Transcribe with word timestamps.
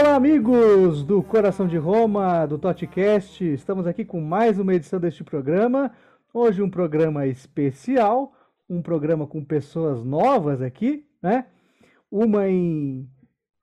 Olá, 0.00 0.14
amigos 0.14 1.04
do 1.04 1.22
Coração 1.22 1.68
de 1.68 1.76
Roma, 1.76 2.46
do 2.46 2.56
Totcast. 2.56 3.44
Estamos 3.44 3.86
aqui 3.86 4.02
com 4.02 4.18
mais 4.18 4.58
uma 4.58 4.72
edição 4.74 4.98
deste 4.98 5.22
programa. 5.22 5.92
Hoje 6.32 6.62
um 6.62 6.70
programa 6.70 7.26
especial, 7.26 8.32
um 8.66 8.80
programa 8.80 9.26
com 9.26 9.44
pessoas 9.44 10.02
novas 10.02 10.62
aqui, 10.62 11.06
né? 11.22 11.44
Uma 12.10 12.48
em, 12.48 13.06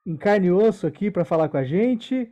em 0.05 0.16
carne 0.16 0.46
e 0.46 0.52
osso 0.52 0.86
aqui 0.86 1.10
para 1.10 1.26
falar 1.26 1.50
com 1.50 1.58
a 1.58 1.63
gente. 1.63 2.32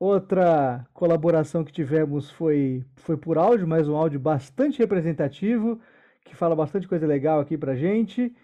Outra 0.00 0.84
colaboração 0.92 1.62
que 1.62 1.72
tivemos 1.72 2.28
foi, 2.32 2.84
foi 2.96 3.16
por 3.16 3.38
áudio, 3.38 3.68
mas 3.68 3.88
um 3.88 3.94
áudio 3.94 4.18
bastante 4.18 4.80
representativo, 4.80 5.80
que 6.24 6.34
fala 6.34 6.56
bastante 6.56 6.88
coisa 6.88 7.06
legal 7.06 7.38
aqui 7.38 7.56
pra 7.56 7.76
gente. 7.76 8.34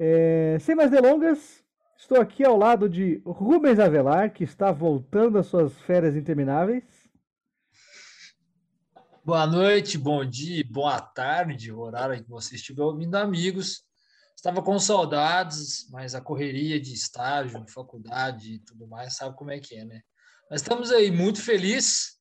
É, 0.00 0.56
sem 0.58 0.74
mais 0.74 0.90
delongas, 0.90 1.62
Estou 1.98 2.20
aqui 2.20 2.44
ao 2.44 2.56
lado 2.56 2.88
de 2.88 3.20
Rubens 3.26 3.80
Avelar, 3.80 4.32
que 4.32 4.44
está 4.44 4.70
voltando 4.70 5.36
às 5.36 5.48
suas 5.48 5.76
férias 5.80 6.14
intermináveis. 6.14 6.84
Boa 9.24 9.44
noite, 9.46 9.98
bom 9.98 10.24
dia, 10.24 10.64
boa 10.70 11.00
tarde, 11.00 11.72
o 11.72 11.80
horário 11.80 12.22
que 12.22 12.30
você 12.30 12.54
estiver 12.54 12.82
ouvindo, 12.82 13.16
amigos. 13.16 13.82
Estava 14.34 14.62
com 14.62 14.78
saudades, 14.78 15.90
mas 15.90 16.14
a 16.14 16.20
correria 16.20 16.80
de 16.80 16.94
estágio, 16.94 17.66
faculdade 17.68 18.54
e 18.54 18.58
tudo 18.60 18.86
mais, 18.86 19.16
sabe 19.16 19.36
como 19.36 19.50
é 19.50 19.58
que 19.58 19.74
é, 19.74 19.84
né? 19.84 20.00
Mas 20.48 20.62
estamos 20.62 20.92
aí 20.92 21.10
muito 21.10 21.42
felizes 21.42 22.16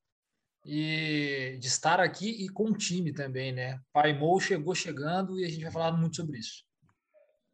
e 0.65 1.55
de 1.61 1.67
estar 1.67 1.99
aqui 1.99 2.43
e 2.43 2.49
com 2.49 2.71
o 2.71 2.77
time 2.77 3.13
também, 3.13 3.53
né? 3.53 3.79
Pai 3.93 4.11
Mo 4.11 4.39
chegou 4.39 4.73
chegando 4.73 5.39
e 5.39 5.45
a 5.45 5.47
gente 5.47 5.61
vai 5.61 5.71
falar 5.71 5.91
muito 5.91 6.15
sobre 6.15 6.39
isso. 6.39 6.66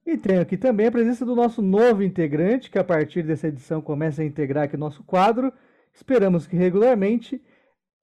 E 0.05 0.17
tem 0.17 0.37
aqui 0.37 0.57
também 0.57 0.87
a 0.87 0.91
presença 0.91 1.25
do 1.25 1.33
nosso 1.33 1.61
novo 1.61 2.03
integrante, 2.03 2.69
que 2.69 2.77
a 2.77 2.83
partir 2.83 3.23
dessa 3.23 3.47
edição 3.47 3.81
começa 3.81 4.21
a 4.21 4.25
integrar 4.25 4.65
aqui 4.65 4.75
nosso 4.75 5.01
quadro. 5.03 5.51
Esperamos 5.93 6.45
que 6.45 6.57
regularmente. 6.57 7.41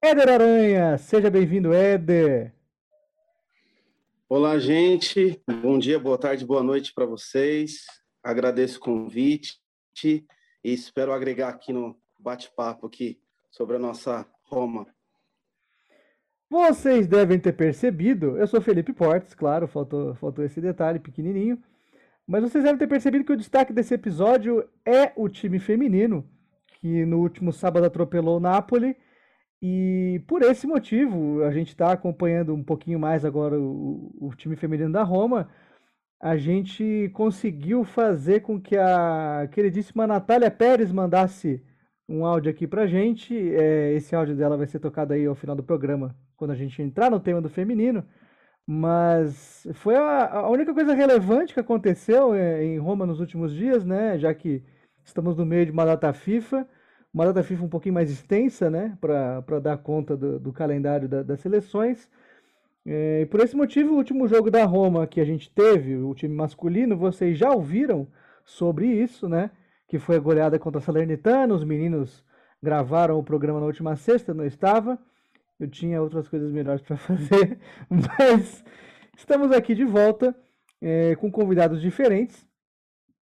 Éder 0.00 0.30
Aranha, 0.30 0.96
seja 0.96 1.28
bem-vindo, 1.28 1.74
Éder. 1.74 2.54
Olá, 4.26 4.58
gente. 4.58 5.42
Bom 5.60 5.78
dia, 5.78 5.98
boa 5.98 6.16
tarde, 6.16 6.46
boa 6.46 6.62
noite 6.62 6.94
para 6.94 7.04
vocês. 7.04 7.84
Agradeço 8.22 8.78
o 8.78 8.80
convite 8.80 9.60
e 10.02 10.24
espero 10.72 11.12
agregar 11.12 11.50
aqui 11.50 11.70
no 11.70 11.94
bate-papo 12.18 12.86
aqui 12.86 13.20
sobre 13.50 13.76
a 13.76 13.78
nossa 13.78 14.26
Roma. 14.44 14.86
Vocês 16.48 17.06
devem 17.06 17.38
ter 17.38 17.52
percebido, 17.52 18.38
eu 18.38 18.46
sou 18.46 18.60
Felipe 18.60 18.92
Portes, 18.92 19.34
claro, 19.34 19.68
faltou, 19.68 20.14
faltou 20.14 20.44
esse 20.44 20.62
detalhe 20.62 20.98
pequenininho. 20.98 21.62
Mas 22.30 22.44
vocês 22.44 22.62
devem 22.62 22.78
ter 22.78 22.86
percebido 22.86 23.24
que 23.24 23.32
o 23.32 23.36
destaque 23.36 23.72
desse 23.72 23.92
episódio 23.92 24.64
é 24.86 25.10
o 25.16 25.28
time 25.28 25.58
feminino, 25.58 26.24
que 26.78 27.04
no 27.04 27.18
último 27.18 27.52
sábado 27.52 27.84
atropelou 27.84 28.36
o 28.36 28.40
Napoli. 28.40 28.96
E 29.60 30.22
por 30.28 30.40
esse 30.42 30.64
motivo, 30.64 31.42
a 31.42 31.50
gente 31.50 31.70
está 31.70 31.90
acompanhando 31.90 32.54
um 32.54 32.62
pouquinho 32.62 33.00
mais 33.00 33.24
agora 33.24 33.58
o, 33.58 34.14
o, 34.20 34.32
time 34.36 34.54
feminino 34.54 34.92
da 34.92 35.02
Roma. 35.02 35.50
A 36.20 36.36
gente 36.36 37.10
conseguiu 37.14 37.82
fazer 37.82 38.42
com 38.42 38.60
que 38.60 38.76
a 38.76 39.48
queridíssima 39.50 40.06
Natália 40.06 40.52
Pérez 40.52 40.92
mandasse 40.92 41.60
um 42.08 42.24
áudio 42.24 42.52
aqui 42.52 42.64
pra 42.64 42.86
gente. 42.86 43.34
É, 43.56 43.92
esse 43.94 44.14
áudio 44.14 44.36
dela 44.36 44.56
vai 44.56 44.68
ser 44.68 44.78
tocado 44.78 45.14
aí 45.14 45.26
ao 45.26 45.34
final 45.34 45.56
do 45.56 45.64
programa, 45.64 46.14
quando 46.36 46.52
a 46.52 46.56
gente 46.56 46.80
entrar 46.80 47.10
no 47.10 47.18
tema 47.18 47.40
do 47.40 47.48
feminino. 47.48 48.04
Mas 48.72 49.66
foi 49.74 49.96
a, 49.96 50.32
a, 50.32 50.48
única 50.48 50.72
coisa 50.72 50.94
relevante 50.94 51.52
que 51.52 51.58
aconteceu 51.58 52.32
é, 52.32 52.64
em 52.64 52.78
Roma 52.78 53.04
nos 53.04 53.18
últimos 53.18 53.52
dias, 53.52 53.84
né? 53.84 54.16
Já 54.16 54.32
que 54.32 54.62
estamos 55.04 55.36
no 55.36 55.44
meio 55.44 55.66
de 55.66 55.72
uma 55.72 55.84
data 55.84 56.12
FIFA, 56.12 56.68
uma 57.12 57.24
data 57.24 57.42
FIFA 57.42 57.64
um 57.64 57.68
pouquinho 57.68 57.96
mais 57.96 58.08
extensa, 58.12 58.70
né? 58.70 58.96
Para 59.00 59.58
dar 59.58 59.76
conta 59.78 60.16
do, 60.16 60.38
do 60.38 60.52
calendário 60.52 61.08
da, 61.08 61.20
das 61.24 61.40
seleções. 61.40 62.08
É, 62.86 63.22
e 63.22 63.26
por 63.26 63.40
esse 63.40 63.56
motivo, 63.56 63.94
o 63.94 63.96
último 63.96 64.28
jogo 64.28 64.52
da 64.52 64.64
Roma 64.64 65.04
que 65.04 65.20
a 65.20 65.24
gente 65.24 65.50
teve, 65.50 65.96
o 65.96 66.14
time 66.14 66.32
masculino, 66.32 66.96
vocês 66.96 67.36
já 67.36 67.50
ouviram 67.50 68.06
sobre 68.44 68.86
isso, 68.86 69.28
né? 69.28 69.50
Que 69.88 69.98
foi 69.98 70.14
a 70.14 70.20
goleada 70.20 70.60
contra 70.60 70.78
a 70.78 70.82
Salernitana. 70.82 71.52
Os 71.52 71.64
meninos 71.64 72.24
gravaram 72.62 73.18
o 73.18 73.24
programa 73.24 73.58
na 73.58 73.66
última 73.66 73.96
sexta, 73.96 74.32
não 74.32 74.46
estava. 74.46 74.96
Eu 75.60 75.68
tinha 75.68 76.00
outras 76.00 76.26
coisas 76.26 76.50
melhores 76.50 76.80
para 76.80 76.96
fazer, 76.98 77.58
mas 77.90 78.64
estamos 79.14 79.52
aqui 79.52 79.74
de 79.74 79.84
volta 79.84 80.34
é, 80.80 81.14
com 81.16 81.30
convidados 81.30 81.82
diferentes. 81.82 82.48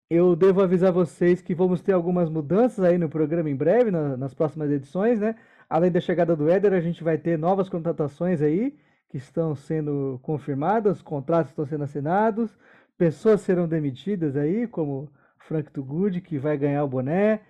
Eu 0.08 0.36
devo 0.36 0.62
avisar 0.62 0.92
vocês 0.92 1.42
que 1.42 1.52
vamos 1.52 1.82
ter 1.82 1.92
algumas 1.92 2.30
mudanças 2.30 2.84
aí 2.84 2.96
no 2.96 3.08
programa 3.08 3.50
em 3.50 3.56
breve, 3.56 3.90
na, 3.90 4.16
nas 4.16 4.32
próximas 4.32 4.70
edições, 4.70 5.18
né? 5.18 5.34
Além 5.68 5.90
da 5.90 6.00
chegada 6.00 6.36
do 6.36 6.48
Éder, 6.48 6.72
a 6.72 6.80
gente 6.80 7.02
vai 7.02 7.18
ter 7.18 7.36
novas 7.36 7.68
contratações 7.68 8.40
aí 8.40 8.78
que 9.08 9.16
estão 9.16 9.56
sendo 9.56 10.20
confirmadas, 10.22 11.02
contratos 11.02 11.50
estão 11.50 11.66
sendo 11.66 11.84
assinados, 11.84 12.56
pessoas 12.96 13.40
serão 13.40 13.66
demitidas 13.66 14.36
aí, 14.36 14.66
como 14.68 15.10
Frank 15.40 15.70
Tugud, 15.72 16.20
que 16.20 16.38
vai 16.38 16.56
ganhar 16.56 16.84
o 16.84 16.88
boné, 16.88 17.40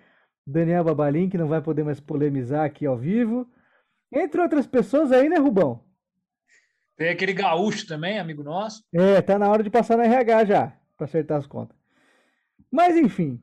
Daniel 0.45 0.83
Babalim, 0.83 1.29
que 1.29 1.37
não 1.37 1.47
vai 1.47 1.61
poder 1.61 1.83
mais 1.83 1.99
polemizar 1.99 2.65
aqui 2.65 2.85
ao 2.85 2.97
vivo. 2.97 3.47
Entre 4.11 4.41
outras 4.41 4.65
pessoas 4.65 5.11
aí, 5.11 5.29
né, 5.29 5.37
Rubão? 5.37 5.83
Tem 6.97 7.09
aquele 7.09 7.33
gaúcho 7.33 7.87
também, 7.87 8.19
amigo 8.19 8.43
nosso. 8.43 8.83
É, 8.93 9.21
tá 9.21 9.39
na 9.39 9.49
hora 9.49 9.63
de 9.63 9.69
passar 9.69 9.97
na 9.97 10.03
RH 10.03 10.45
já, 10.45 10.73
para 10.97 11.05
acertar 11.05 11.37
as 11.37 11.47
contas. 11.47 11.77
Mas, 12.69 12.97
enfim, 12.97 13.41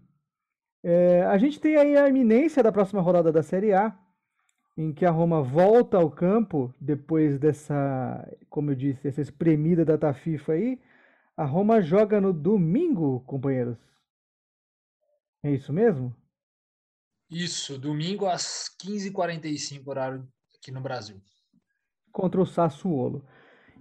é, 0.83 1.23
a 1.23 1.39
gente 1.39 1.59
tem 1.59 1.77
aí 1.77 1.97
a 1.97 2.09
iminência 2.09 2.63
da 2.63 2.71
próxima 2.71 3.01
rodada 3.01 3.33
da 3.33 3.43
Série 3.43 3.73
A, 3.73 3.97
em 4.77 4.93
que 4.93 5.07
a 5.07 5.11
Roma 5.11 5.43
volta 5.43 5.97
ao 5.97 6.11
campo 6.11 6.75
depois 6.79 7.39
dessa, 7.39 8.29
como 8.51 8.73
eu 8.73 8.75
disse, 8.75 9.09
essa 9.09 9.23
espremida 9.23 9.85
da 9.85 10.13
FIFA 10.13 10.53
aí. 10.53 10.81
A 11.35 11.45
Roma 11.45 11.81
joga 11.81 12.21
no 12.21 12.33
domingo, 12.33 13.21
companheiros. 13.21 13.79
É 15.43 15.51
isso 15.51 15.73
mesmo? 15.73 16.15
Isso, 17.31 17.79
domingo 17.79 18.27
às 18.27 18.69
15h45, 18.83 19.87
horário 19.87 20.29
aqui 20.67 20.73
no 20.73 20.81
Brasil. 20.81 21.17
Contra 22.13 22.41
o 22.41 22.47
Sassuolo. 22.47 23.25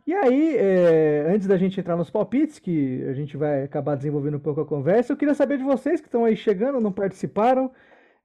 E 0.06 0.14
aí, 0.14 0.56
é, 0.56 1.26
antes 1.34 1.48
da 1.48 1.58
gente 1.58 1.80
entrar 1.80 1.96
nos 1.96 2.12
palpites, 2.12 2.60
que 2.60 3.04
a 3.06 3.14
gente 3.14 3.36
vai 3.36 3.64
acabar 3.64 3.96
desenvolvendo 3.96 4.38
um 4.38 4.40
pouco 4.40 4.62
a 4.62 4.66
conversa, 4.66 5.12
eu 5.12 5.18
queria 5.18 5.34
saber 5.34 5.58
de 5.58 5.64
vocês 5.64 6.00
que 6.00 6.08
estão 6.08 6.26
aí 6.26 6.38
chegando, 6.38 6.80
não 6.80 6.92
participaram, 6.92 7.72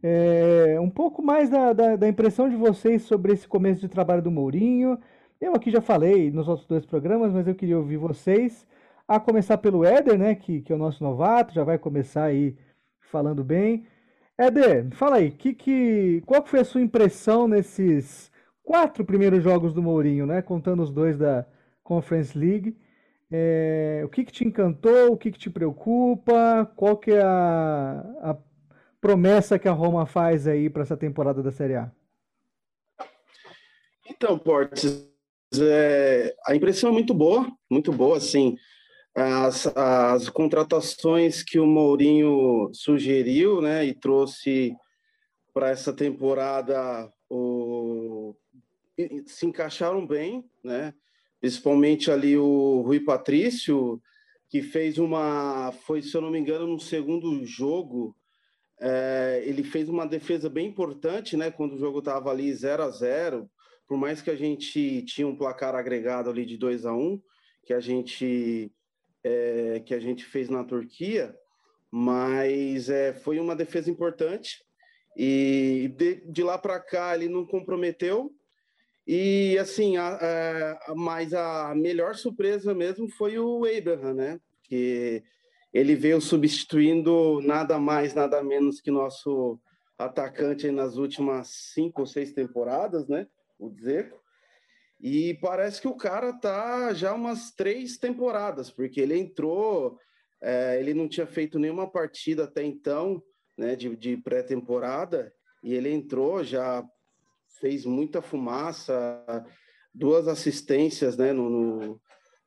é, 0.02 0.78
um 0.78 0.90
pouco 0.90 1.22
mais 1.22 1.48
da, 1.48 1.72
da, 1.72 1.96
da, 1.96 2.08
impressão 2.08 2.50
de 2.50 2.56
vocês 2.56 3.02
sobre 3.02 3.32
esse 3.32 3.48
começo 3.48 3.80
de 3.80 3.88
trabalho 3.88 4.20
do 4.20 4.30
Mourinho. 4.30 4.98
Eu 5.40 5.54
aqui 5.54 5.70
já 5.70 5.80
falei 5.80 6.30
nos 6.30 6.48
outros 6.48 6.66
dois 6.66 6.84
programas, 6.84 7.32
mas 7.32 7.46
eu 7.48 7.54
queria 7.54 7.78
ouvir 7.78 7.96
vocês. 7.96 8.66
A 9.08 9.18
começar 9.18 9.56
pelo 9.58 9.84
Éder, 9.84 10.18
né, 10.18 10.34
que, 10.34 10.60
que 10.60 10.72
é 10.72 10.76
o 10.76 10.78
nosso 10.78 11.02
novato, 11.02 11.54
já 11.54 11.64
vai 11.64 11.78
começar 11.78 12.24
aí 12.24 12.56
falando 13.00 13.42
bem. 13.42 13.86
Éder, 14.36 14.90
fala 14.92 15.16
aí, 15.16 15.30
que, 15.30 15.54
que, 15.54 16.22
qual 16.26 16.44
foi 16.44 16.60
a 16.60 16.64
sua 16.64 16.80
impressão 16.82 17.48
nesses 17.48 18.30
quatro 18.62 19.04
primeiros 19.04 19.42
jogos 19.42 19.72
do 19.72 19.82
Mourinho, 19.82 20.26
né? 20.26 20.42
Contando 20.42 20.82
os 20.82 20.90
dois 20.90 21.18
da 21.18 21.46
Conference 21.82 22.36
League. 22.36 22.76
É, 23.30 24.02
o 24.04 24.08
que, 24.08 24.24
que 24.24 24.32
te 24.32 24.44
encantou? 24.44 25.12
O 25.12 25.16
que, 25.16 25.30
que 25.30 25.38
te 25.38 25.50
preocupa? 25.50 26.70
Qual 26.76 26.96
que 26.96 27.12
é 27.12 27.22
a, 27.22 28.04
a 28.22 28.36
promessa 29.00 29.58
que 29.58 29.68
a 29.68 29.72
Roma 29.72 30.04
faz 30.06 30.46
aí 30.46 30.68
para 30.68 30.82
essa 30.82 30.96
temporada 30.96 31.42
da 31.42 31.52
Série 31.52 31.76
A? 31.76 31.90
Então, 34.08 34.36
Portes, 34.36 35.08
é, 35.58 36.34
a 36.46 36.54
impressão 36.54 36.90
é 36.90 36.92
muito 36.92 37.14
boa, 37.14 37.46
muito 37.70 37.92
boa, 37.92 38.16
assim. 38.16 38.56
As, 39.14 39.66
as 39.76 40.28
contratações 40.28 41.42
que 41.42 41.58
o 41.58 41.66
Mourinho 41.66 42.70
sugeriu, 42.72 43.60
né, 43.60 43.84
e 43.84 43.94
trouxe 43.94 44.72
para 45.52 45.70
essa 45.70 45.92
temporada 45.92 47.12
o 47.28 47.59
se 49.26 49.46
encaixaram 49.46 50.06
bem, 50.06 50.44
né? 50.62 50.94
Principalmente 51.40 52.10
ali 52.10 52.36
o 52.36 52.82
Rui 52.82 53.00
Patrício, 53.00 54.00
que 54.48 54.62
fez 54.62 54.98
uma, 54.98 55.72
foi 55.86 56.02
se 56.02 56.14
eu 56.14 56.20
não 56.20 56.30
me 56.30 56.38
engano, 56.38 56.66
no 56.66 56.80
segundo 56.80 57.44
jogo, 57.44 58.16
é, 58.80 59.42
ele 59.44 59.62
fez 59.62 59.88
uma 59.88 60.06
defesa 60.06 60.48
bem 60.48 60.66
importante, 60.66 61.36
né? 61.36 61.50
Quando 61.50 61.74
o 61.74 61.78
jogo 61.78 62.00
estava 62.00 62.30
ali 62.30 62.52
0 62.52 62.82
a 62.82 62.90
0 62.90 63.50
por 63.86 63.98
mais 63.98 64.22
que 64.22 64.30
a 64.30 64.36
gente 64.36 65.02
tinha 65.02 65.26
um 65.26 65.34
placar 65.34 65.74
agregado 65.74 66.30
ali 66.30 66.46
de 66.46 66.56
2 66.56 66.86
a 66.86 66.94
1 66.94 67.20
que 67.64 67.74
a 67.74 67.80
gente 67.80 68.72
é, 69.24 69.82
que 69.84 69.92
a 69.92 69.98
gente 69.98 70.24
fez 70.24 70.48
na 70.48 70.64
Turquia, 70.64 71.36
mas 71.90 72.88
é, 72.88 73.12
foi 73.12 73.38
uma 73.40 73.54
defesa 73.56 73.90
importante 73.90 74.64
e 75.16 75.92
de, 75.96 76.22
de 76.30 76.42
lá 76.42 76.56
para 76.56 76.78
cá 76.80 77.14
ele 77.14 77.28
não 77.28 77.44
comprometeu 77.44 78.32
e 79.12 79.58
assim, 79.58 79.96
a, 79.96 80.06
a, 80.86 80.94
mas 80.94 81.34
a 81.34 81.74
melhor 81.74 82.14
surpresa 82.14 82.72
mesmo 82.72 83.08
foi 83.08 83.40
o 83.40 83.64
Abraham, 83.64 84.14
né? 84.14 84.40
Que 84.62 85.24
ele 85.74 85.96
veio 85.96 86.20
substituindo 86.20 87.40
nada 87.40 87.76
mais, 87.76 88.14
nada 88.14 88.40
menos 88.40 88.80
que 88.80 88.88
nosso 88.88 89.58
atacante 89.98 90.70
nas 90.70 90.96
últimas 90.96 91.48
cinco 91.74 92.02
ou 92.02 92.06
seis 92.06 92.32
temporadas, 92.32 93.08
né? 93.08 93.26
O 93.58 93.68
Zeco. 93.82 94.16
E 95.00 95.34
parece 95.42 95.80
que 95.80 95.88
o 95.88 95.96
cara 95.96 96.32
tá 96.32 96.94
já 96.94 97.12
umas 97.12 97.50
três 97.50 97.98
temporadas, 97.98 98.70
porque 98.70 99.00
ele 99.00 99.18
entrou, 99.18 99.98
é, 100.40 100.78
ele 100.78 100.94
não 100.94 101.08
tinha 101.08 101.26
feito 101.26 101.58
nenhuma 101.58 101.90
partida 101.90 102.44
até 102.44 102.62
então, 102.62 103.20
né, 103.58 103.74
de, 103.74 103.96
de 103.96 104.16
pré-temporada, 104.18 105.34
e 105.64 105.74
ele 105.74 105.90
entrou, 105.90 106.44
já 106.44 106.86
fez 107.60 107.84
muita 107.84 108.22
fumaça, 108.22 109.24
duas 109.94 110.26
assistências, 110.28 111.16
né, 111.16 111.32
no, 111.32 111.48
no 111.48 112.00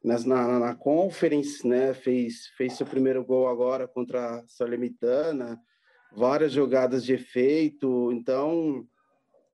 nas, 0.03 0.25
na, 0.25 0.59
na 0.59 0.75
conference, 0.75 1.65
né, 1.65 1.93
fez, 1.93 2.47
fez 2.57 2.73
seu 2.73 2.85
primeiro 2.85 3.23
gol 3.23 3.47
agora 3.47 3.87
contra 3.87 4.39
a 4.39 4.47
Salernitana, 4.47 5.57
várias 6.13 6.51
jogadas 6.51 7.05
de 7.05 7.13
efeito, 7.13 8.11
então 8.11 8.85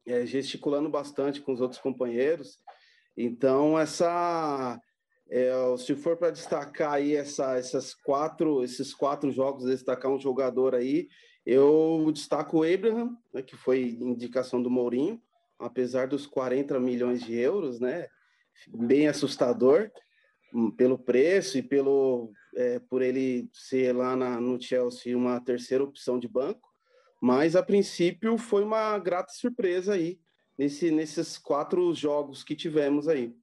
é, 0.07 0.25
gesticulando 0.25 0.89
bastante 0.89 1.39
com 1.39 1.53
os 1.53 1.61
outros 1.61 1.79
companheiros. 1.79 2.57
Então 3.15 3.77
essa 3.77 4.79
é, 5.29 5.51
se 5.77 5.95
for 5.95 6.17
para 6.17 6.31
destacar 6.31 6.93
aí 6.93 7.15
essa, 7.15 7.55
essas 7.55 7.93
quatro, 7.93 8.63
esses 8.63 8.93
quatro 8.93 9.31
jogos, 9.31 9.65
destacar 9.65 10.11
um 10.11 10.19
jogador 10.19 10.73
aí, 10.73 11.07
eu 11.45 12.09
destaco 12.11 12.59
o 12.59 12.63
Abraham, 12.63 13.15
né, 13.31 13.43
que 13.43 13.55
foi 13.55 13.97
indicação 14.01 14.61
do 14.61 14.69
Mourinho, 14.69 15.21
apesar 15.59 16.07
dos 16.07 16.25
40 16.25 16.79
milhões 16.79 17.21
de 17.21 17.35
euros, 17.35 17.79
né? 17.79 18.07
Bem 18.67 19.07
assustador 19.07 19.91
hum, 20.53 20.71
pelo 20.71 20.97
preço 20.97 21.57
e 21.57 21.61
pelo 21.61 22.31
é, 22.55 22.79
por 22.79 23.01
ele 23.01 23.49
ser 23.53 23.95
lá 23.95 24.15
na, 24.15 24.39
no 24.39 24.59
Chelsea 24.59 25.15
uma 25.15 25.39
terceira 25.39 25.83
opção 25.83 26.17
de 26.17 26.27
banco, 26.27 26.67
mas 27.21 27.55
a 27.55 27.61
princípio 27.61 28.37
foi 28.37 28.63
uma 28.63 28.97
grata 28.97 29.31
surpresa 29.33 29.93
aí 29.93 30.19
nesse, 30.57 30.91
nesses 30.91 31.37
quatro 31.37 31.93
jogos 31.93 32.43
que 32.43 32.55
tivemos 32.55 33.07
aí. 33.07 33.33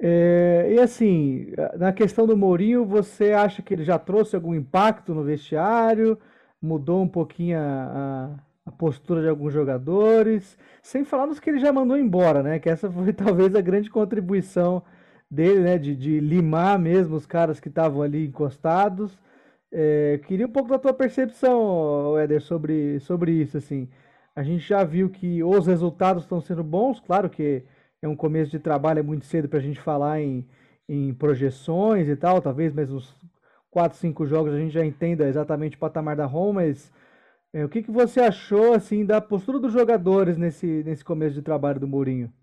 É, 0.00 0.68
e 0.74 0.80
assim, 0.80 1.52
na 1.76 1.92
questão 1.92 2.26
do 2.26 2.36
Mourinho, 2.36 2.84
você 2.84 3.32
acha 3.32 3.62
que 3.62 3.72
ele 3.72 3.84
já 3.84 3.98
trouxe 3.98 4.34
algum 4.34 4.54
impacto 4.54 5.14
no 5.14 5.22
vestiário? 5.22 6.18
Mudou 6.60 7.00
um 7.02 7.08
pouquinho 7.08 7.58
a, 7.58 8.36
a, 8.66 8.70
postura 8.72 9.22
de 9.22 9.28
alguns 9.28 9.52
jogadores? 9.52 10.56
Sem 10.82 11.04
falar 11.04 11.26
nos 11.26 11.40
que 11.40 11.50
ele 11.50 11.60
já 11.60 11.72
mandou 11.72 11.96
embora, 11.98 12.42
né? 12.42 12.58
Que 12.58 12.68
essa 12.70 12.90
foi 12.90 13.12
talvez 13.14 13.54
a 13.54 13.60
grande 13.60 13.90
contribuição 13.90 14.82
dele, 15.30 15.60
né? 15.60 15.78
De, 15.78 15.94
de 15.96 16.20
limar 16.20 16.78
mesmo 16.78 17.16
os 17.16 17.26
caras 17.26 17.60
que 17.60 17.68
estavam 17.68 18.02
ali 18.02 18.26
encostados. 18.26 19.18
É, 19.72 20.20
queria 20.26 20.46
um 20.46 20.50
pouco 20.50 20.68
da 20.68 20.78
tua 20.78 20.94
percepção, 20.94 22.16
Éder, 22.18 22.40
sobre, 22.40 23.00
sobre 23.00 23.32
isso, 23.32 23.56
assim. 23.56 23.88
A 24.36 24.42
gente 24.42 24.66
já 24.66 24.84
viu 24.84 25.10
que 25.10 25.42
os 25.42 25.66
resultados 25.66 26.24
estão 26.24 26.40
sendo 26.40 26.62
bons, 26.62 27.00
claro 27.00 27.28
que 27.30 27.64
é 28.02 28.08
um 28.08 28.16
começo 28.16 28.50
de 28.50 28.58
trabalho, 28.58 29.00
é 29.00 29.02
muito 29.02 29.24
cedo 29.26 29.48
para 29.48 29.58
a 29.58 29.62
gente 29.62 29.80
falar 29.80 30.20
em, 30.20 30.46
em 30.88 31.14
projeções 31.14 32.08
e 32.08 32.16
tal, 32.16 32.40
talvez 32.40 32.72
mais 32.72 32.92
uns 32.92 33.16
4, 33.70 33.98
5 33.98 34.26
jogos 34.26 34.54
a 34.54 34.58
gente 34.58 34.72
já 34.72 34.84
entenda 34.84 35.26
exatamente 35.26 35.76
o 35.76 35.80
patamar 35.80 36.14
da 36.14 36.26
Roma, 36.26 36.62
mas 36.62 36.92
é, 37.54 37.64
o 37.64 37.68
que, 37.68 37.84
que 37.84 37.90
você 37.90 38.20
achou 38.20 38.74
assim 38.74 39.06
da 39.06 39.20
postura 39.20 39.60
dos 39.60 39.72
jogadores 39.72 40.36
nesse, 40.36 40.66
nesse 40.82 41.04
começo 41.04 41.36
de 41.36 41.42
trabalho 41.42 41.78
do 41.78 41.86
Mourinho? 41.86 42.34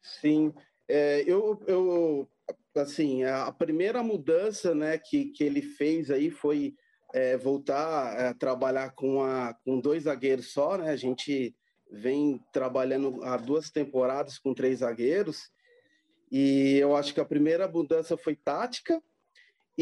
Sim, 0.00 0.54
é, 0.88 1.24
eu, 1.26 1.60
eu 1.66 2.30
assim 2.76 3.24
a 3.24 3.50
primeira 3.50 4.02
mudança 4.02 4.72
né 4.72 4.96
que, 4.96 5.26
que 5.32 5.42
ele 5.42 5.60
fez 5.60 6.10
aí 6.10 6.30
foi 6.30 6.76
é, 7.12 7.36
voltar 7.36 8.28
a 8.28 8.34
trabalhar 8.34 8.90
com, 8.90 9.20
a, 9.22 9.52
com 9.64 9.80
dois 9.80 10.04
zagueiros 10.04 10.52
só, 10.52 10.78
né? 10.78 10.90
A 10.90 10.96
gente 10.96 11.56
vem 11.90 12.40
trabalhando 12.52 13.20
há 13.24 13.36
duas 13.36 13.68
temporadas 13.68 14.38
com 14.38 14.54
três 14.54 14.78
zagueiros 14.78 15.50
e 16.30 16.78
eu 16.78 16.94
acho 16.94 17.12
que 17.12 17.20
a 17.20 17.24
primeira 17.24 17.66
mudança 17.66 18.16
foi 18.16 18.36
tática 18.36 19.02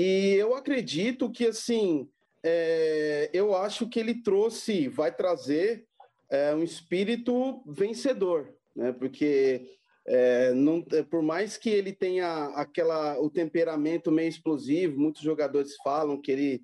e 0.00 0.34
eu 0.34 0.54
acredito 0.54 1.28
que 1.28 1.46
assim 1.46 2.08
é, 2.44 3.28
eu 3.32 3.56
acho 3.56 3.88
que 3.88 3.98
ele 3.98 4.22
trouxe, 4.22 4.86
vai 4.86 5.12
trazer 5.12 5.84
é, 6.30 6.54
um 6.54 6.62
espírito 6.62 7.62
vencedor, 7.66 8.54
né? 8.76 8.92
Porque 8.92 9.66
é, 10.06 10.52
não, 10.52 10.84
é, 10.92 11.02
por 11.02 11.20
mais 11.20 11.56
que 11.56 11.68
ele 11.68 11.92
tenha 11.92 12.44
aquela 12.54 13.18
o 13.20 13.28
temperamento 13.28 14.12
meio 14.12 14.28
explosivo, 14.28 15.00
muitos 15.00 15.20
jogadores 15.22 15.74
falam 15.82 16.20
que 16.20 16.30
ele 16.30 16.62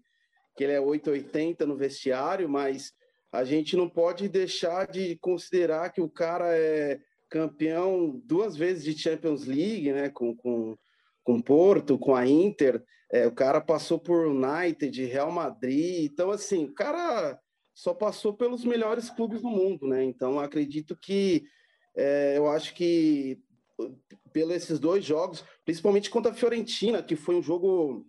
que 0.57 0.63
ele 0.63 0.73
é 0.73 0.81
880 0.81 1.67
no 1.67 1.77
vestiário, 1.77 2.49
mas 2.49 2.93
a 3.33 3.43
gente 3.43 3.77
não 3.77 3.89
pode 3.89 4.29
deixar 4.29 4.87
de 4.87 5.17
considerar 5.17 5.93
que 5.93 6.01
o 6.01 6.09
cara 6.09 6.57
é 6.57 7.01
campeão 7.29 8.23
duas 8.25 8.57
vezes 8.57 8.85
de 8.85 8.97
Champions 8.97 9.45
League, 9.45 9.93
né? 9.93 10.09
Com, 10.09 10.37
com, 10.37 10.77
com 11.25 11.43
Porto, 11.43 11.99
com 11.99 12.15
a 12.15 12.25
Inter. 12.25 12.81
É, 13.13 13.27
o 13.27 13.33
cara 13.33 13.61
passou 13.61 13.99
por 13.99 14.27
United, 14.27 15.05
Real 15.05 15.31
Madrid. 15.31 16.11
Então, 16.11 16.31
assim, 16.31 16.65
o 16.65 16.75
cara 16.75 17.39
só 17.75 17.93
passou 17.93 18.35
pelos 18.35 18.65
melhores 18.65 19.11
clubes 19.11 19.43
do 19.43 19.49
mundo, 19.49 19.87
né? 19.87 20.05
Então, 20.05 20.39
acredito 20.39 20.97
que 20.97 21.45
é, 21.97 22.37
eu 22.37 22.49
acho 22.49 22.75
que 22.75 23.39
pelos 24.33 24.55
esses 24.55 24.79
dois 24.79 25.05
jogos, 25.05 25.45
principalmente 25.65 26.11
contra 26.11 26.33
a 26.33 26.35
Fiorentina, 26.35 27.03
que 27.03 27.17
foi 27.17 27.35
um 27.35 27.43
jogo 27.43 28.07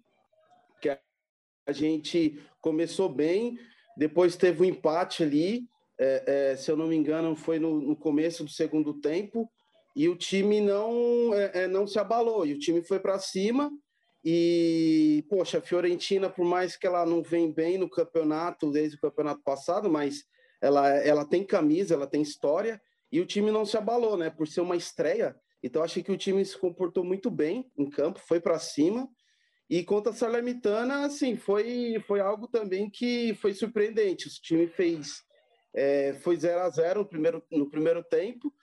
a 1.67 1.71
gente 1.71 2.39
começou 2.61 3.09
bem, 3.09 3.57
depois 3.97 4.35
teve 4.35 4.61
um 4.61 4.65
empate 4.65 5.23
ali, 5.23 5.67
é, 5.99 6.51
é, 6.51 6.55
se 6.55 6.69
eu 6.69 6.77
não 6.77 6.87
me 6.87 6.95
engano, 6.95 7.35
foi 7.35 7.57
no, 7.57 7.81
no, 7.81 7.95
começo 7.95 8.43
do 8.43 8.51
segundo 8.51 8.99
tempo, 8.99 9.49
e 9.95 10.07
o 10.07 10.15
time 10.15 10.61
não, 10.61 11.33
é, 11.33 11.63
é 11.63 11.67
não 11.67 11.87
se 11.87 11.97
abalou, 11.97 12.45
e 12.45 12.53
o 12.53 12.59
time 12.59 12.83
foi 12.83 12.99
para 12.99 13.17
cima. 13.17 13.71
E, 14.25 15.23
poxa, 15.29 15.59
a 15.59 15.61
Fiorentina, 15.61 16.29
por 16.29 16.43
mais 16.43 16.75
que 16.75 16.87
ela 16.87 17.05
não 17.05 17.21
vem 17.21 17.51
bem 17.51 17.77
no 17.77 17.87
campeonato 17.87 18.71
desde 18.71 18.97
o 18.97 18.99
campeonato 18.99 19.43
passado, 19.43 19.87
mas 19.87 20.25
ela, 20.59 20.89
ela 20.89 21.23
tem 21.23 21.45
camisa, 21.45 21.93
ela 21.93 22.07
tem 22.07 22.23
história, 22.23 22.81
e 23.11 23.21
o 23.21 23.25
time 23.25 23.51
não 23.51 23.65
se 23.65 23.77
abalou, 23.77 24.17
né? 24.17 24.31
Por 24.31 24.47
ser 24.47 24.61
uma 24.61 24.75
estreia. 24.75 25.35
Então, 25.61 25.83
achei 25.83 26.01
que 26.01 26.11
o 26.11 26.17
time 26.17 26.43
se 26.43 26.57
comportou 26.57 27.03
muito 27.03 27.29
bem 27.29 27.71
em 27.77 27.87
campo, 27.87 28.19
foi 28.19 28.39
para 28.39 28.57
cima 28.57 29.07
e 29.69 29.83
contra 29.83 30.11
a 30.11 30.15
Salernitana, 30.15 31.05
assim, 31.05 31.35
foi, 31.35 31.99
foi 32.05 32.19
algo 32.19 32.47
também 32.47 32.89
que 32.89 33.33
foi 33.35 33.53
surpreendente. 33.53 34.27
O 34.27 34.31
time 34.31 34.67
fez 34.67 35.23
é, 35.73 36.13
foi 36.21 36.37
0 36.37 36.61
a 36.61 36.69
0 36.69 36.99
no 36.99 37.05
primeiro, 37.05 37.43
no 37.51 37.69
primeiro 37.69 38.03
tempo, 38.03 38.53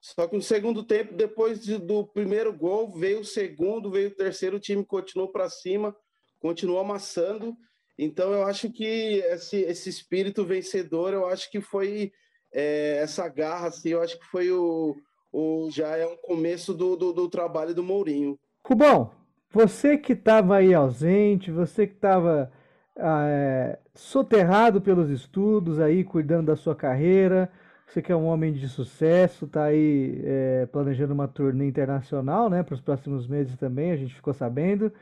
só 0.00 0.26
que 0.26 0.34
no 0.34 0.42
segundo 0.42 0.82
tempo, 0.82 1.14
depois 1.14 1.62
de, 1.62 1.76
do 1.76 2.06
primeiro 2.06 2.52
gol, 2.56 2.90
veio 2.90 3.20
o 3.20 3.24
segundo, 3.24 3.90
veio 3.90 4.08
o 4.08 4.14
terceiro, 4.14 4.56
o 4.56 4.60
time 4.60 4.84
continuou 4.84 5.30
para 5.30 5.48
cima, 5.50 5.94
continuou 6.40 6.80
amassando. 6.80 7.54
Então, 7.98 8.32
eu 8.32 8.44
acho 8.44 8.70
que 8.70 8.84
esse, 8.84 9.58
esse 9.58 9.90
espírito 9.90 10.42
vencedor, 10.42 11.12
eu 11.12 11.26
acho 11.26 11.50
que 11.50 11.60
foi 11.60 12.12
é, 12.52 12.98
essa 13.02 13.28
garra, 13.28 13.68
assim, 13.68 13.90
eu 13.90 14.02
acho 14.02 14.18
que 14.18 14.24
foi 14.26 14.50
o, 14.50 14.96
o 15.30 15.68
já 15.70 15.96
é 15.98 16.06
um 16.06 16.16
começo 16.16 16.72
do, 16.72 16.96
do, 16.96 17.12
do 17.12 17.28
trabalho 17.28 17.74
do 17.74 17.82
Mourinho. 17.82 18.38
Rubão, 18.66 19.10
você 19.50 19.98
que 19.98 20.14
estava 20.14 20.56
aí 20.56 20.72
ausente, 20.72 21.50
você 21.50 21.86
que 21.86 21.94
estava 21.94 22.50
ah, 22.96 23.26
é, 23.28 23.78
soterrado 23.94 24.80
pelos 24.80 25.10
estudos 25.10 25.78
aí, 25.78 26.04
cuidando 26.04 26.46
da 26.46 26.56
sua 26.56 26.74
carreira, 26.74 27.52
você 27.90 28.00
que 28.00 28.12
é 28.12 28.16
um 28.16 28.26
homem 28.26 28.52
de 28.52 28.68
sucesso, 28.68 29.46
está 29.46 29.64
aí 29.64 30.22
é, 30.24 30.66
planejando 30.66 31.12
uma 31.12 31.26
turnê 31.26 31.66
internacional, 31.66 32.48
né, 32.48 32.62
para 32.62 32.74
os 32.74 32.80
próximos 32.80 33.26
meses 33.26 33.56
também, 33.56 33.90
a 33.90 33.96
gente 33.96 34.14
ficou 34.14 34.32
sabendo. 34.32 34.92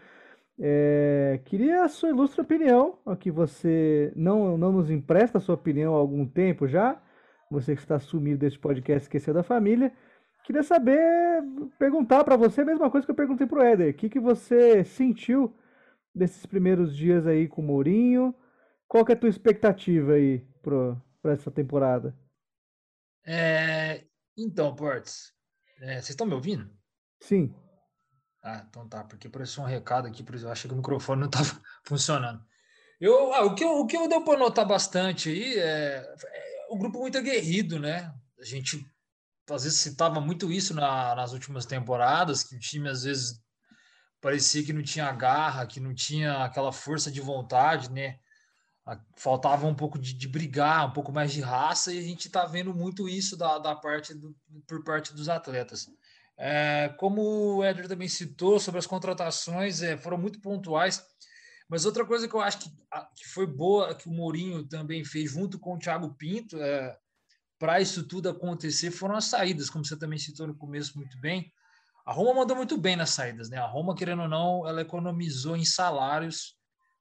É, 0.58 1.38
queria 1.44 1.84
a 1.84 1.88
sua 1.88 2.08
ilustre 2.08 2.40
opinião, 2.40 2.98
que 3.20 3.30
você 3.30 4.10
não, 4.16 4.56
não 4.56 4.72
nos 4.72 4.90
empresta 4.90 5.36
a 5.36 5.40
sua 5.40 5.54
opinião 5.54 5.94
há 5.94 5.98
algum 5.98 6.26
tempo 6.26 6.66
já, 6.66 7.00
você 7.50 7.74
que 7.74 7.82
está 7.82 7.98
sumido 7.98 8.38
desse 8.38 8.58
podcast 8.58 9.02
Esquecer 9.02 9.34
da 9.34 9.42
Família. 9.42 9.92
Queria 10.42 10.62
saber, 10.62 11.42
perguntar 11.78 12.24
para 12.24 12.36
você 12.36 12.62
a 12.62 12.64
mesma 12.64 12.90
coisa 12.90 13.06
que 13.06 13.10
eu 13.10 13.16
perguntei 13.16 13.46
pro 13.46 13.62
Éder. 13.62 13.90
O 13.90 13.94
que, 13.94 14.08
que 14.08 14.18
você 14.18 14.82
sentiu 14.82 15.54
desses 16.14 16.46
primeiros 16.46 16.96
dias 16.96 17.26
aí 17.26 17.48
com 17.48 17.60
o 17.60 17.64
Mourinho? 17.64 18.34
Qual 18.88 19.04
que 19.04 19.12
é 19.12 19.14
a 19.14 19.18
tua 19.18 19.28
expectativa 19.28 20.12
aí 20.12 20.42
para 20.62 21.32
essa 21.32 21.50
temporada? 21.50 22.14
É, 23.30 24.06
então, 24.34 24.74
Portes, 24.74 25.34
é, 25.82 25.96
vocês 25.96 26.10
estão 26.10 26.26
me 26.26 26.32
ouvindo? 26.32 26.66
Sim. 27.20 27.54
Ah, 28.42 28.64
então 28.66 28.88
tá, 28.88 29.04
porque 29.04 29.28
apareceu 29.28 29.62
um 29.62 29.66
recado 29.66 30.08
aqui, 30.08 30.22
por 30.22 30.34
isso 30.34 30.46
eu 30.46 30.50
achei 30.50 30.66
que 30.66 30.72
o 30.72 30.78
microfone 30.78 31.20
não 31.20 31.26
estava 31.28 31.44
funcionando. 31.84 32.42
Eu, 32.98 33.34
ah, 33.34 33.44
o, 33.44 33.54
que 33.54 33.62
eu, 33.62 33.80
o 33.80 33.86
que 33.86 33.98
eu 33.98 34.08
deu 34.08 34.24
para 34.24 34.38
notar 34.38 34.66
bastante 34.66 35.28
aí 35.28 35.58
é, 35.58 35.98
é 35.98 36.66
o 36.70 36.78
grupo 36.78 37.00
muito 37.00 37.18
aguerrido, 37.18 37.78
né? 37.78 38.14
A 38.40 38.44
gente 38.44 38.82
às 39.50 39.64
vezes 39.64 39.78
citava 39.78 40.20
muito 40.20 40.50
isso 40.50 40.72
na, 40.72 41.14
nas 41.14 41.34
últimas 41.34 41.66
temporadas, 41.66 42.42
que 42.42 42.56
o 42.56 42.58
time 42.58 42.88
às 42.88 43.02
vezes 43.02 43.38
parecia 44.22 44.64
que 44.64 44.72
não 44.72 44.82
tinha 44.82 45.12
garra, 45.12 45.66
que 45.66 45.80
não 45.80 45.94
tinha 45.94 46.44
aquela 46.44 46.72
força 46.72 47.10
de 47.10 47.20
vontade, 47.20 47.90
né? 47.92 48.18
Faltava 49.16 49.66
um 49.66 49.74
pouco 49.74 49.98
de, 49.98 50.14
de, 50.14 50.28
brigar, 50.28 50.86
um 50.86 50.92
pouco 50.92 51.12
mais 51.12 51.32
de 51.32 51.40
raça, 51.40 51.92
e 51.92 51.98
a 51.98 52.02
gente 52.02 52.26
está 52.26 52.46
vendo 52.46 52.72
muito 52.72 53.08
isso 53.08 53.36
da, 53.36 53.58
da 53.58 53.74
parte 53.74 54.14
do, 54.14 54.34
por 54.66 54.82
parte 54.82 55.12
dos 55.14 55.28
atletas. 55.28 55.88
É, 56.36 56.88
como 56.98 57.56
o 57.56 57.64
Edward 57.64 57.88
também 57.88 58.08
citou 58.08 58.60
sobre 58.60 58.78
as 58.78 58.86
contratações, 58.86 59.82
é, 59.82 59.96
foram 59.96 60.16
muito 60.16 60.40
pontuais. 60.40 61.04
Mas 61.68 61.84
outra 61.84 62.06
coisa 62.06 62.26
que 62.26 62.34
eu 62.34 62.40
acho 62.40 62.60
que, 62.60 62.70
que 62.70 63.28
foi 63.28 63.46
boa, 63.46 63.94
que 63.94 64.08
o 64.08 64.12
Mourinho 64.12 64.66
também 64.66 65.04
fez 65.04 65.30
junto 65.30 65.58
com 65.58 65.74
o 65.74 65.78
Thiago 65.78 66.14
Pinto, 66.14 66.56
é, 66.56 66.96
para 67.58 67.80
isso 67.80 68.06
tudo 68.06 68.30
acontecer, 68.30 68.90
foram 68.90 69.16
as 69.16 69.24
saídas, 69.24 69.68
como 69.68 69.84
você 69.84 69.98
também 69.98 70.18
citou 70.18 70.46
no 70.46 70.56
começo 70.56 70.96
muito 70.96 71.18
bem. 71.20 71.52
A 72.06 72.12
Roma 72.12 72.32
mandou 72.32 72.56
muito 72.56 72.78
bem 72.78 72.96
nas 72.96 73.10
saídas, 73.10 73.50
né? 73.50 73.58
A 73.58 73.66
Roma, 73.66 73.94
querendo 73.94 74.22
ou 74.22 74.28
não, 74.28 74.66
ela 74.66 74.80
economizou 74.80 75.56
em 75.56 75.64
salários 75.64 76.57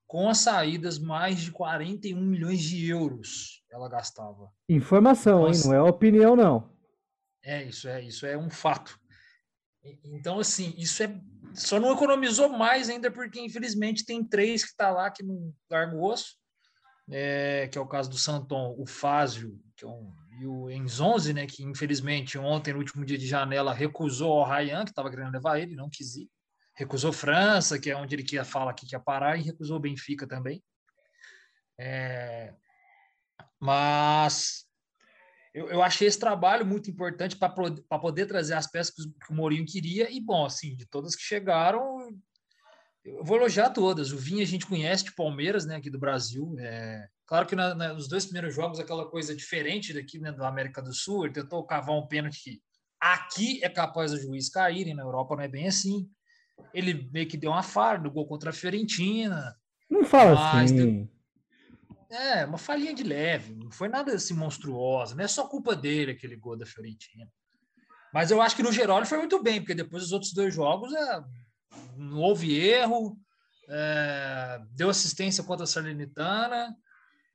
com 0.08 0.30
as 0.30 0.40
saídas 0.40 0.98
mais 0.98 1.42
de 1.42 1.52
41 1.52 2.20
milhões 2.20 2.62
de 2.62 2.90
euros 2.90 3.62
ela 3.70 3.90
gastava. 3.90 4.52
Informação, 4.68 5.42
Nossa. 5.42 5.60
hein? 5.60 5.68
Não 5.68 5.76
é 5.76 5.90
opinião, 5.90 6.36
não. 6.36 6.72
É, 7.44 7.64
isso 7.64 7.88
é, 7.88 8.02
isso 8.02 8.26
é 8.26 8.38
um 8.38 8.50
fato. 8.50 8.98
Então, 10.04 10.40
assim, 10.40 10.74
isso 10.78 11.04
é. 11.04 11.22
Só 11.54 11.80
não 11.80 11.94
economizou 11.94 12.50
mais 12.50 12.90
ainda, 12.90 13.10
porque 13.10 13.40
infelizmente 13.40 14.06
tem 14.06 14.24
três 14.24 14.64
que 14.64 14.72
está 14.72 14.90
lá 14.90 15.10
que 15.10 15.24
não 15.24 15.54
larga 15.70 15.96
o 15.96 16.04
osso, 16.04 16.36
é, 17.10 17.68
que 17.72 17.78
é 17.78 17.82
o 17.82 17.88
caso 17.88 18.10
do 18.10 18.18
Santon, 18.18 18.76
o 18.78 18.86
Fázio, 18.86 19.60
que 19.76 19.86
é 19.86 19.88
um, 19.88 20.14
e 20.40 20.46
o 20.46 20.70
Enzonzi, 20.70 21.34
né, 21.34 21.48
que 21.48 21.64
infelizmente 21.64 22.38
ontem, 22.38 22.74
no 22.74 22.80
último 22.80 23.04
dia 23.04 23.18
de 23.18 23.26
janela, 23.26 23.74
recusou 23.74 24.38
o 24.38 24.44
Ryan, 24.44 24.84
que 24.84 24.92
estava 24.92 25.10
querendo 25.10 25.32
levar 25.32 25.58
ele, 25.58 25.76
não 25.76 25.90
quis 25.90 26.16
ir. 26.16 26.30
Recusou 26.78 27.12
França, 27.12 27.80
que 27.80 27.90
é 27.90 27.96
onde 27.96 28.16
ele 28.16 28.24
quer, 28.24 28.46
fala 28.46 28.74
que 28.74 28.86
quer 28.86 29.00
parar, 29.00 29.38
e 29.38 29.42
recusou 29.42 29.80
Benfica 29.80 30.28
também. 30.28 30.64
É, 31.80 32.54
mas 33.60 34.68
eu, 35.54 35.70
eu 35.70 35.82
achei 35.82 36.08
esse 36.08 36.20
trabalho 36.20 36.64
muito 36.66 36.90
importante 36.90 37.36
para 37.36 37.50
poder 38.00 38.28
trazer 38.28 38.54
as 38.54 38.70
peças 38.70 38.94
que 38.94 39.32
o 39.32 39.36
Mourinho 39.36 39.66
queria. 39.66 40.08
E, 40.12 40.22
bom, 40.22 40.46
assim, 40.46 40.76
de 40.76 40.86
todas 40.86 41.16
que 41.16 41.24
chegaram, 41.24 41.82
eu 43.04 43.24
vou 43.24 43.38
elogiar 43.38 43.72
todas. 43.72 44.12
O 44.12 44.18
Vinha 44.18 44.44
a 44.44 44.48
gente 44.48 44.68
conhece 44.68 45.06
de 45.06 45.16
Palmeiras, 45.16 45.66
né, 45.66 45.78
aqui 45.78 45.90
do 45.90 45.98
Brasil. 45.98 46.56
É, 46.60 47.08
claro 47.26 47.48
que 47.48 47.56
na, 47.56 47.74
na, 47.74 47.94
nos 47.94 48.08
dois 48.08 48.26
primeiros 48.26 48.54
jogos, 48.54 48.80
aquela 48.80 49.10
coisa 49.10 49.36
diferente 49.36 49.94
daqui, 49.94 50.20
né, 50.20 50.32
da 50.32 50.48
América 50.48 50.80
do 50.80 50.94
Sul, 50.94 51.26
ele 51.26 51.34
tentou 51.34 51.66
cavar 51.66 51.96
um 51.96 52.06
pênalti 52.06 52.44
que 52.44 52.62
aqui 53.00 53.64
é 53.64 53.70
capaz 53.70 54.12
do 54.12 54.20
juiz 54.20 54.50
cair, 54.50 54.88
e 54.88 54.94
na 54.94 55.04
Europa 55.04 55.36
não 55.36 55.44
é 55.44 55.48
bem 55.48 55.68
assim. 55.68 56.08
Ele 56.74 57.10
meio 57.12 57.28
que 57.28 57.38
deu 57.38 57.52
uma 57.52 57.64
falha 57.64 58.00
no 58.00 58.12
gol 58.12 58.28
contra 58.28 58.50
a 58.50 58.54
Fiorentina. 58.54 59.56
Não 59.90 60.04
fala 60.04 60.62
assim. 60.62 61.10
É, 62.10 62.46
uma 62.46 62.58
falhinha 62.58 62.94
de 62.94 63.04
leve, 63.04 63.54
não 63.54 63.70
foi 63.70 63.90
nada 63.90 64.14
assim 64.14 64.34
monstruosa, 64.34 65.14
não 65.14 65.26
é 65.26 65.28
só 65.28 65.46
culpa 65.46 65.76
dele 65.76 66.12
aquele 66.12 66.38
gol 66.38 66.58
da 66.58 66.66
Fiorentina. 66.66 67.30
Mas 68.14 68.32
eu 68.32 68.42
acho 68.42 68.56
que 68.56 68.64
no 68.64 68.72
geral 68.72 68.98
ele 68.98 69.06
foi 69.06 69.18
muito 69.18 69.44
bem, 69.44 69.60
porque 69.60 69.76
depois 69.76 70.04
dos 70.04 70.14
outros 70.14 70.32
dois 70.32 70.54
jogos 70.54 70.94
é, 70.94 71.24
não 71.98 72.20
houve 72.20 72.58
erro, 72.58 73.20
é, 73.70 74.62
deu 74.72 74.90
assistência 74.90 75.44
contra 75.44 75.66
a 75.66 75.68
Salernitana. 75.68 76.74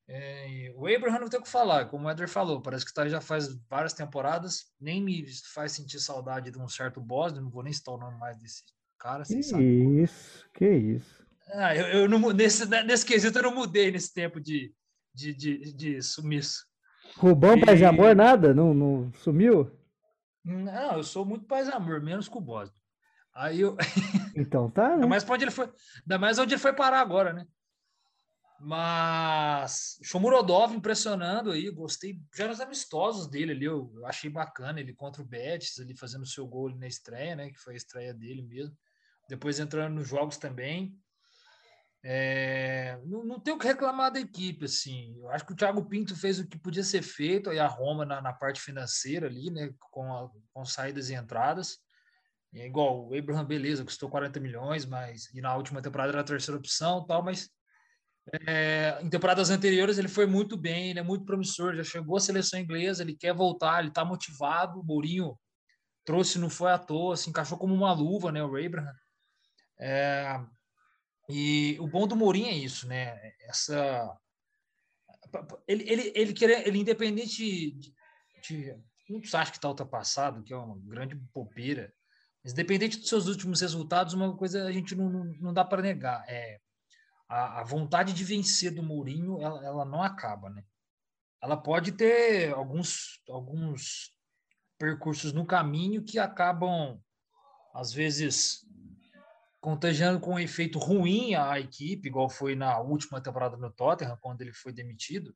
É, 0.09 0.73
o 0.75 0.87
Abraham 0.87 1.21
não 1.21 1.29
tem 1.29 1.39
o 1.39 1.43
que 1.43 1.49
falar, 1.49 1.87
como 1.87 2.07
o 2.07 2.11
Eder 2.11 2.29
falou, 2.29 2.61
parece 2.61 2.85
que 2.85 2.91
está 2.91 3.07
já 3.09 3.21
faz 3.21 3.49
várias 3.69 3.93
temporadas, 3.93 4.73
nem 4.81 5.03
me 5.03 5.25
faz 5.55 5.73
sentir 5.73 6.01
saudade 6.01 6.51
de 6.51 6.59
um 6.59 6.69
certo 6.69 7.01
boss, 7.01 7.33
não 7.33 7.51
vou 7.51 7.63
nem 7.63 7.73
citar 7.73 7.95
o 7.95 7.99
nome 7.99 8.19
mais 8.19 8.39
desse 8.39 8.65
cara. 9.03 9.25
Que 9.25 9.35
isso, 9.35 10.49
que 10.55 10.69
isso. 10.69 11.27
Ah, 11.53 11.75
eu, 11.75 11.87
eu 11.87 12.09
não, 12.09 12.21
nesse, 12.31 12.67
né, 12.69 12.85
nesse 12.85 13.05
quesito 13.05 13.37
eu 13.37 13.43
não 13.43 13.55
mudei 13.55 13.91
nesse 13.91 14.15
tempo 14.15 14.41
de, 14.41 14.73
de, 15.13 15.35
de, 15.35 15.73
de 15.73 16.03
sumiço. 16.03 16.65
Rubão, 17.17 17.57
e... 17.57 17.67
paz 17.67 17.81
e 17.81 17.85
amor, 17.85 18.15
nada? 18.15 18.55
Não, 18.55 18.73
não 18.73 19.13
sumiu? 19.15 19.71
Não, 20.45 20.97
eu 20.97 21.03
sou 21.03 21.25
muito 21.25 21.47
paz 21.47 21.69
e 21.69 21.73
amor, 21.73 22.01
menos 22.01 22.29
com 22.29 22.39
o 22.39 22.43
Boston. 22.43 22.79
Aí 23.35 23.61
eu. 23.61 23.77
Então 24.35 24.71
tá. 24.71 24.89
Né? 24.89 24.95
Ainda 24.95 25.07
mais 25.09 25.29
onde 25.29 25.45
ele 25.45 25.51
foi. 25.51 25.67
Ainda 25.67 26.19
mais 26.19 26.39
onde 26.39 26.55
ele 26.55 26.61
foi 26.61 26.73
parar 26.73 27.01
agora, 27.01 27.35
né? 27.35 27.47
Mas 28.59 29.99
Shomurodov 30.03 30.75
impressionando 30.75 31.51
aí, 31.51 31.69
gostei. 31.71 32.19
Já 32.35 32.47
nos 32.47 32.61
amistosos 32.61 33.29
dele 33.29 33.53
ali, 33.53 33.65
eu, 33.65 33.93
eu 33.97 34.07
achei 34.07 34.31
bacana 34.31 34.81
ele 34.81 34.95
contra 34.95 35.21
o 35.21 35.25
Betis, 35.25 35.79
ali 35.81 35.97
fazendo 35.97 36.25
seu 36.25 36.47
gol 36.47 36.71
na 36.77 36.87
estreia, 36.87 37.35
né? 37.37 37.51
Que 37.51 37.59
foi 37.59 37.75
a 37.75 37.77
estreia 37.77 38.15
dele 38.15 38.41
mesmo. 38.41 38.75
Depois 39.33 39.59
entrando 39.59 39.95
nos 39.95 40.07
jogos 40.07 40.37
também. 40.37 40.95
É, 42.05 43.01
não, 43.07 43.25
não 43.25 43.41
tem 43.41 43.55
o 43.55 43.59
que 43.59 43.67
reclamar 43.67 44.13
da 44.13 44.21
equipe, 44.21 44.67
assim. 44.67 45.17
Eu 45.19 45.31
acho 45.31 45.47
que 45.47 45.55
o 45.55 45.57
Thiago 45.57 45.89
Pinto 45.89 46.15
fez 46.15 46.39
o 46.39 46.47
que 46.47 46.59
podia 46.59 46.85
ser 46.85 47.01
feito, 47.01 47.49
aí 47.49 47.59
a 47.59 47.67
Roma 47.67 48.05
na, 48.05 48.21
na 48.21 48.31
parte 48.35 48.61
financeira 48.61 49.29
ali, 49.29 49.51
né, 49.51 49.73
com, 49.91 50.13
a, 50.13 50.29
com 50.53 50.67
saídas 50.67 51.09
e 51.09 51.15
entradas. 51.15 51.79
É 52.55 52.67
igual 52.67 53.09
o 53.09 53.19
Abraham, 53.19 53.47
beleza, 53.47 53.87
custou 53.87 54.11
40 54.11 54.39
milhões, 54.39 54.85
mas 54.85 55.33
e 55.33 55.41
na 55.41 55.57
última 55.57 55.81
temporada 55.81 56.13
era 56.13 56.21
a 56.21 56.25
terceira 56.25 56.59
opção 56.59 57.07
tal, 57.07 57.23
mas 57.23 57.49
é, 58.47 58.99
em 59.01 59.09
temporadas 59.09 59.49
anteriores 59.49 59.97
ele 59.97 60.09
foi 60.09 60.27
muito 60.27 60.59
bem, 60.59 60.91
ele 60.91 60.99
é 60.99 61.03
muito 61.03 61.25
promissor, 61.25 61.75
já 61.75 61.85
chegou 61.85 62.19
à 62.19 62.21
seleção 62.21 62.61
inglesa, 62.61 63.03
ele 63.03 63.17
quer 63.17 63.33
voltar, 63.33 63.79
ele 63.79 63.89
está 63.89 64.05
motivado. 64.05 64.81
O 64.81 64.85
Mourinho 64.85 65.35
trouxe, 66.05 66.39
não 66.39 66.51
foi 66.51 66.71
à 66.71 66.79
toa, 66.79 67.17
se 67.17 67.31
encaixou 67.31 67.57
como 67.57 67.73
uma 67.75 67.95
luva, 67.95 68.31
né, 68.31 68.45
o 68.45 68.55
Abraham. 68.57 68.93
É, 69.85 70.41
e 71.29 71.77
o 71.81 71.89
bom 71.89 72.07
do 72.07 72.15
Mourinho 72.15 72.47
é 72.47 72.55
isso, 72.55 72.87
né? 72.87 73.19
Essa 73.41 74.17
ele 75.67 75.83
ele 75.91 76.13
ele 76.15 76.33
querer 76.33 76.69
ele 76.69 76.79
independente 76.79 77.73
de, 77.73 77.93
de 78.43 78.77
muitos 79.11 79.35
acham 79.35 79.51
que 79.51 79.59
está 79.59 79.69
ultrapassado, 79.69 80.45
que 80.45 80.53
é 80.53 80.57
uma 80.57 80.79
grande 80.79 81.17
bobeira, 81.35 81.93
mas 82.45 82.53
independente 82.53 82.97
dos 82.97 83.09
seus 83.09 83.27
últimos 83.27 83.61
resultados, 83.61 84.15
uma 84.15 84.37
coisa 84.37 84.65
a 84.65 84.71
gente 84.71 84.95
não, 84.95 85.11
não, 85.11 85.25
não 85.41 85.53
dá 85.53 85.65
para 85.65 85.83
negar 85.83 86.25
é 86.29 86.61
a, 87.29 87.63
a, 87.63 87.65
vontade 87.65 88.13
de 88.13 88.23
vencer 88.23 88.73
do 88.73 88.85
Mourinho, 88.85 89.41
ela, 89.43 89.65
ela 89.67 89.85
não 89.85 90.01
acaba, 90.01 90.49
né? 90.49 90.65
Ela 91.43 91.57
pode 91.57 91.91
ter 91.91 92.53
alguns 92.55 93.21
alguns 93.29 94.13
percursos 94.79 95.33
no 95.33 95.45
caminho 95.45 96.05
que 96.05 96.21
acabam 96.21 97.03
às 97.75 97.93
vezes 97.93 98.65
contagiando 99.63 100.19
com 100.19 100.35
um 100.35 100.39
efeito 100.41 100.77
ruim 100.77 101.37
a 101.37 101.59
equipe, 101.61 102.09
igual 102.09 102.29
foi 102.29 102.57
na 102.57 102.81
última 102.81 103.21
temporada 103.21 103.57
no 103.57 103.71
Tottenham, 103.71 104.19
quando 104.21 104.43
ele 104.43 104.53
foi 104.53 104.73
demitido. 104.73 105.33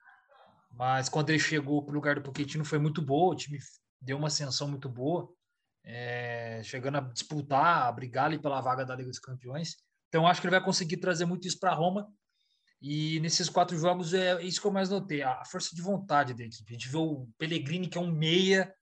Mas 0.72 1.08
quando 1.08 1.30
ele 1.30 1.38
chegou 1.38 1.80
para 1.84 1.92
o 1.92 1.94
lugar 1.94 2.16
do 2.16 2.22
Pochettino 2.22 2.64
foi 2.64 2.80
muito 2.80 3.00
boa, 3.00 3.32
o 3.32 3.36
time 3.36 3.60
deu 4.00 4.18
uma 4.18 4.26
ascensão 4.26 4.66
muito 4.66 4.88
boa, 4.88 5.32
é, 5.84 6.60
chegando 6.64 6.98
a 6.98 7.00
disputar, 7.02 7.86
a 7.86 7.92
brigar 7.92 8.24
ali 8.24 8.36
pela 8.36 8.60
vaga 8.60 8.84
da 8.84 8.96
Liga 8.96 9.08
dos 9.08 9.20
Campeões. 9.20 9.76
Então 10.08 10.26
acho 10.26 10.40
que 10.40 10.48
ele 10.48 10.56
vai 10.56 10.64
conseguir 10.64 10.96
trazer 10.96 11.24
muito 11.24 11.46
isso 11.46 11.60
para 11.60 11.72
Roma. 11.72 12.08
E 12.82 13.20
nesses 13.20 13.48
quatro 13.48 13.78
jogos 13.78 14.12
é 14.12 14.42
isso 14.42 14.60
que 14.60 14.66
eu 14.66 14.72
mais 14.72 14.90
notei, 14.90 15.22
a 15.22 15.44
força 15.44 15.72
de 15.72 15.80
vontade 15.80 16.34
da 16.34 16.42
equipe. 16.42 16.68
A 16.68 16.72
gente 16.72 16.88
vê 16.88 16.98
o 16.98 17.28
Pellegrini, 17.38 17.86
que 17.88 17.96
é 17.96 18.00
um 18.00 18.10
meia, 18.10 18.74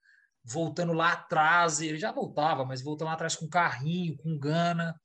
voltando 0.42 0.94
lá 0.94 1.12
atrás, 1.12 1.82
ele 1.82 1.98
já 1.98 2.10
voltava, 2.10 2.64
mas 2.64 2.82
voltando 2.82 3.08
lá 3.08 3.14
atrás 3.14 3.36
com 3.36 3.46
carrinho, 3.46 4.16
com 4.16 4.38
gana. 4.38 4.98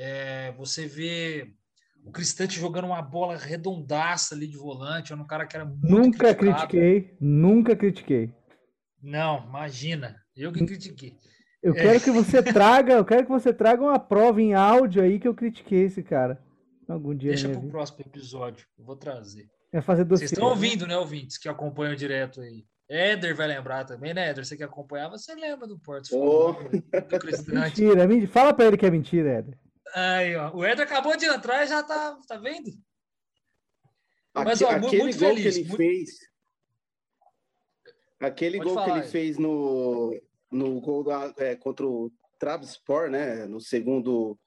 É, 0.00 0.52
você 0.52 0.86
vê 0.86 1.52
o 2.04 2.12
Cristante 2.12 2.58
jogando 2.58 2.84
uma 2.84 3.02
bola 3.02 3.36
redondaça 3.36 4.32
ali 4.32 4.46
de 4.46 4.56
volante, 4.56 5.12
era 5.12 5.20
um 5.20 5.26
cara 5.26 5.44
que 5.44 5.56
era 5.56 5.64
muito 5.64 5.88
Nunca 5.88 6.32
criticado. 6.34 6.68
critiquei, 6.68 7.16
nunca 7.20 7.74
critiquei. 7.74 8.32
Não, 9.02 9.44
imagina, 9.48 10.16
eu 10.36 10.52
que 10.52 10.64
critiquei. 10.64 11.16
Eu 11.60 11.74
é. 11.74 11.82
quero 11.82 12.00
que 12.00 12.12
você 12.12 12.40
traga, 12.42 12.94
eu 12.94 13.04
quero 13.04 13.24
que 13.24 13.30
você 13.30 13.52
traga 13.52 13.82
uma 13.82 13.98
prova 13.98 14.40
em 14.40 14.54
áudio 14.54 15.02
aí 15.02 15.18
que 15.18 15.26
eu 15.26 15.34
critiquei 15.34 15.82
esse 15.82 16.02
cara. 16.02 16.40
Algum 16.88 17.14
dia. 17.14 17.30
Deixa 17.30 17.48
pro 17.48 17.68
próximo 17.68 18.00
episódio, 18.06 18.66
eu 18.78 18.84
vou 18.84 18.96
trazer. 18.96 19.48
É 19.72 19.80
fazer 19.82 20.04
Vocês 20.04 20.30
estão 20.30 20.48
ouvindo, 20.48 20.86
né, 20.86 20.96
ouvintes, 20.96 21.36
que 21.36 21.48
acompanham 21.48 21.96
direto 21.96 22.40
aí. 22.40 22.64
Éder 22.88 23.34
vai 23.34 23.48
lembrar 23.48 23.84
também, 23.84 24.14
né, 24.14 24.30
Éder? 24.30 24.46
Você 24.46 24.56
que 24.56 24.62
acompanhava, 24.62 25.18
você 25.18 25.34
lembra 25.34 25.66
do 25.66 25.78
Porto. 25.78 26.08
Oh. 26.12 26.52
Do 26.52 27.18
Cristante. 27.18 27.82
Mentira, 27.82 28.28
fala 28.28 28.54
pra 28.54 28.64
ele 28.66 28.78
que 28.78 28.86
é 28.86 28.90
mentira, 28.90 29.28
Éder. 29.30 29.58
Aí, 29.94 30.36
ó. 30.36 30.54
O 30.54 30.64
Eder 30.64 30.84
acabou 30.84 31.16
de 31.16 31.26
entrar 31.26 31.64
e 31.64 31.68
já 31.68 31.82
tá, 31.82 32.18
tá 32.26 32.36
vendo? 32.36 32.70
Mas, 34.34 34.62
ó, 34.62 34.70
aquele 34.70 35.02
muito 35.02 35.18
gol 35.18 35.28
feliz, 35.28 35.54
que 35.54 35.60
ele 35.60 35.68
muito... 35.68 35.76
fez. 35.76 36.10
Aquele 38.20 38.58
Pode 38.58 38.68
gol 38.68 38.74
falar, 38.74 38.86
que 38.86 38.92
ele 38.98 39.04
aí. 39.04 39.10
fez 39.10 39.38
no, 39.38 40.20
no 40.50 40.80
gol 40.80 41.04
da, 41.04 41.34
é, 41.38 41.56
contra 41.56 41.86
o 41.86 42.12
Trabzonspor, 42.38 43.10
né? 43.10 43.46
No 43.46 43.60
segundo, 43.60 44.38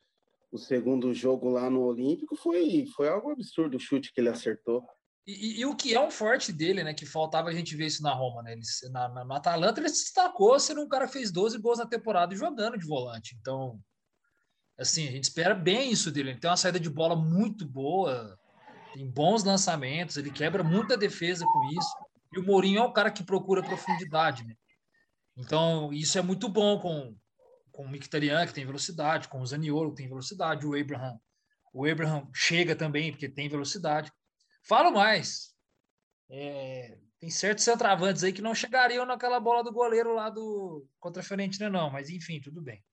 o 0.51 0.57
segundo 0.57 1.13
jogo 1.13 1.49
lá 1.49 1.69
no 1.69 1.81
Olímpico 1.81 2.35
foi, 2.35 2.85
foi 2.95 3.07
algo 3.07 3.31
absurdo 3.31 3.77
o 3.77 3.79
chute 3.79 4.13
que 4.13 4.21
ele 4.21 4.29
acertou. 4.29 4.83
E, 5.25 5.31
e, 5.31 5.59
e, 5.59 5.65
o 5.65 5.75
que 5.75 5.93
é 5.93 5.99
um 6.01 6.09
forte 6.09 6.51
dele, 6.51 6.83
né? 6.83 6.93
Que 6.93 7.05
faltava 7.05 7.49
a 7.49 7.53
gente 7.53 7.75
ver 7.75 7.85
isso 7.85 8.01
na 8.01 8.13
Roma, 8.13 8.41
né? 8.41 8.53
Ele, 8.53 8.61
na, 8.91 9.07
na, 9.07 9.23
no 9.23 9.33
Atalanta 9.33 9.79
ele 9.79 9.89
se 9.89 10.03
destacou, 10.03 10.59
sendo 10.59 10.81
um 10.81 10.89
cara 10.89 11.05
que 11.05 11.13
fez 11.13 11.31
12 11.31 11.59
gols 11.59 11.77
na 11.77 11.85
temporada 11.85 12.35
jogando 12.35 12.77
de 12.77 12.87
volante. 12.87 13.37
Então, 13.39 13.79
assim, 14.81 15.07
a 15.07 15.11
gente 15.11 15.25
espera 15.25 15.53
bem 15.53 15.91
isso 15.91 16.11
dele. 16.11 16.31
Ele 16.31 16.39
tem 16.39 16.49
uma 16.49 16.57
saída 16.57 16.79
de 16.79 16.89
bola 16.89 17.15
muito 17.15 17.65
boa. 17.65 18.37
tem 18.93 19.09
bons 19.09 19.43
lançamentos, 19.43 20.17
ele 20.17 20.31
quebra 20.31 20.63
muita 20.63 20.97
defesa 20.97 21.45
com 21.45 21.63
isso. 21.71 21.95
E 22.33 22.39
o 22.39 22.43
Mourinho 22.43 22.79
é 22.79 22.83
um 22.83 22.93
cara 22.93 23.11
que 23.11 23.23
procura 23.23 23.61
profundidade, 23.61 24.43
né? 24.45 24.55
Então, 25.37 25.93
isso 25.93 26.17
é 26.17 26.21
muito 26.21 26.49
bom 26.49 26.79
com, 26.79 27.15
com 27.71 27.83
o 27.85 27.89
Mkhitaryan, 27.89 28.45
que 28.45 28.53
tem 28.53 28.65
velocidade, 28.65 29.27
com 29.27 29.41
o 29.41 29.45
Zaniolo, 29.45 29.91
que 29.91 29.97
tem 29.97 30.09
velocidade, 30.09 30.65
o 30.65 30.79
Abraham. 30.79 31.19
O 31.73 31.85
Abraham 31.85 32.29
chega 32.33 32.75
também, 32.75 33.11
porque 33.11 33.29
tem 33.29 33.47
velocidade. 33.47 34.11
Falo 34.67 34.91
mais. 34.91 35.53
É, 36.29 36.97
tem 37.19 37.29
certos 37.29 37.63
centravantes 37.63 38.23
aí 38.23 38.33
que 38.33 38.41
não 38.41 38.55
chegariam 38.55 39.05
naquela 39.05 39.39
bola 39.39 39.63
do 39.63 39.71
goleiro 39.71 40.13
lá 40.13 40.29
do 40.29 40.85
contra 40.99 41.21
a 41.21 41.25
Fiorentina, 41.25 41.69
não, 41.69 41.89
mas 41.89 42.09
enfim, 42.09 42.39
tudo 42.41 42.61
bem. 42.61 42.83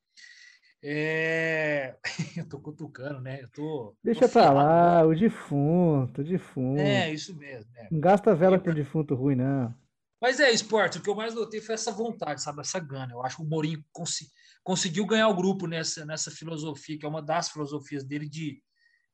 É... 0.83 1.97
Eu 2.37 2.49
tô 2.49 2.61
cutucando, 2.61 3.21
né? 3.21 3.43
Eu 3.43 3.51
tô. 3.51 3.97
Deixa 4.03 4.29
tô 4.29 4.33
pra 4.33 4.51
lá, 4.51 5.07
o 5.07 5.15
defunto, 5.15 6.21
o 6.21 6.25
defunto. 6.25 6.81
É, 6.81 7.13
isso 7.13 7.37
mesmo. 7.37 7.71
É. 7.77 7.89
Não 7.91 8.01
gasta 8.01 8.35
vela 8.35 8.59
com 8.59 8.71
o 8.71 8.75
defunto 8.75 9.15
ruim, 9.15 9.35
não. 9.35 9.75
Mas 10.21 10.41
é, 10.41 10.51
esporte, 10.51 10.99
o 10.99 11.03
que 11.03 11.09
eu 11.09 11.15
mais 11.15 11.35
notei 11.35 11.61
foi 11.61 11.75
essa 11.75 11.93
vontade, 11.93 12.43
sabe? 12.43 12.61
Essa 12.61 12.81
gana. 12.81 13.13
Eu 13.13 13.25
acho 13.25 13.37
que 13.37 13.43
o 13.43 13.47
Mourinho 13.47 13.85
cons 13.93 14.19
conseguiu 14.65 15.07
ganhar 15.07 15.29
o 15.29 15.37
grupo 15.37 15.67
nessa, 15.67 16.05
nessa 16.05 16.31
filosofia, 16.31 16.99
que 16.99 17.07
é 17.07 17.09
uma 17.09 17.23
das 17.23 17.49
filosofias 17.51 18.05
dele 18.05 18.29
de, 18.29 18.61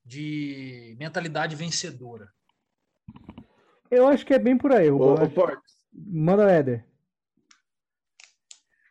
de 0.04 0.96
mentalidade 0.98 1.54
vencedora. 1.54 2.28
Eu 3.90 4.08
acho 4.08 4.24
que 4.24 4.34
é 4.34 4.38
bem 4.38 4.56
por 4.56 4.72
aí. 4.72 4.90
O, 4.90 5.14
o 5.14 5.30
Porto. 5.30 5.62
Manda, 5.92 6.50
Éder. 6.50 6.84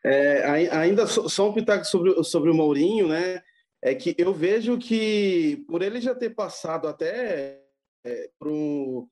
É, 0.05 0.69
ainda 0.71 1.07
só 1.07 1.49
um 1.49 1.53
pitaco 1.53 1.85
sobre, 1.85 2.23
sobre 2.23 2.49
o 2.49 2.53
Mourinho, 2.53 3.07
né? 3.07 3.41
É 3.81 3.95
que 3.95 4.15
eu 4.17 4.33
vejo 4.33 4.77
que, 4.77 5.63
por 5.67 5.81
ele 5.81 6.01
já 6.01 6.13
ter 6.13 6.31
passado 6.31 6.87
até 6.87 7.61
é, 8.05 8.29
pro, 8.37 9.07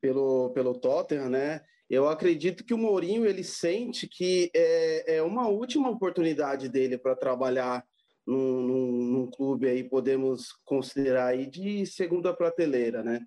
pelo, 0.00 0.50
pelo 0.50 0.74
Tottenham, 0.74 1.28
né? 1.28 1.60
Eu 1.88 2.08
acredito 2.08 2.64
que 2.64 2.72
o 2.72 2.78
Mourinho 2.78 3.26
ele 3.26 3.42
sente 3.42 4.08
que 4.08 4.50
é, 4.54 5.16
é 5.16 5.22
uma 5.22 5.48
última 5.48 5.90
oportunidade 5.90 6.68
dele 6.68 6.96
para 6.96 7.16
trabalhar 7.16 7.84
num, 8.26 8.62
num, 8.62 8.92
num, 8.92 9.30
clube 9.30 9.68
aí, 9.68 9.82
podemos 9.82 10.52
considerar 10.64 11.26
aí 11.26 11.46
de 11.46 11.84
segunda 11.84 12.32
prateleira, 12.32 13.02
né? 13.02 13.20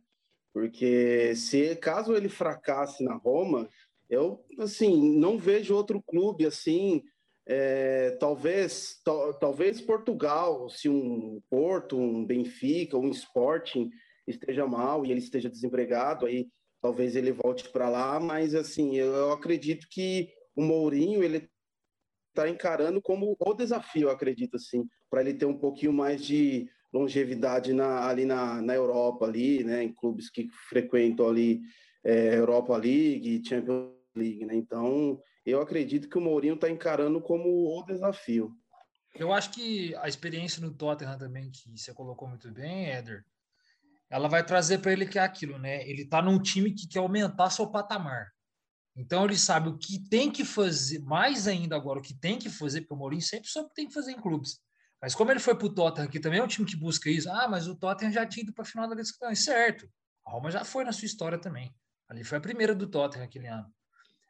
Porque 0.53 1.36
se 1.36 1.75
caso 1.75 2.15
ele 2.15 2.29
fracasse 2.29 3.03
na 3.03 3.15
Roma, 3.15 3.67
eu 4.13 4.43
assim 4.60 5.17
não 5.17 5.38
vejo 5.38 5.75
outro 5.75 6.01
clube 6.01 6.46
assim. 6.46 7.03
É, 7.46 8.12
talvez 8.20 9.01
talvez 9.39 9.82
Portugal, 9.82 10.70
se 10.70 10.88
um 10.88 11.41
Porto, 11.50 11.98
um 11.98 12.25
Benfica, 12.25 12.98
um 12.98 13.10
Sporting 13.10 13.89
esteja 14.25 14.65
mal 14.65 15.05
e 15.05 15.12
ele 15.12 15.20
esteja 15.20 15.50
desempregado, 15.50 16.25
aí 16.25 16.48
talvez 16.82 17.15
ele 17.15 17.34
volte 17.34 17.70
para 17.70 17.89
lá. 17.89 18.20
Mas 18.20 18.55
assim, 18.55 18.96
eu 18.96 19.32
acredito 19.32 19.88
que 19.89 20.29
o 20.55 20.62
Mourinho 20.62 21.24
ele 21.24 21.50
está 22.29 22.50
encarando 22.50 23.01
como 23.01 23.36
o 23.39 23.53
desafio, 23.53 24.10
acredito 24.10 24.55
assim, 24.55 24.87
para 25.09 25.22
ele 25.22 25.33
ter 25.33 25.46
um 25.46 25.57
pouquinho 25.57 25.94
mais 25.94 26.24
de 26.25 26.68
longevidade 26.92 27.74
na, 27.74 28.07
ali 28.07 28.25
na, 28.25 28.61
na 28.61 28.75
Europa, 28.75 29.25
ali, 29.25 29.64
né, 29.64 29.83
em 29.83 29.94
clubes 29.94 30.29
que 30.29 30.48
frequentam 30.70 31.27
ali 31.27 31.61
é, 32.03 32.35
Europa 32.35 32.75
League, 32.77 33.44
Champions 33.48 33.93
League, 34.15 34.45
né? 34.45 34.55
Então, 34.55 35.21
eu 35.45 35.61
acredito 35.61 36.09
que 36.09 36.17
o 36.17 36.21
Mourinho 36.21 36.55
está 36.55 36.69
encarando 36.69 37.21
como 37.21 37.77
o 37.77 37.83
desafio. 37.83 38.51
Eu 39.15 39.31
acho 39.31 39.51
que 39.51 39.95
a 39.95 40.07
experiência 40.07 40.61
no 40.61 40.73
Tottenham 40.73 41.17
também, 41.17 41.51
que 41.51 41.77
você 41.77 41.93
colocou 41.93 42.27
muito 42.27 42.51
bem, 42.51 42.89
Éder, 42.89 43.23
ela 44.09 44.27
vai 44.27 44.45
trazer 44.45 44.79
para 44.79 44.91
ele 44.91 45.05
que 45.05 45.19
é 45.19 45.21
aquilo, 45.21 45.57
né? 45.57 45.87
Ele 45.87 46.03
está 46.03 46.21
num 46.21 46.41
time 46.41 46.73
que 46.73 46.87
quer 46.87 46.99
aumentar 46.99 47.49
seu 47.49 47.69
patamar. 47.69 48.31
Então 48.95 49.25
ele 49.25 49.37
sabe 49.37 49.69
o 49.69 49.77
que 49.77 49.99
tem 50.07 50.31
que 50.31 50.45
fazer, 50.45 50.99
mais 50.99 51.47
ainda 51.47 51.75
agora, 51.75 51.99
o 51.99 52.01
que 52.01 52.13
tem 52.13 52.37
que 52.37 52.49
fazer, 52.49 52.81
porque 52.81 52.93
o 52.93 52.97
Mourinho 52.97 53.21
sempre 53.21 53.49
soube 53.49 53.67
o 53.67 53.69
que 53.69 53.75
tem 53.75 53.87
que 53.87 53.93
fazer 53.93 54.11
em 54.11 54.21
clubes. 54.21 54.59
Mas 55.01 55.15
como 55.15 55.31
ele 55.31 55.39
foi 55.39 55.55
para 55.55 55.65
o 55.65 55.73
Tottenham, 55.73 56.07
que 56.07 56.19
também 56.19 56.39
é 56.39 56.43
um 56.43 56.47
time 56.47 56.65
que 56.65 56.75
busca 56.75 57.09
isso, 57.09 57.29
ah, 57.29 57.47
mas 57.47 57.67
o 57.67 57.75
Tottenham 57.75 58.11
já 58.11 58.25
tinha 58.25 58.43
ido 58.43 58.53
para 58.53 58.63
a 58.63 58.65
final 58.65 58.87
da 58.87 58.95
Liga 58.95 59.03
dos 59.03 59.43
certo. 59.43 59.89
A 60.25 60.31
Roma 60.31 60.49
já 60.49 60.63
foi 60.63 60.83
na 60.83 60.91
sua 60.91 61.05
história 61.05 61.37
também. 61.37 61.75
Ali 62.07 62.23
foi 62.23 62.37
a 62.37 62.41
primeira 62.41 62.73
do 62.73 62.87
Tottenham 62.87 63.25
aquele 63.25 63.47
ano. 63.47 63.67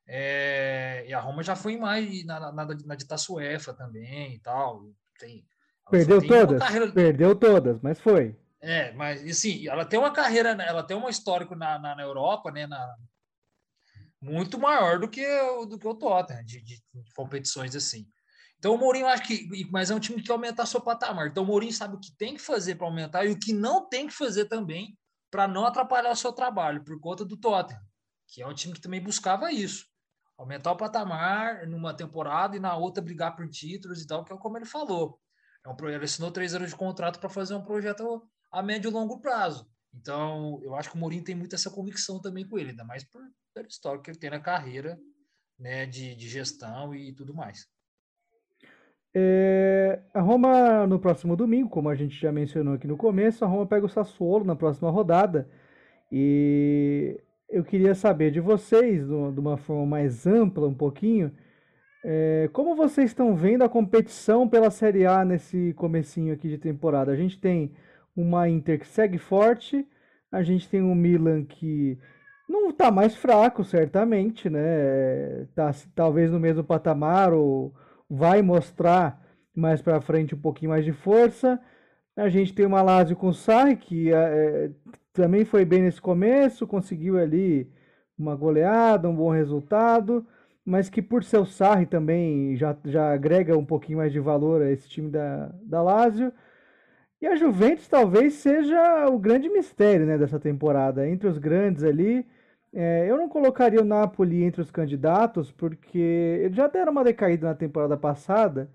É, 0.05 1.05
e 1.07 1.13
a 1.13 1.19
Roma 1.19 1.43
já 1.43 1.55
foi 1.55 1.77
mais 1.77 2.25
na, 2.25 2.51
na, 2.51 2.65
na 2.65 2.95
de 2.95 3.07
Taça 3.07 3.31
UEFA 3.31 3.73
também 3.73 4.35
e 4.35 4.39
tal. 4.39 4.91
Tem, 5.17 5.45
Perdeu 5.89 6.25
todas? 6.25 6.59
Carreira... 6.59 6.91
Perdeu 6.91 7.35
todas, 7.35 7.81
mas 7.81 7.99
foi. 7.99 8.37
É, 8.61 8.93
mas 8.93 9.23
assim, 9.23 9.67
ela 9.67 9.85
tem 9.85 9.99
uma 9.99 10.11
carreira, 10.11 10.51
ela 10.51 10.83
tem 10.83 10.95
um 10.95 11.09
histórico 11.09 11.55
na, 11.55 11.77
na, 11.77 11.95
na 11.95 12.01
Europa, 12.01 12.51
né? 12.51 12.65
Na, 12.65 12.95
muito 14.21 14.57
maior 14.57 14.99
do 14.99 15.09
que, 15.09 15.25
do 15.67 15.77
que 15.77 15.87
o 15.87 15.95
Tottenham, 15.95 16.45
de, 16.45 16.61
de, 16.63 16.75
de 16.75 17.13
competições 17.13 17.75
assim. 17.75 18.07
Então 18.57 18.73
o 18.73 18.77
Mourinho 18.77 19.07
acho 19.07 19.23
que, 19.23 19.45
mas 19.69 19.91
é 19.91 19.95
um 19.95 19.99
time 19.99 20.21
que 20.21 20.27
quer 20.27 20.31
aumentar 20.31 20.65
seu 20.65 20.79
patamar. 20.79 21.27
Então 21.27 21.43
o 21.43 21.45
Mourinho 21.47 21.73
sabe 21.73 21.97
o 21.97 21.99
que 21.99 22.15
tem 22.15 22.33
que 22.33 22.41
fazer 22.41 22.75
para 22.75 22.87
aumentar 22.87 23.25
e 23.25 23.31
o 23.31 23.37
que 23.37 23.51
não 23.51 23.89
tem 23.89 24.07
que 24.07 24.13
fazer 24.13 24.45
também 24.45 24.97
para 25.29 25.45
não 25.45 25.65
atrapalhar 25.65 26.11
o 26.11 26.15
seu 26.15 26.31
trabalho 26.31 26.83
por 26.85 26.97
conta 27.01 27.25
do 27.25 27.35
Tottenham, 27.35 27.81
que 28.29 28.41
é 28.41 28.47
um 28.47 28.53
time 28.53 28.73
que 28.73 28.79
também 28.79 29.01
buscava 29.01 29.51
isso, 29.51 29.85
aumentar 30.37 30.71
o 30.71 30.77
patamar 30.77 31.67
numa 31.67 31.93
temporada 31.93 32.55
e 32.55 32.59
na 32.59 32.75
outra 32.75 33.03
brigar 33.03 33.35
por 33.35 33.47
títulos 33.47 34.01
e 34.01 34.07
tal, 34.07 34.23
que 34.23 34.33
é 34.33 34.37
como 34.37 34.57
ele 34.57 34.65
falou. 34.65 35.19
É 35.65 35.69
um 35.69 35.87
ele 35.87 36.03
assinou 36.03 36.31
três 36.31 36.53
anos 36.53 36.69
de 36.69 36.75
contrato 36.75 37.19
para 37.19 37.29
fazer 37.29 37.55
um 37.55 37.63
projeto 37.63 38.21
a 38.51 38.61
médio 38.61 38.89
e 38.89 38.93
longo 38.93 39.19
prazo. 39.21 39.67
Então, 39.93 40.59
eu 40.63 40.75
acho 40.75 40.89
que 40.89 40.95
o 40.95 40.99
Mourinho 40.99 41.23
tem 41.23 41.35
muito 41.35 41.55
essa 41.55 41.69
convicção 41.69 42.19
também 42.19 42.47
com 42.47 42.57
ele, 42.57 42.71
ainda 42.71 42.83
mais 42.83 43.03
por, 43.03 43.21
pela 43.53 43.67
história 43.67 44.01
que 44.01 44.09
ele 44.09 44.19
tem 44.19 44.29
na 44.29 44.39
carreira 44.39 44.99
né, 45.57 45.85
de, 45.85 46.15
de 46.15 46.27
gestão 46.27 46.93
e 46.93 47.13
tudo 47.13 47.33
mais. 47.33 47.67
É, 49.15 50.01
a 50.13 50.21
Roma, 50.21 50.87
no 50.87 50.99
próximo 50.99 51.35
domingo, 51.35 51.69
como 51.69 51.87
a 51.87 51.95
gente 51.95 52.19
já 52.19 52.31
mencionou 52.31 52.73
aqui 52.73 52.87
no 52.87 52.97
começo, 52.97 53.45
a 53.45 53.47
Roma 53.47 53.67
pega 53.67 53.85
o 53.85 53.89
Sassuolo 53.89 54.43
na 54.43 54.55
próxima 54.55 54.89
rodada. 54.89 55.47
E 56.11 57.21
eu 57.49 57.63
queria 57.63 57.95
saber 57.95 58.31
de 58.31 58.39
vocês, 58.39 59.05
de 59.07 59.39
uma 59.39 59.57
forma 59.57 59.85
mais 59.85 60.25
ampla, 60.25 60.67
um 60.67 60.73
pouquinho, 60.73 61.31
é, 62.05 62.49
como 62.51 62.75
vocês 62.75 63.11
estão 63.11 63.33
vendo 63.35 63.63
a 63.63 63.69
competição 63.69 64.47
pela 64.47 64.69
Série 64.69 65.05
A 65.05 65.23
nesse 65.23 65.73
comecinho 65.73 66.33
aqui 66.33 66.49
de 66.49 66.57
temporada? 66.57 67.11
A 67.11 67.15
gente 67.15 67.39
tem 67.39 67.71
uma 68.15 68.49
Inter 68.49 68.79
que 68.79 68.87
segue 68.87 69.17
forte, 69.17 69.87
a 70.31 70.43
gente 70.43 70.67
tem 70.69 70.81
um 70.81 70.93
Milan 70.93 71.45
que 71.45 71.97
não 72.49 72.69
está 72.69 72.91
mais 72.91 73.15
fraco, 73.15 73.63
certamente, 73.63 74.49
né? 74.49 75.45
Tá 75.55 75.71
talvez 75.95 76.29
no 76.29 76.39
mesmo 76.39 76.63
patamar 76.63 77.33
ou 77.33 77.73
vai 78.09 78.41
mostrar 78.41 79.21
mais 79.55 79.81
para 79.81 80.01
frente 80.01 80.35
um 80.35 80.41
pouquinho 80.41 80.71
mais 80.71 80.83
de 80.83 80.91
força. 80.91 81.59
A 82.17 82.27
gente 82.29 82.53
tem 82.53 82.65
uma 82.65 82.81
Lazio 82.81 83.15
com 83.15 83.27
o 83.27 83.33
Sarri, 83.33 83.77
que 83.77 84.13
é, 84.13 84.71
também 85.13 85.45
foi 85.45 85.63
bem 85.65 85.83
nesse 85.83 86.01
começo, 86.01 86.67
conseguiu 86.67 87.17
ali 87.19 87.69
uma 88.17 88.35
goleada, 88.35 89.09
um 89.09 89.15
bom 89.15 89.29
resultado, 89.31 90.25
mas 90.65 90.89
que 90.89 91.01
por 91.01 91.23
ser 91.23 91.37
o 91.37 91.45
Sarri 91.45 91.85
também 91.85 92.55
já, 92.55 92.75
já 92.85 93.13
agrega 93.13 93.57
um 93.57 93.65
pouquinho 93.65 93.99
mais 93.99 94.11
de 94.11 94.19
valor 94.19 94.61
a 94.61 94.71
esse 94.71 94.89
time 94.89 95.09
da, 95.09 95.51
da 95.63 95.81
Lazio. 95.81 96.33
E 97.21 97.27
a 97.27 97.35
Juventus 97.35 97.87
talvez 97.87 98.33
seja 98.35 99.07
o 99.09 99.17
grande 99.19 99.49
mistério 99.49 100.05
né, 100.05 100.17
dessa 100.17 100.39
temporada. 100.39 101.07
Entre 101.07 101.27
os 101.27 101.37
grandes 101.37 101.83
ali, 101.83 102.25
é, 102.73 103.05
eu 103.09 103.17
não 103.17 103.29
colocaria 103.29 103.81
o 103.81 103.85
Napoli 103.85 104.43
entre 104.43 104.61
os 104.61 104.71
candidatos, 104.71 105.51
porque 105.51 105.97
eles 105.99 106.55
já 106.55 106.67
deram 106.67 106.91
uma 106.91 107.03
decaída 107.03 107.47
na 107.47 107.55
temporada 107.55 107.95
passada. 107.97 108.69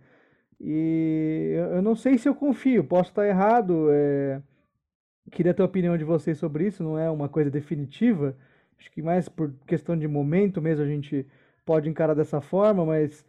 E 0.60 1.54
eu 1.74 1.82
não 1.82 1.94
sei 1.94 2.18
se 2.18 2.28
eu 2.28 2.34
confio, 2.34 2.84
posso 2.84 3.10
estar 3.10 3.26
errado. 3.26 3.88
É... 3.90 4.40
Queria 5.30 5.54
a 5.58 5.64
opinião 5.64 5.96
de 5.96 6.04
vocês 6.04 6.38
sobre 6.38 6.66
isso, 6.66 6.82
não 6.82 6.98
é 6.98 7.10
uma 7.10 7.28
coisa 7.28 7.50
definitiva. 7.50 8.36
Acho 8.78 8.90
que 8.90 9.02
mais 9.02 9.28
por 9.28 9.52
questão 9.66 9.96
de 9.96 10.06
momento 10.06 10.62
mesmo 10.62 10.84
a 10.84 10.88
gente 10.88 11.26
pode 11.64 11.88
encarar 11.88 12.14
dessa 12.14 12.40
forma, 12.40 12.84
mas 12.84 13.24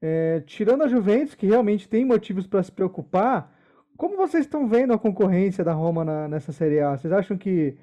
é, 0.00 0.42
tirando 0.46 0.82
a 0.82 0.88
Juventus, 0.88 1.34
que 1.34 1.46
realmente 1.46 1.88
tem 1.88 2.04
motivos 2.04 2.46
para 2.46 2.62
se 2.62 2.70
preocupar, 2.70 3.52
como 3.96 4.16
vocês 4.16 4.46
estão 4.46 4.66
vendo 4.66 4.92
a 4.92 4.98
concorrência 4.98 5.62
da 5.62 5.72
Roma 5.72 6.04
na, 6.04 6.28
nessa 6.28 6.52
Série 6.52 6.80
A? 6.80 6.96
Vocês 6.96 7.12
acham 7.12 7.36
que 7.36 7.76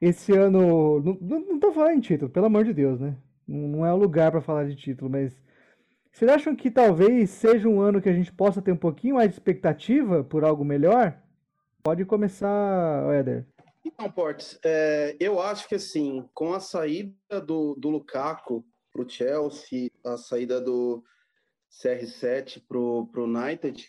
esse 0.00 0.32
ano. 0.32 1.00
Não, 1.20 1.60
tô 1.60 1.72
falando 1.72 1.96
em 1.96 2.00
título, 2.00 2.30
pelo 2.30 2.46
amor 2.46 2.64
de 2.64 2.72
Deus, 2.72 3.00
né? 3.00 3.14
Não 3.46 3.86
é 3.86 3.92
o 3.92 3.96
lugar 3.96 4.30
para 4.30 4.40
falar 4.40 4.64
de 4.64 4.74
título, 4.74 5.10
mas. 5.10 5.40
Vocês 6.10 6.30
acham 6.30 6.54
que 6.54 6.70
talvez 6.70 7.30
seja 7.30 7.68
um 7.68 7.80
ano 7.80 8.00
que 8.00 8.08
a 8.08 8.12
gente 8.12 8.32
possa 8.32 8.62
ter 8.62 8.70
um 8.70 8.76
pouquinho 8.76 9.16
mais 9.16 9.28
de 9.28 9.34
expectativa 9.34 10.22
por 10.22 10.44
algo 10.44 10.64
melhor? 10.64 11.16
Pode 11.84 12.02
começar, 12.06 13.12
Éder. 13.12 13.46
Então, 13.84 14.10
Portes, 14.10 14.58
é, 14.64 15.14
eu 15.20 15.38
acho 15.38 15.68
que 15.68 15.74
assim, 15.74 16.26
com 16.32 16.54
a 16.54 16.58
saída 16.58 17.42
do, 17.46 17.74
do 17.74 17.90
Lukaku 17.90 18.64
para 18.90 19.02
o 19.02 19.08
Chelsea, 19.08 19.90
a 20.02 20.16
saída 20.16 20.62
do 20.62 21.04
CR7 21.70 22.62
para 22.66 22.78
o 22.78 23.06
United, 23.14 23.86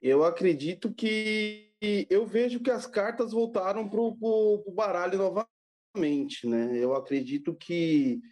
eu 0.00 0.24
acredito 0.24 0.90
que 0.90 1.70
eu 2.08 2.24
vejo 2.24 2.60
que 2.60 2.70
as 2.70 2.86
cartas 2.86 3.32
voltaram 3.32 3.86
para 3.90 4.00
o 4.00 4.72
baralho 4.74 5.18
novamente, 5.18 6.46
né? 6.46 6.78
Eu 6.78 6.94
acredito 6.94 7.54
que 7.54 8.22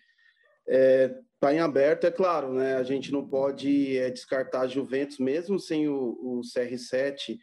está 0.67 0.75
é, 0.75 1.21
tá 1.39 1.53
em 1.53 1.61
aberto, 1.61 2.07
é 2.07 2.11
claro, 2.11 2.55
né? 2.55 2.77
A 2.77 2.83
gente 2.83 3.13
não 3.13 3.29
pode 3.29 3.95
é, 3.99 4.09
descartar 4.09 4.63
a 4.63 4.69
Juventus, 4.69 5.19
mesmo 5.19 5.59
sem 5.59 5.87
o, 5.87 6.17
o 6.19 6.41
CR7. 6.41 7.39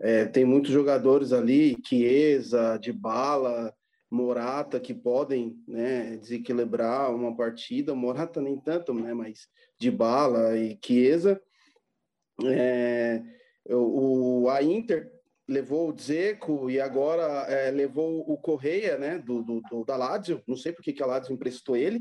É, 0.00 0.24
tem 0.24 0.44
muitos 0.44 0.70
jogadores 0.70 1.32
ali, 1.32 1.76
Chiesa, 1.84 2.78
de 2.78 2.92
bala, 2.92 3.74
Morata, 4.10 4.80
que 4.80 4.94
podem 4.94 5.62
né, 5.68 6.16
desequilibrar 6.16 7.14
uma 7.14 7.36
partida. 7.36 7.94
Morata 7.94 8.40
nem 8.40 8.58
tanto, 8.58 8.94
né? 8.94 9.12
Mas 9.12 9.46
de 9.78 9.90
bala 9.90 10.56
e 10.56 10.78
Chiesa. 10.82 11.40
É, 12.44 13.22
o, 13.68 14.48
a 14.48 14.62
Inter 14.62 15.12
levou 15.46 15.88
o 15.90 15.92
Dzeko 15.92 16.70
e 16.70 16.80
agora 16.80 17.24
é, 17.48 17.70
levou 17.70 18.20
o 18.20 18.38
Correia, 18.38 18.96
né, 18.96 19.18
do, 19.18 19.42
do, 19.42 19.60
do, 19.68 19.84
da 19.84 19.96
Lazio, 19.96 20.40
não 20.46 20.56
sei 20.56 20.72
porque 20.72 20.92
que 20.92 21.02
a 21.02 21.06
Lazio 21.06 21.34
emprestou 21.34 21.76
ele, 21.76 22.00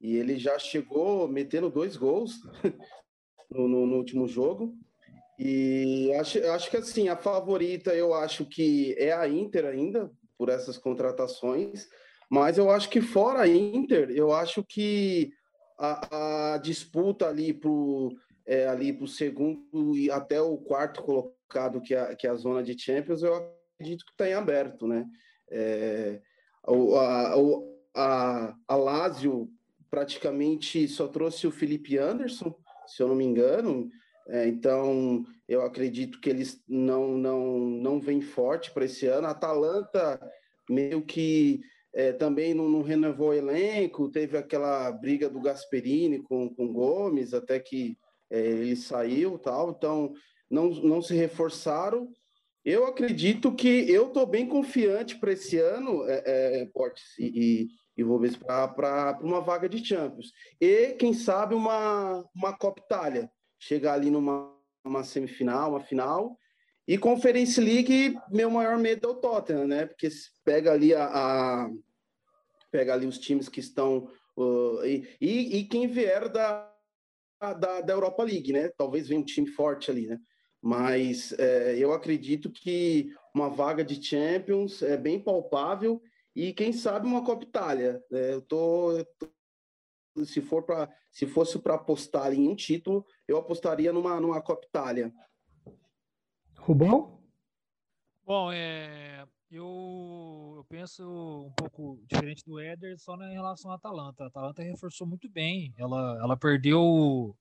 e 0.00 0.16
ele 0.16 0.38
já 0.38 0.58
chegou 0.58 1.28
metendo 1.28 1.68
dois 1.70 1.94
gols 1.94 2.40
no, 3.50 3.68
no, 3.68 3.86
no 3.86 3.96
último 3.96 4.26
jogo, 4.26 4.74
e 5.42 6.12
acho, 6.20 6.38
acho 6.50 6.70
que 6.70 6.76
assim, 6.76 7.08
a 7.08 7.16
favorita 7.16 7.94
eu 7.94 8.12
acho 8.12 8.44
que 8.44 8.94
é 8.98 9.10
a 9.10 9.26
Inter 9.26 9.64
ainda, 9.64 10.12
por 10.36 10.50
essas 10.50 10.76
contratações, 10.76 11.88
mas 12.28 12.58
eu 12.58 12.70
acho 12.70 12.90
que 12.90 13.00
fora 13.00 13.40
a 13.40 13.48
Inter, 13.48 14.10
eu 14.10 14.34
acho 14.34 14.62
que 14.62 15.32
a, 15.78 16.54
a 16.54 16.58
disputa 16.58 17.26
ali 17.26 17.54
para 17.54 17.70
é, 18.44 18.66
ali 18.68 18.92
o 19.00 19.06
segundo 19.06 19.96
e 19.96 20.10
até 20.10 20.42
o 20.42 20.58
quarto 20.58 21.02
colocado, 21.02 21.80
que 21.80 21.94
é, 21.94 22.14
que 22.14 22.26
é 22.26 22.30
a 22.30 22.34
zona 22.34 22.62
de 22.62 22.78
Champions, 22.78 23.22
eu 23.22 23.34
acredito 23.34 24.04
que 24.04 24.12
está 24.12 24.28
em 24.28 24.34
aberto, 24.34 24.86
né? 24.86 25.06
É, 25.50 26.20
a, 26.66 27.34
a, 27.94 28.54
a 28.68 28.76
Lazio 28.76 29.50
praticamente 29.90 30.86
só 30.86 31.08
trouxe 31.08 31.46
o 31.46 31.50
Felipe 31.50 31.96
Anderson, 31.96 32.54
se 32.86 33.02
eu 33.02 33.08
não 33.08 33.14
me 33.14 33.24
engano, 33.24 33.90
é, 34.30 34.46
então 34.46 35.24
eu 35.48 35.62
acredito 35.62 36.20
que 36.20 36.30
eles 36.30 36.62
não 36.68 37.18
não 37.18 37.58
não 37.58 38.00
vêm 38.00 38.20
forte 38.20 38.70
para 38.70 38.84
esse 38.84 39.06
ano. 39.06 39.26
A 39.26 39.30
Atalanta 39.30 40.20
meio 40.68 41.02
que 41.02 41.60
é, 41.92 42.12
também 42.12 42.54
não, 42.54 42.68
não, 42.68 42.82
renovou 42.82 43.30
o 43.30 43.34
elenco, 43.34 44.08
teve 44.08 44.38
aquela 44.38 44.90
briga 44.92 45.28
do 45.28 45.40
Gasperini 45.40 46.22
com, 46.22 46.48
com 46.54 46.72
Gomes, 46.72 47.34
até 47.34 47.58
que 47.58 47.98
é, 48.30 48.38
ele 48.40 48.76
saiu 48.76 49.36
tal, 49.38 49.70
então 49.70 50.14
não, 50.48 50.70
não 50.70 51.02
se 51.02 51.14
reforçaram. 51.14 52.08
Eu 52.64 52.86
acredito 52.86 53.52
que 53.54 53.90
eu 53.90 54.08
estou 54.08 54.26
bem 54.26 54.46
confiante 54.46 55.18
para 55.18 55.32
esse 55.32 55.58
ano, 55.58 56.04
é, 56.06 56.22
é, 56.26 56.66
Portes 56.66 57.18
e, 57.18 57.68
e 57.96 58.04
ver 58.04 58.38
para 58.38 59.18
uma 59.22 59.40
vaga 59.40 59.68
de 59.68 59.84
Champions. 59.84 60.32
E, 60.60 60.92
quem 60.92 61.12
sabe, 61.12 61.54
uma, 61.54 62.24
uma 62.34 62.56
Copa 62.56 62.82
Itália. 62.84 63.30
Chegar 63.60 63.94
ali 63.94 64.10
numa 64.10 64.58
uma 64.84 65.04
semifinal, 65.04 65.70
uma 65.70 65.80
final. 65.80 66.36
E 66.88 66.98
Conference 66.98 67.60
League, 67.60 68.18
meu 68.30 68.50
maior 68.50 68.78
medo 68.78 69.06
é 69.06 69.10
o 69.10 69.14
Tottenham, 69.14 69.66
né? 69.66 69.86
Porque 69.86 70.08
pega 70.44 70.72
ali 70.72 70.94
a, 70.94 71.04
a 71.04 71.70
pega 72.70 72.94
ali 72.94 73.06
os 73.06 73.18
times 73.18 73.48
que 73.48 73.60
estão 73.60 74.10
uh, 74.36 74.84
e, 74.84 75.06
e, 75.20 75.58
e, 75.58 75.64
quem 75.64 75.86
vier 75.86 76.28
da, 76.28 76.72
da, 77.40 77.80
da 77.80 77.92
Europa 77.92 78.22
League, 78.22 78.52
né? 78.52 78.70
Talvez 78.76 79.08
venha 79.08 79.20
um 79.20 79.24
time 79.24 79.46
forte 79.46 79.90
ali, 79.90 80.06
né? 80.06 80.18
Mas 80.62 81.32
é, 81.38 81.76
eu 81.78 81.92
acredito 81.92 82.50
que 82.50 83.12
uma 83.34 83.48
vaga 83.48 83.84
de 83.84 84.02
Champions 84.02 84.82
é 84.82 84.96
bem 84.96 85.18
palpável 85.18 86.02
e 86.34 86.52
quem 86.52 86.72
sabe 86.72 87.06
uma 87.06 87.24
Copa 87.24 87.44
Itália. 87.44 88.02
Né? 88.10 88.34
Eu, 88.34 88.42
tô, 88.42 88.92
eu 88.92 89.06
se 90.24 90.40
for 90.40 90.62
para 90.62 90.88
se 91.10 91.26
fosse 91.26 91.58
para 91.58 91.74
apostar 91.74 92.32
em 92.32 92.48
um 92.48 92.54
título, 92.54 93.04
eu 93.26 93.36
apostaria 93.36 93.92
numa 93.92 94.20
numa 94.20 94.40
Copa 94.40 94.66
Itália. 94.66 95.12
Rubão? 96.58 97.20
Bom, 98.24 98.52
é, 98.52 99.26
eu, 99.50 100.54
eu, 100.56 100.64
penso 100.68 101.02
um 101.48 101.52
pouco 101.56 102.00
diferente 102.06 102.44
do 102.44 102.60
Éder 102.60 102.96
só 102.98 103.16
em 103.16 103.32
relação 103.32 103.72
à 103.72 103.74
Atalanta. 103.74 104.24
A 104.24 104.26
Atalanta 104.28 104.62
reforçou 104.62 105.06
muito 105.06 105.28
bem. 105.28 105.74
Ela, 105.76 106.18
ela 106.22 106.36
perdeu 106.36 106.80
o, 106.80 107.34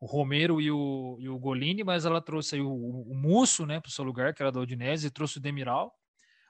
o 0.00 0.06
Romero 0.06 0.60
e 0.60 0.70
o, 0.72 1.16
e 1.20 1.28
o 1.28 1.38
Golini, 1.38 1.84
mas 1.84 2.04
ela 2.04 2.20
trouxe 2.20 2.60
o, 2.60 2.68
o 2.68 3.14
Musso 3.14 3.64
né, 3.64 3.78
para 3.78 3.88
o 3.88 3.92
seu 3.92 4.04
lugar, 4.04 4.34
que 4.34 4.42
era 4.42 4.50
da 4.50 4.58
Odinese, 4.58 5.06
e 5.06 5.10
trouxe 5.10 5.38
o 5.38 5.40
Demiral. 5.40 5.94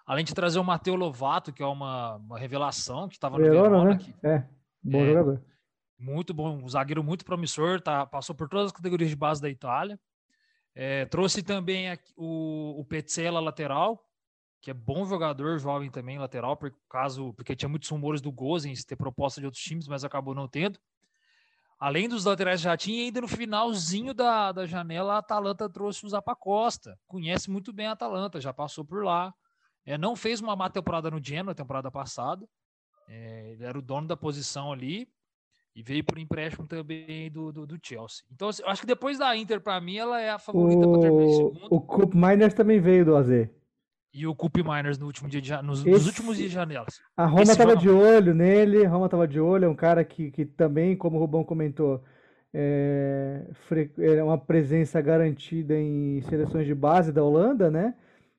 Além 0.06 0.24
de 0.24 0.34
trazer 0.34 0.58
o 0.58 0.64
Matteo 0.64 0.94
Lovato, 0.94 1.52
que 1.52 1.62
é 1.62 1.66
uma, 1.66 2.16
uma 2.16 2.38
revelação, 2.38 3.06
que 3.08 3.14
estava 3.14 3.36
no 3.36 3.44
Verona, 3.44 3.68
Verona 3.68 3.90
né? 3.90 3.98
Que, 3.98 4.26
é, 4.26 4.48
bom 4.82 4.98
é, 4.98 5.06
jogador. 5.06 5.44
Muito 5.98 6.34
bom, 6.34 6.62
um 6.62 6.68
zagueiro 6.68 7.04
muito 7.04 7.24
promissor, 7.24 7.80
tá, 7.80 8.04
passou 8.04 8.34
por 8.34 8.48
todas 8.48 8.66
as 8.66 8.72
categorias 8.72 9.10
de 9.10 9.16
base 9.16 9.40
da 9.40 9.48
Itália. 9.48 9.98
É, 10.74 11.06
trouxe 11.06 11.42
também 11.42 11.96
o, 12.16 12.80
o 12.80 12.84
Petzela 12.84 13.38
lateral, 13.38 14.04
que 14.60 14.70
é 14.70 14.74
bom 14.74 15.04
jogador, 15.06 15.58
jovem 15.58 15.90
também, 15.90 16.18
lateral, 16.18 16.56
por 16.56 16.74
caso, 16.88 17.32
porque 17.34 17.54
tinha 17.54 17.68
muitos 17.68 17.88
rumores 17.88 18.20
do 18.20 18.32
Gozens 18.32 18.84
ter 18.84 18.96
proposta 18.96 19.40
de 19.40 19.46
outros 19.46 19.62
times, 19.62 19.86
mas 19.86 20.04
acabou 20.04 20.34
não 20.34 20.48
tendo. 20.48 20.80
Além 21.78 22.08
dos 22.08 22.24
laterais 22.24 22.60
já 22.60 22.76
tinha, 22.76 23.04
ainda 23.04 23.20
no 23.20 23.28
finalzinho 23.28 24.14
da, 24.14 24.52
da 24.52 24.66
janela, 24.66 25.14
a 25.14 25.18
Atalanta 25.18 25.68
trouxe 25.68 26.06
o 26.06 26.08
Zapa 26.08 26.34
Costa. 26.34 26.98
Conhece 27.06 27.50
muito 27.50 27.72
bem 27.72 27.86
a 27.86 27.92
Atalanta, 27.92 28.40
já 28.40 28.52
passou 28.52 28.84
por 28.84 29.04
lá. 29.04 29.34
É, 29.84 29.98
não 29.98 30.16
fez 30.16 30.40
uma 30.40 30.56
má 30.56 30.70
temporada 30.70 31.10
no 31.10 31.22
Genoa 31.22 31.54
temporada 31.54 31.90
passada. 31.90 32.48
É, 33.06 33.50
ele 33.50 33.64
era 33.64 33.78
o 33.78 33.82
dono 33.82 34.08
da 34.08 34.16
posição 34.16 34.72
ali 34.72 35.06
e 35.74 35.82
veio 35.82 36.04
por 36.04 36.18
empréstimo 36.18 36.66
também 36.66 37.30
do, 37.30 37.52
do, 37.52 37.66
do 37.66 37.78
Chelsea. 37.82 38.24
Então, 38.32 38.48
assim, 38.48 38.62
eu 38.62 38.68
acho 38.68 38.80
que 38.80 38.86
depois 38.86 39.18
da 39.18 39.36
Inter, 39.36 39.60
para 39.60 39.80
mim, 39.80 39.96
ela 39.96 40.20
é 40.20 40.30
a 40.30 40.38
favorita 40.38 40.86
para 40.88 41.00
terminar 41.00 41.24
em 41.24 41.32
segundo. 41.32 41.66
O 41.70 41.80
Cup 41.80 42.14
Miners 42.14 42.54
também 42.54 42.80
veio 42.80 43.04
do 43.04 43.16
AZ 43.16 43.48
e 44.14 44.28
o 44.28 44.34
Cup 44.34 44.56
Miners 44.58 44.96
no 44.96 45.06
último 45.06 45.28
dia 45.28 45.42
de, 45.42 45.52
nos, 45.62 45.80
Esse, 45.80 45.90
nos 45.90 46.06
últimos 46.06 46.36
dias 46.36 46.48
de 46.48 46.54
janelas. 46.54 47.02
A 47.16 47.26
Roma 47.26 47.42
estava 47.42 47.76
de 47.76 47.90
olho 47.90 48.32
nele, 48.32 48.86
a 48.86 48.88
Roma 48.88 49.06
estava 49.06 49.26
de 49.26 49.40
olho, 49.40 49.64
é 49.64 49.68
um 49.68 49.74
cara 49.74 50.04
que, 50.04 50.30
que 50.30 50.44
também, 50.44 50.96
como 50.96 51.16
o 51.16 51.20
Rubão 51.20 51.42
comentou, 51.42 52.00
é, 52.52 53.44
é 53.98 54.22
uma 54.22 54.38
presença 54.38 55.00
garantida 55.00 55.76
em 55.76 56.22
seleções 56.28 56.64
de 56.64 56.74
base 56.74 57.10
da 57.10 57.24
Holanda, 57.24 57.68
né? 57.68 57.92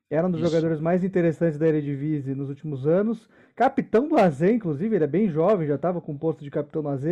Era 0.09 0.27
um 0.27 0.31
dos 0.31 0.41
Isso. 0.41 0.49
jogadores 0.49 0.79
mais 0.79 1.03
interessantes 1.03 1.57
da 1.57 1.67
Eredivisie 1.67 2.35
nos 2.35 2.49
últimos 2.49 2.85
anos. 2.85 3.27
Capitão 3.55 4.07
do 4.07 4.17
AZ, 4.17 4.41
inclusive, 4.43 4.95
ele 4.95 5.03
é 5.03 5.07
bem 5.07 5.27
jovem, 5.29 5.67
já 5.67 5.75
estava 5.75 5.99
com 5.99 6.13
o 6.13 6.19
posto 6.19 6.43
de 6.43 6.51
capitão 6.51 6.81
no 6.81 6.89
AZ. 6.89 7.03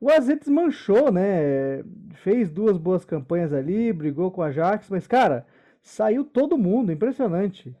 O 0.00 0.10
AZ 0.10 0.26
desmanchou, 0.26 1.10
né? 1.10 1.82
Fez 2.22 2.50
duas 2.50 2.76
boas 2.76 3.04
campanhas 3.04 3.52
ali, 3.52 3.92
brigou 3.92 4.30
com 4.30 4.42
a 4.42 4.46
Ajax, 4.46 4.88
mas, 4.90 5.06
cara, 5.06 5.46
saiu 5.80 6.24
todo 6.24 6.58
mundo, 6.58 6.92
impressionante. 6.92 7.74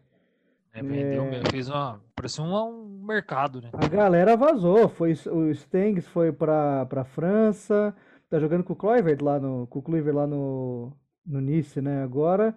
É, 0.72 0.82
vendeu, 0.82 1.24
é... 1.24 1.42
fez 1.50 1.68
uma. 1.68 2.00
Parecia 2.14 2.42
um, 2.42 2.54
um, 2.54 3.04
mercado, 3.04 3.60
né? 3.60 3.70
A 3.72 3.88
galera 3.88 4.36
vazou. 4.36 4.88
Foi, 4.88 5.12
o 5.12 5.54
Stengs 5.54 6.08
foi 6.08 6.32
pra, 6.32 6.86
pra 6.86 7.04
França. 7.04 7.94
Tá 8.28 8.38
jogando 8.38 8.64
com 8.64 8.72
o 8.72 8.76
Kluivert 8.76 9.22
lá 9.22 9.38
no. 9.38 9.66
Com 9.68 9.78
o 9.78 9.82
Kluivert 9.82 10.16
lá 10.16 10.26
no. 10.26 10.92
No 11.24 11.40
Nice, 11.40 11.80
né? 11.80 12.02
Agora. 12.02 12.54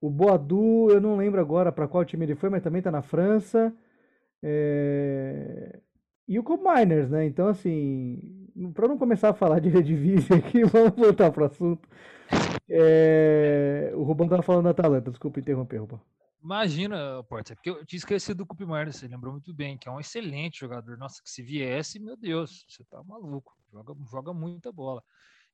O 0.00 0.08
Boadu, 0.08 0.90
eu 0.90 1.00
não 1.00 1.16
lembro 1.16 1.40
agora 1.40 1.70
para 1.70 1.86
qual 1.86 2.04
time 2.04 2.24
ele 2.24 2.34
foi, 2.34 2.48
mas 2.48 2.62
também 2.62 2.80
tá 2.80 2.90
na 2.90 3.02
França. 3.02 3.74
É... 4.42 5.80
E 6.26 6.38
o 6.38 6.42
Cobb 6.42 6.62
Miners, 6.62 7.10
né? 7.10 7.26
Então, 7.26 7.48
assim, 7.48 8.48
para 8.72 8.88
não 8.88 8.96
começar 8.96 9.30
a 9.30 9.34
falar 9.34 9.58
de 9.60 9.68
Redivisie 9.70 10.34
aqui, 10.34 10.64
vamos 10.64 10.94
voltar 10.96 11.30
pro 11.30 11.44
assunto. 11.44 11.88
É... 12.68 13.92
O 13.94 14.02
Rubão 14.02 14.28
tava 14.28 14.42
falando 14.42 14.64
da 14.64 14.70
Atalanta, 14.70 15.10
desculpa 15.10 15.40
interromper, 15.40 15.78
Rubão. 15.78 16.00
Imagina, 16.42 17.22
Porta, 17.24 17.54
porque 17.54 17.68
eu 17.68 17.84
tinha 17.84 17.98
esquecido 17.98 18.38
do 18.38 18.46
Cup 18.46 18.60
Marnes, 18.62 18.96
você 18.96 19.06
lembrou 19.06 19.32
muito 19.32 19.52
bem, 19.52 19.76
que 19.76 19.86
é 19.86 19.92
um 19.92 20.00
excelente 20.00 20.60
jogador. 20.60 20.96
Nossa, 20.96 21.22
que 21.22 21.28
se 21.28 21.42
viesse, 21.42 21.98
meu 21.98 22.16
Deus, 22.16 22.64
você 22.66 22.82
tá 22.84 23.02
maluco. 23.02 23.54
Joga, 23.70 23.94
joga 24.10 24.32
muita 24.32 24.72
bola. 24.72 25.02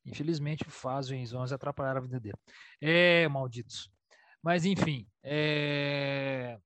Infelizmente, 0.05 0.63
o 0.63 0.71
Faz 0.71 1.09
e 1.09 1.15
o 1.15 1.17
Enzo 1.17 1.37
atrapalharam 1.53 1.99
a 1.99 2.03
vida 2.03 2.21
dele. 2.21 2.39
É, 2.81 3.27
malditos. 3.29 3.91
Mas, 4.47 4.65
enfim, 4.65 5.05
é... 5.25 6.57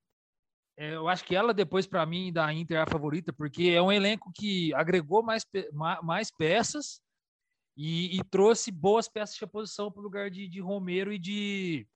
É, 0.77 0.93
eu 0.93 1.07
acho 1.07 1.25
que 1.25 1.35
ela, 1.35 1.51
depois, 1.51 1.87
para 1.87 2.05
mim, 2.05 2.31
da 2.31 2.53
Inter 2.53 2.77
é 2.77 2.81
a 2.81 2.85
favorita, 2.85 3.33
porque 3.33 3.69
é 3.69 3.81
um 3.81 3.91
elenco 3.91 4.31
que 4.35 4.71
agregou 4.75 5.23
mais, 5.23 5.43
pe 5.43 5.67
mais 6.03 6.29
peças 6.29 7.01
e, 7.75 8.19
e, 8.19 8.23
trouxe 8.23 8.71
boas 8.71 9.09
peças 9.09 9.33
de 9.33 9.41
reposição 9.41 9.91
para 9.91 9.99
o 9.99 10.03
lugar 10.03 10.29
de, 10.29 10.47
de 10.47 10.59
Romero 10.59 11.11
e 11.11 11.17
de, 11.17 11.87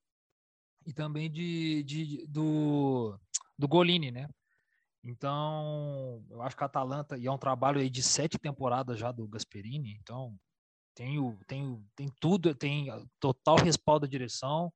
e 0.88 0.92
também 0.92 1.30
de, 1.30 1.84
de, 1.84 2.26
do, 2.26 3.20
do 3.56 3.68
Golini, 3.68 4.10
né? 4.10 4.28
Então, 5.04 6.26
eu 6.32 6.42
acho 6.42 6.58
que 6.58 6.64
a 6.64 6.66
Atalanta, 6.66 7.16
e 7.16 7.28
é 7.28 7.32
um 7.32 7.38
trabalho 7.38 7.80
aí 7.80 7.92
de 7.92 8.02
sete 8.02 8.40
temporadas 8.40 8.98
já 8.98 9.12
do 9.12 9.28
Gasperini, 9.28 10.00
então 10.02 10.36
tem, 10.96 11.20
o, 11.20 11.38
tem, 11.46 11.80
tem 11.96 12.10
tudo, 12.20 12.56
tem 12.56 12.88
total 13.20 13.58
respaldo 13.58 14.08
da 14.08 14.12
direção, 14.12 14.74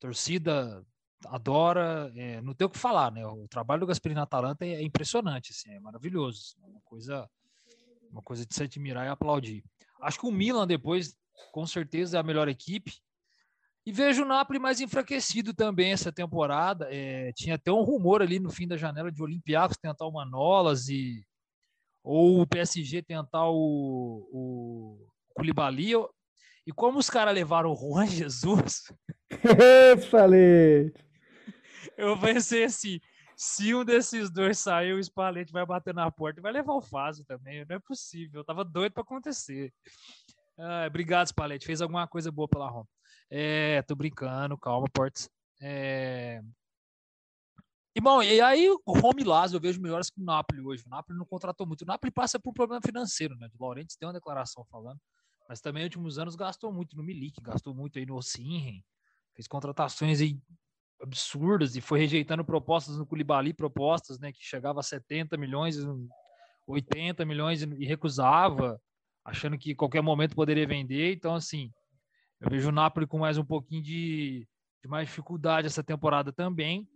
torcida 0.00 0.84
adora, 1.26 2.12
é, 2.14 2.40
não 2.40 2.54
tem 2.54 2.66
o 2.66 2.70
que 2.70 2.78
falar, 2.78 3.10
né? 3.10 3.26
O 3.26 3.48
trabalho 3.48 3.80
do 3.80 3.86
Gasperini 3.86 4.16
na 4.16 4.22
Atalanta 4.22 4.64
é, 4.64 4.74
é 4.74 4.82
impressionante, 4.82 5.52
assim, 5.52 5.70
é 5.70 5.80
maravilhoso, 5.80 6.56
é 6.62 6.66
uma 6.66 6.80
coisa, 6.82 7.28
uma 8.10 8.22
coisa 8.22 8.44
de 8.44 8.54
se 8.54 8.62
admirar 8.62 9.06
e 9.06 9.08
aplaudir. 9.08 9.64
Acho 10.00 10.20
que 10.20 10.26
o 10.26 10.32
Milan 10.32 10.66
depois, 10.66 11.16
com 11.52 11.66
certeza, 11.66 12.16
é 12.16 12.20
a 12.20 12.24
melhor 12.24 12.48
equipe. 12.48 12.92
E 13.84 13.92
vejo 13.92 14.24
o 14.24 14.26
Napoli 14.26 14.58
mais 14.58 14.80
enfraquecido 14.80 15.54
também 15.54 15.92
essa 15.92 16.10
temporada. 16.10 16.88
É, 16.90 17.32
tinha 17.32 17.54
até 17.54 17.70
um 17.70 17.82
rumor 17.82 18.20
ali 18.20 18.40
no 18.40 18.50
fim 18.50 18.66
da 18.66 18.76
janela 18.76 19.12
de 19.12 19.22
Olympiacos 19.22 19.76
tentar 19.76 20.06
o 20.06 20.12
Manolas 20.12 20.88
e 20.88 21.24
ou 22.02 22.40
o 22.40 22.46
PSG 22.46 23.02
tentar 23.02 23.48
o, 23.48 24.28
o 24.32 25.08
Koulibaly. 25.34 25.92
E 26.66 26.72
como 26.72 26.98
os 26.98 27.08
caras 27.08 27.34
levaram 27.34 27.70
o 27.70 27.76
Juan 27.76 28.06
Jesus, 28.08 28.92
Falei. 30.10 30.92
eu 31.96 32.18
pensei 32.18 32.64
assim, 32.64 33.00
se 33.36 33.74
um 33.74 33.84
desses 33.84 34.30
dois 34.30 34.58
sair, 34.58 34.92
o 34.94 35.02
Spalletti 35.02 35.52
vai 35.52 35.64
bater 35.64 35.94
na 35.94 36.10
porta 36.10 36.40
e 36.40 36.42
vai 36.42 36.52
levar 36.52 36.72
o 36.72 36.80
Faso 36.80 37.24
também. 37.24 37.64
Não 37.68 37.76
é 37.76 37.78
possível. 37.78 38.40
Eu 38.40 38.44
tava 38.44 38.64
doido 38.64 38.92
para 38.92 39.02
acontecer. 39.02 39.72
Ah, 40.58 40.86
obrigado, 40.86 41.28
Spalletti. 41.28 41.66
Fez 41.66 41.82
alguma 41.82 42.06
coisa 42.08 42.32
boa 42.32 42.48
pela 42.48 42.68
Roma. 42.68 42.88
É, 43.30 43.82
tô 43.82 43.94
brincando, 43.94 44.56
calma, 44.56 44.88
Portes. 44.92 45.28
É... 45.60 46.40
E 47.94 48.00
bom, 48.00 48.22
e 48.22 48.40
aí 48.40 48.68
o 48.68 48.92
Roma 48.92 49.20
e 49.20 49.24
Lazio 49.24 49.56
eu 49.56 49.60
vejo 49.60 49.80
melhores 49.80 50.10
que 50.10 50.20
o 50.20 50.24
Napoli 50.24 50.60
hoje. 50.60 50.84
O 50.86 50.90
Napoli 50.90 51.18
não 51.18 51.26
contratou 51.26 51.66
muito. 51.66 51.82
O 51.82 51.86
Napoli 51.86 52.10
passa 52.10 52.38
por 52.38 52.50
um 52.50 52.54
problema 52.54 52.80
financeiro, 52.82 53.36
né? 53.36 53.48
O 53.58 53.64
Laurentiis 53.64 53.96
tem 53.96 54.06
uma 54.06 54.12
declaração 54.12 54.64
falando, 54.70 55.00
mas 55.48 55.60
também 55.60 55.82
nos 55.82 55.88
últimos 55.88 56.18
anos 56.18 56.34
gastou 56.34 56.72
muito 56.72 56.96
no 56.96 57.02
Milik, 57.02 57.40
gastou 57.40 57.74
muito 57.74 57.98
aí 57.98 58.06
no 58.06 58.20
Sinren, 58.20 58.84
fez 59.34 59.46
contratações 59.46 60.20
aí 60.20 60.38
absurdas 61.00 61.76
e 61.76 61.80
foi 61.80 62.00
rejeitando 62.00 62.44
propostas 62.44 62.96
no 62.96 63.06
Koulibaly, 63.06 63.52
propostas, 63.52 64.18
né, 64.18 64.32
que 64.32 64.42
chegava 64.42 64.80
a 64.80 64.82
70 64.82 65.36
milhões, 65.36 65.76
80 66.66 67.24
milhões 67.24 67.62
e 67.62 67.84
recusava, 67.84 68.80
achando 69.24 69.58
que 69.58 69.74
qualquer 69.74 70.02
momento 70.02 70.34
poderia 70.34 70.66
vender. 70.66 71.12
Então, 71.12 71.34
assim, 71.34 71.70
eu 72.40 72.50
vejo 72.50 72.68
o 72.68 72.72
Napoli 72.72 73.06
com 73.06 73.18
mais 73.18 73.38
um 73.38 73.44
pouquinho 73.44 73.82
de, 73.82 74.48
de 74.82 74.88
mais 74.88 75.08
dificuldade 75.08 75.66
essa 75.66 75.82
temporada 75.82 76.32
também. 76.32 76.88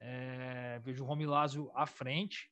É, 0.00 0.78
vejo 0.80 1.02
o 1.04 1.06
Romilásio 1.06 1.70
à 1.74 1.86
frente. 1.86 2.50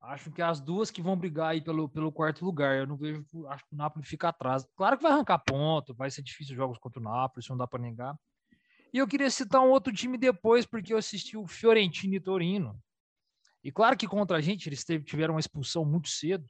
Acho 0.00 0.30
que 0.30 0.40
as 0.40 0.60
duas 0.60 0.90
que 0.90 1.02
vão 1.02 1.16
brigar 1.16 1.50
aí 1.50 1.60
pelo, 1.60 1.88
pelo 1.88 2.12
quarto 2.12 2.44
lugar. 2.44 2.76
Eu 2.76 2.86
não 2.86 2.96
vejo, 2.96 3.24
acho 3.48 3.64
que 3.66 3.74
o 3.74 3.76
Napoli 3.76 4.04
fica 4.04 4.28
atrás. 4.28 4.66
Claro 4.76 4.96
que 4.96 5.02
vai 5.02 5.12
arrancar 5.12 5.38
ponto, 5.38 5.94
vai 5.94 6.10
ser 6.10 6.22
difícil 6.22 6.54
jogos 6.54 6.78
contra 6.78 7.00
o 7.00 7.02
Napoli, 7.02 7.42
isso 7.42 7.50
não 7.50 7.58
dá 7.58 7.66
para 7.66 7.82
negar. 7.82 8.16
E 8.92 8.98
eu 8.98 9.08
queria 9.08 9.30
citar 9.30 9.60
um 9.62 9.70
outro 9.70 9.92
time 9.92 10.16
depois, 10.16 10.64
porque 10.64 10.92
eu 10.92 10.98
assisti 10.98 11.36
o 11.36 11.46
Fiorentino 11.46 12.14
e 12.14 12.20
Torino. 12.20 12.80
E 13.64 13.72
claro 13.72 13.96
que 13.96 14.06
contra 14.06 14.36
a 14.36 14.40
gente 14.40 14.68
eles 14.68 14.84
tiveram 15.04 15.34
uma 15.34 15.40
expulsão 15.40 15.84
muito 15.84 16.08
cedo, 16.08 16.46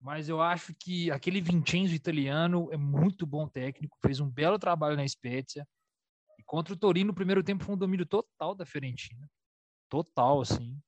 mas 0.00 0.28
eu 0.28 0.40
acho 0.40 0.72
que 0.74 1.10
aquele 1.10 1.40
Vincenzo 1.40 1.94
italiano 1.94 2.68
é 2.70 2.76
muito 2.76 3.26
bom 3.26 3.48
técnico, 3.48 3.98
fez 4.00 4.20
um 4.20 4.30
belo 4.30 4.58
trabalho 4.58 4.96
na 4.96 5.06
Spezia. 5.06 5.66
E 6.38 6.44
contra 6.44 6.74
o 6.74 6.76
Torino, 6.76 7.08
no 7.08 7.14
primeiro 7.14 7.42
tempo 7.42 7.64
foi 7.64 7.74
um 7.74 7.78
domínio 7.78 8.06
total 8.06 8.54
da 8.54 8.64
Fiorentina. 8.64 9.28
Total, 9.88 10.40
assim. 10.40 10.78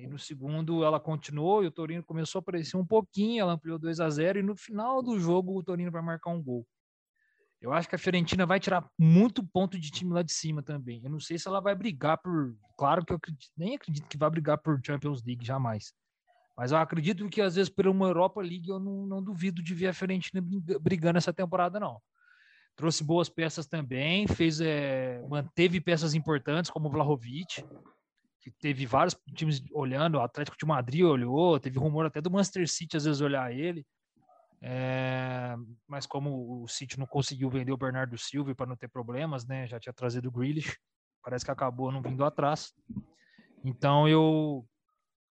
E 0.00 0.06
no 0.06 0.18
segundo 0.18 0.82
ela 0.82 0.98
continuou 0.98 1.62
e 1.62 1.66
o 1.66 1.70
Torino 1.70 2.02
começou 2.02 2.38
a 2.38 2.40
aparecer 2.40 2.76
um 2.76 2.86
pouquinho, 2.86 3.42
ela 3.42 3.52
ampliou 3.52 3.78
2 3.78 4.00
a 4.00 4.08
0 4.08 4.38
e 4.38 4.42
no 4.42 4.56
final 4.56 5.02
do 5.02 5.18
jogo 5.20 5.58
o 5.58 5.62
Torino 5.62 5.90
vai 5.90 6.02
marcar 6.02 6.30
um 6.30 6.42
gol. 6.42 6.66
Eu 7.60 7.74
acho 7.74 7.86
que 7.86 7.94
a 7.94 7.98
Fiorentina 7.98 8.46
vai 8.46 8.58
tirar 8.58 8.88
muito 8.98 9.46
ponto 9.46 9.78
de 9.78 9.90
time 9.90 10.14
lá 10.14 10.22
de 10.22 10.32
cima 10.32 10.62
também. 10.62 11.02
Eu 11.04 11.10
não 11.10 11.20
sei 11.20 11.38
se 11.38 11.46
ela 11.46 11.60
vai 11.60 11.74
brigar 11.74 12.16
por. 12.16 12.56
Claro 12.78 13.04
que 13.04 13.12
eu 13.12 13.18
acredito, 13.18 13.50
nem 13.54 13.74
acredito 13.74 14.08
que 14.08 14.16
vai 14.16 14.30
brigar 14.30 14.56
por 14.56 14.80
Champions 14.82 15.22
League, 15.22 15.44
jamais. 15.44 15.92
Mas 16.56 16.72
eu 16.72 16.78
acredito 16.78 17.28
que 17.28 17.42
às 17.42 17.56
vezes 17.56 17.68
por 17.68 17.86
uma 17.86 18.06
Europa 18.06 18.40
League 18.40 18.68
eu 18.68 18.80
não, 18.80 19.06
não 19.06 19.22
duvido 19.22 19.62
de 19.62 19.74
ver 19.74 19.88
a 19.88 19.92
Fiorentina 19.92 20.42
brigando 20.80 21.18
essa 21.18 21.32
temporada, 21.32 21.78
não. 21.78 22.00
Trouxe 22.74 23.04
boas 23.04 23.28
peças 23.28 23.66
também, 23.66 24.26
fez, 24.26 24.60
é, 24.60 25.22
manteve 25.28 25.82
peças 25.82 26.14
importantes 26.14 26.70
como 26.70 26.88
o 26.88 26.90
Vlahovic, 26.90 27.62
que 28.40 28.50
teve 28.50 28.86
vários 28.86 29.14
times 29.34 29.62
olhando, 29.72 30.16
o 30.16 30.20
Atlético 30.20 30.56
de 30.56 30.66
Madrid 30.66 31.04
olhou, 31.04 31.60
teve 31.60 31.78
rumor 31.78 32.06
até 32.06 32.20
do 32.20 32.30
Manchester 32.30 32.66
City 32.68 32.96
às 32.96 33.04
vezes 33.04 33.20
olhar 33.20 33.52
ele. 33.52 33.86
É, 34.62 35.54
mas 35.86 36.06
como 36.06 36.62
o 36.62 36.68
City 36.68 36.98
não 36.98 37.06
conseguiu 37.06 37.48
vender 37.48 37.72
o 37.72 37.78
Bernardo 37.78 38.16
Silva 38.18 38.54
para 38.54 38.66
não 38.66 38.76
ter 38.76 38.88
problemas, 38.88 39.46
né? 39.46 39.66
Já 39.66 39.78
tinha 39.78 39.92
trazido 39.92 40.28
o 40.28 40.32
Grealish, 40.32 40.76
parece 41.22 41.44
que 41.44 41.50
acabou 41.50 41.92
não 41.92 42.02
vindo 42.02 42.24
atrás. 42.24 42.72
Então 43.64 44.08
eu 44.08 44.66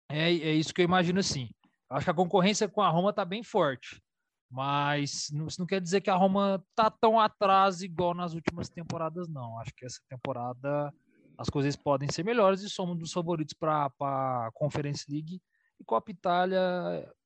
é, 0.10 0.32
é 0.32 0.54
isso 0.54 0.74
que 0.74 0.82
eu 0.82 0.86
imagino 0.86 1.20
assim. 1.20 1.50
Acho 1.89 2.06
que 2.06 2.12
a 2.12 2.15
concorrência 2.15 2.68
com 2.68 2.82
a 2.82 2.89
Roma 2.89 3.12
está 3.12 3.24
bem 3.24 3.44
forte, 3.44 4.02
mas 4.50 5.30
não, 5.32 5.48
isso 5.48 5.60
não 5.60 5.68
quer 5.68 5.82
dizer 5.82 6.02
que 6.02 6.10
a 6.10 6.15
Roma 6.15 6.63
tá 6.76 6.89
tão 6.89 7.20
atrás 7.20 7.82
igual 7.82 8.13
nas 8.13 8.34
últimas 8.34 8.70
temporadas, 8.70 9.28
não. 9.28 9.60
Acho 9.60 9.74
que 9.76 9.86
essa 9.86 10.00
temporada 10.10 10.94
as 11.38 11.50
coisas 11.50 11.76
podem 11.76 12.12
ser 12.12 12.24
melhores 12.24 12.62
e 12.62 12.69
somos 12.69 12.98
dos 12.98 13.12
favoritos 13.12 13.54
para 13.54 13.89
a 14.00 14.50
Conference 14.54 15.06
League 15.10 15.41
e 15.80 15.84
Copa 15.84 16.12
Itália 16.12 16.60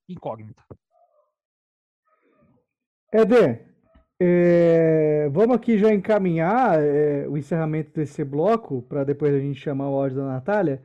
incógnita. 0.08 0.64
Eder, 3.12 3.68
é, 4.20 5.30
vamos 5.32 5.56
aqui 5.56 5.78
já 5.78 5.94
encaminhar 5.94 6.80
é, 6.82 7.28
o 7.28 7.38
encerramento 7.38 7.92
desse 7.94 8.24
bloco 8.24 8.82
para 8.84 9.04
depois 9.04 9.34
a 9.34 9.40
gente 9.40 9.60
chamar 9.60 9.90
o 9.90 10.00
áudio 10.00 10.18
da 10.18 10.28
Natália. 10.28 10.82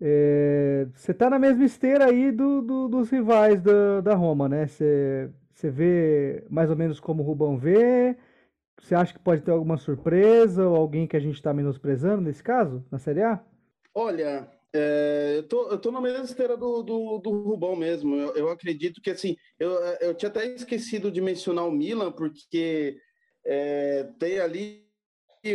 É, 0.00 0.86
você 0.94 1.10
está 1.12 1.28
na 1.28 1.38
mesma 1.38 1.64
esteira 1.64 2.06
aí 2.06 2.30
do, 2.30 2.62
do, 2.62 2.88
dos 2.88 3.10
rivais 3.10 3.60
da, 3.60 4.00
da 4.00 4.14
Roma, 4.14 4.48
né? 4.48 4.66
Você, 4.66 5.30
você 5.52 5.70
vê 5.70 6.46
mais 6.48 6.70
ou 6.70 6.76
menos 6.76 6.98
como 6.98 7.22
o 7.22 7.26
Rubão 7.26 7.58
vê. 7.58 8.16
Você 8.80 8.94
acha 8.94 9.12
que 9.12 9.18
pode 9.18 9.42
ter 9.42 9.50
alguma 9.50 9.76
surpresa 9.76 10.66
ou 10.66 10.76
alguém 10.76 11.06
que 11.06 11.16
a 11.16 11.20
gente 11.20 11.36
está 11.36 11.52
menosprezando 11.52 12.22
nesse 12.22 12.42
caso, 12.42 12.84
na 12.90 12.98
Série 12.98 13.22
A? 13.22 13.40
Olha, 13.94 14.48
é, 14.72 15.34
eu, 15.36 15.42
tô, 15.48 15.68
eu 15.68 15.78
tô 15.78 15.90
na 15.90 16.00
mesma 16.00 16.24
esteira 16.24 16.56
do, 16.56 16.82
do, 16.82 17.18
do 17.18 17.42
Rubão 17.42 17.76
mesmo. 17.76 18.16
Eu, 18.16 18.34
eu 18.34 18.48
acredito 18.50 19.00
que, 19.00 19.10
assim, 19.10 19.36
eu, 19.58 19.70
eu 20.00 20.14
tinha 20.14 20.28
até 20.28 20.46
esquecido 20.46 21.10
de 21.10 21.20
mencionar 21.20 21.66
o 21.66 21.72
Milan, 21.72 22.12
porque 22.12 22.96
é, 23.44 24.08
tem 24.18 24.38
ali 24.38 24.90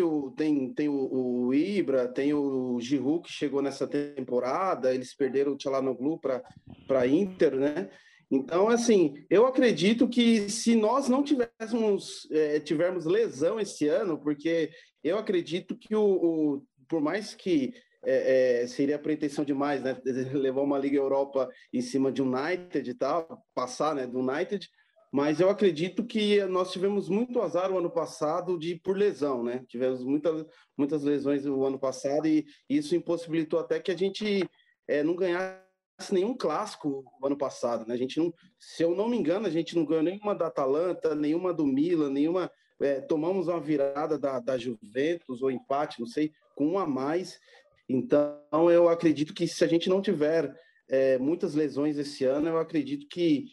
o, 0.01 0.31
tem, 0.31 0.73
tem 0.73 0.89
o, 0.89 0.93
o, 0.93 1.53
Ibra, 1.53 2.07
tem 2.07 2.33
o 2.33 2.79
Giroud 2.79 3.23
que 3.23 3.31
chegou 3.31 3.61
nessa 3.61 3.88
temporada, 3.88 4.93
eles 4.93 5.15
perderam 5.15 5.53
o 5.53 5.57
Tchalanoglu 5.57 6.19
para 6.19 7.07
Inter, 7.07 7.55
né? 7.55 7.89
Então, 8.29 8.67
assim, 8.67 9.25
eu 9.29 9.45
acredito 9.45 10.07
que 10.07 10.49
se 10.49 10.75
nós 10.75 11.07
não 11.07 11.23
tivéssemos 11.23 12.27
é, 12.31 12.59
tivermos 12.59 13.05
lesão 13.05 13.59
esse 13.59 13.88
ano, 13.88 14.19
porque 14.19 14.71
eu 15.03 15.17
acredito 15.17 15.77
que 15.77 15.95
o, 15.95 16.03
o 16.03 16.63
por 16.88 17.01
mais 17.01 17.33
que 17.33 17.73
é, 18.03 18.63
é, 18.63 18.67
seria 18.67 18.99
pretensão 18.99 19.43
demais, 19.43 19.81
né? 19.83 19.99
Levar 20.33 20.61
uma 20.61 20.77
Liga 20.77 20.97
Europa 20.97 21.49
em 21.73 21.81
cima 21.81 22.11
de 22.11 22.21
United 22.21 22.89
e 22.89 22.93
tal, 22.93 23.43
passar, 23.53 23.95
né? 23.95 24.05
Do 24.07 24.19
United. 24.19 24.67
Mas 25.11 25.39
eu 25.39 25.49
acredito 25.49 26.05
que 26.05 26.43
nós 26.45 26.71
tivemos 26.71 27.07
muito 27.07 27.41
azar 27.41 27.71
o 27.71 27.77
ano 27.77 27.89
passado 27.89 28.59
de 28.59 28.75
por 28.75 28.97
lesão, 28.97 29.43
né? 29.43 29.63
Tivemos 29.67 30.03
muitas, 30.03 30.45
muitas 30.77 31.03
lesões 31.03 31.45
o 31.45 31.63
ano 31.63 31.79
passado 31.79 32.27
e 32.27 32.45
isso 32.69 32.95
impossibilitou 32.95 33.59
até 33.59 33.79
que 33.79 33.91
a 33.91 33.97
gente 33.97 34.47
é, 34.88 35.03
não 35.03 35.15
ganhasse 35.15 35.64
nenhum 36.12 36.36
clássico 36.36 37.03
ano 37.23 37.38
passado, 37.38 37.86
né? 37.88 37.93
A 37.93 37.97
gente 37.97 38.17
não, 38.19 38.34
se 38.60 38.84
eu 38.84 38.95
não 38.95 39.08
me 39.08 39.17
engano, 39.17 39.47
a 39.47 39.49
gente 39.49 39.75
não 39.75 39.86
ganhou 39.86 40.03
nenhuma 40.03 40.36
da 40.36 40.47
Atalanta, 40.47 41.15
nenhuma 41.15 41.53
do 41.53 41.65
Milan, 41.65 42.10
nenhuma. 42.10 42.51
É, 42.81 42.99
tomamos 42.99 43.47
uma 43.47 43.60
virada 43.60 44.17
da, 44.17 44.39
da 44.39 44.58
Juventus 44.58 45.41
ou 45.41 45.49
empate, 45.49 45.99
não 45.99 46.08
sei, 46.08 46.31
com 46.55 46.67
um 46.67 46.79
a 46.79 46.86
mais. 46.86 47.39
Então, 47.88 48.69
eu 48.69 48.89
acredito 48.89 49.34
que 49.34 49.47
se 49.47 49.63
a 49.63 49.67
gente 49.67 49.88
não 49.88 50.01
tiver 50.01 50.53
é, 50.89 51.17
muitas 51.17 51.55
lesões 51.55 51.97
esse 51.97 52.25
ano, 52.25 52.49
eu 52.49 52.58
acredito 52.58 53.08
que 53.08 53.45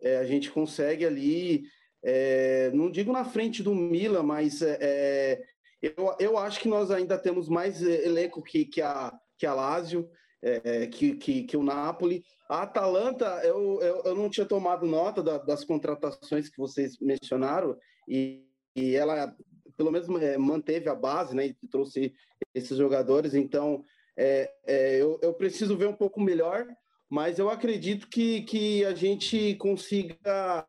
é, 0.00 0.16
a 0.16 0.24
gente 0.24 0.50
consegue 0.50 1.04
ali, 1.04 1.64
é, 2.02 2.70
não 2.72 2.90
digo 2.90 3.12
na 3.12 3.24
frente 3.24 3.62
do 3.62 3.74
Milan, 3.74 4.22
mas 4.22 4.62
é, 4.62 4.78
é, 4.80 5.42
eu, 5.82 6.16
eu 6.18 6.38
acho 6.38 6.60
que 6.60 6.68
nós 6.68 6.90
ainda 6.90 7.18
temos 7.18 7.48
mais 7.48 7.82
elenco 7.82 8.42
que, 8.42 8.64
que, 8.64 8.80
a, 8.80 9.12
que 9.36 9.44
a 9.44 9.52
Lazio, 9.52 10.08
é, 10.42 10.86
que, 10.86 11.14
que, 11.16 11.44
que, 11.44 11.56
o 11.56 11.62
Napoli. 11.62 12.24
A 12.48 12.62
Atalanta, 12.62 13.26
eu, 13.44 13.80
eu, 13.80 14.02
eu 14.04 14.14
não 14.14 14.28
tinha 14.28 14.46
tomado 14.46 14.86
nota 14.86 15.22
da, 15.22 15.38
das 15.38 15.64
contratações 15.64 16.48
que 16.48 16.58
vocês 16.58 16.98
mencionaram, 17.00 17.76
e, 18.08 18.44
e 18.74 18.94
ela 18.94 19.34
pelo 19.76 19.90
menos 19.90 20.08
é, 20.22 20.36
manteve 20.36 20.90
a 20.90 20.94
base, 20.94 21.34
né? 21.34 21.46
E 21.46 21.54
trouxe 21.70 22.14
esses 22.54 22.76
jogadores. 22.76 23.32
Então, 23.32 23.82
é, 24.14 24.52
é, 24.66 24.96
eu, 25.00 25.18
eu, 25.22 25.32
preciso 25.32 25.74
ver 25.74 25.88
um 25.88 25.96
pouco 25.96 26.20
melhor, 26.20 26.66
mas 27.08 27.38
eu 27.38 27.48
acredito 27.48 28.06
que, 28.06 28.42
que 28.42 28.84
a 28.84 28.94
gente 28.94 29.54
consiga 29.54 30.66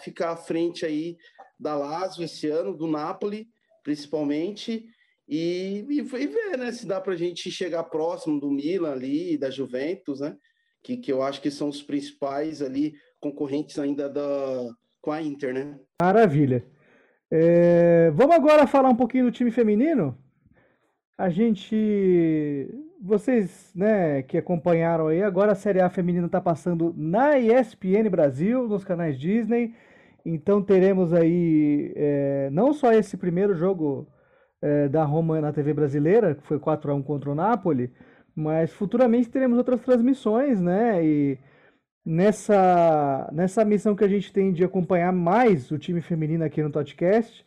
ficar 0.00 0.30
à 0.30 0.36
frente 0.36 0.86
aí 0.86 1.16
da 1.58 1.74
Lazio 1.74 2.24
esse 2.24 2.48
ano, 2.48 2.76
do 2.76 2.86
Napoli, 2.86 3.48
principalmente. 3.82 4.88
E, 5.28 5.84
e, 5.88 5.98
e 5.98 6.26
ver 6.26 6.58
né, 6.58 6.70
se 6.72 6.86
dá 6.86 7.00
para 7.00 7.14
a 7.14 7.16
gente 7.16 7.50
chegar 7.50 7.84
próximo 7.84 8.38
do 8.38 8.50
Milan 8.50 8.92
ali, 8.92 9.38
da 9.38 9.50
Juventus, 9.50 10.20
né? 10.20 10.36
Que, 10.82 10.98
que 10.98 11.10
eu 11.10 11.22
acho 11.22 11.40
que 11.40 11.50
são 11.50 11.68
os 11.68 11.82
principais 11.82 12.60
ali 12.60 12.94
concorrentes 13.18 13.78
ainda 13.78 14.08
da, 14.08 14.68
com 15.00 15.10
a 15.10 15.22
Inter, 15.22 15.54
né? 15.54 15.78
Maravilha. 16.00 16.64
É, 17.30 18.10
vamos 18.10 18.36
agora 18.36 18.66
falar 18.66 18.90
um 18.90 18.96
pouquinho 18.96 19.24
do 19.24 19.32
time 19.32 19.50
feminino? 19.50 20.16
A 21.16 21.30
gente. 21.30 22.68
Vocês 23.00 23.70
né, 23.74 24.22
que 24.22 24.38
acompanharam 24.38 25.08
aí, 25.08 25.22
agora 25.22 25.52
a 25.52 25.54
Série 25.54 25.80
A 25.80 25.90
feminina 25.90 26.26
está 26.26 26.40
passando 26.40 26.94
na 26.96 27.38
ESPN 27.38 28.08
Brasil, 28.10 28.66
nos 28.66 28.84
canais 28.84 29.18
Disney. 29.18 29.74
Então 30.24 30.62
teremos 30.62 31.12
aí 31.12 31.92
é, 31.96 32.48
não 32.50 32.72
só 32.72 32.92
esse 32.92 33.16
primeiro 33.16 33.54
jogo 33.54 34.08
é, 34.64 34.88
da 34.88 35.04
Roma 35.04 35.38
na 35.42 35.52
TV 35.52 35.74
brasileira, 35.74 36.34
que 36.34 36.42
foi 36.46 36.58
4 36.58 36.90
a 36.90 36.94
1 36.94 37.02
contra 37.02 37.30
o 37.30 37.34
Napoli, 37.34 37.92
mas 38.34 38.72
futuramente 38.72 39.28
teremos 39.28 39.58
outras 39.58 39.82
transmissões, 39.82 40.58
né? 40.58 41.04
E 41.04 41.38
nessa, 42.04 43.28
nessa 43.30 43.62
missão 43.62 43.94
que 43.94 44.04
a 44.04 44.08
gente 44.08 44.32
tem 44.32 44.52
de 44.52 44.64
acompanhar 44.64 45.12
mais 45.12 45.70
o 45.70 45.78
time 45.78 46.00
feminino 46.00 46.42
aqui 46.44 46.62
no 46.62 46.70
podcast, 46.70 47.44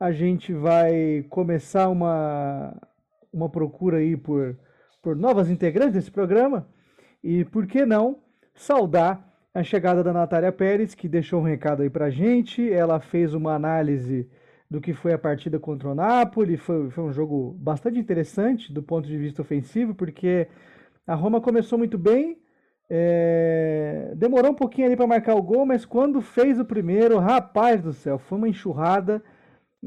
a 0.00 0.10
gente 0.10 0.54
vai 0.54 1.26
começar 1.28 1.90
uma, 1.90 2.74
uma 3.30 3.50
procura 3.50 3.98
aí 3.98 4.16
por, 4.16 4.56
por 5.02 5.14
novas 5.14 5.50
integrantes 5.50 5.92
desse 5.92 6.10
programa. 6.10 6.66
E 7.22 7.44
por 7.44 7.66
que 7.66 7.84
não 7.84 8.18
saudar 8.54 9.22
a 9.52 9.62
chegada 9.62 10.02
da 10.02 10.12
Natália 10.12 10.52
Pérez, 10.52 10.94
que 10.94 11.06
deixou 11.06 11.40
um 11.40 11.44
recado 11.44 11.82
aí 11.82 11.90
pra 11.90 12.10
gente. 12.10 12.70
Ela 12.72 12.98
fez 12.98 13.34
uma 13.34 13.54
análise 13.54 14.26
do 14.70 14.80
que 14.80 14.92
foi 14.92 15.12
a 15.12 15.18
partida 15.18 15.58
contra 15.58 15.88
o 15.88 15.94
Napoli. 15.94 16.56
Foi, 16.56 16.90
foi 16.90 17.04
um 17.04 17.12
jogo 17.12 17.56
bastante 17.58 17.98
interessante 17.98 18.72
do 18.72 18.82
ponto 18.82 19.06
de 19.06 19.16
vista 19.16 19.42
ofensivo, 19.42 19.94
porque 19.94 20.48
a 21.06 21.14
Roma 21.14 21.40
começou 21.40 21.78
muito 21.78 21.96
bem, 21.98 22.38
é... 22.90 24.12
demorou 24.16 24.52
um 24.52 24.56
pouquinho 24.56 24.86
ali 24.86 24.96
para 24.96 25.06
marcar 25.06 25.34
o 25.34 25.42
gol, 25.42 25.64
mas 25.66 25.84
quando 25.84 26.20
fez 26.20 26.58
o 26.58 26.64
primeiro, 26.64 27.18
rapaz 27.18 27.82
do 27.82 27.92
céu, 27.92 28.18
foi 28.18 28.38
uma 28.38 28.48
enxurrada 28.48 29.22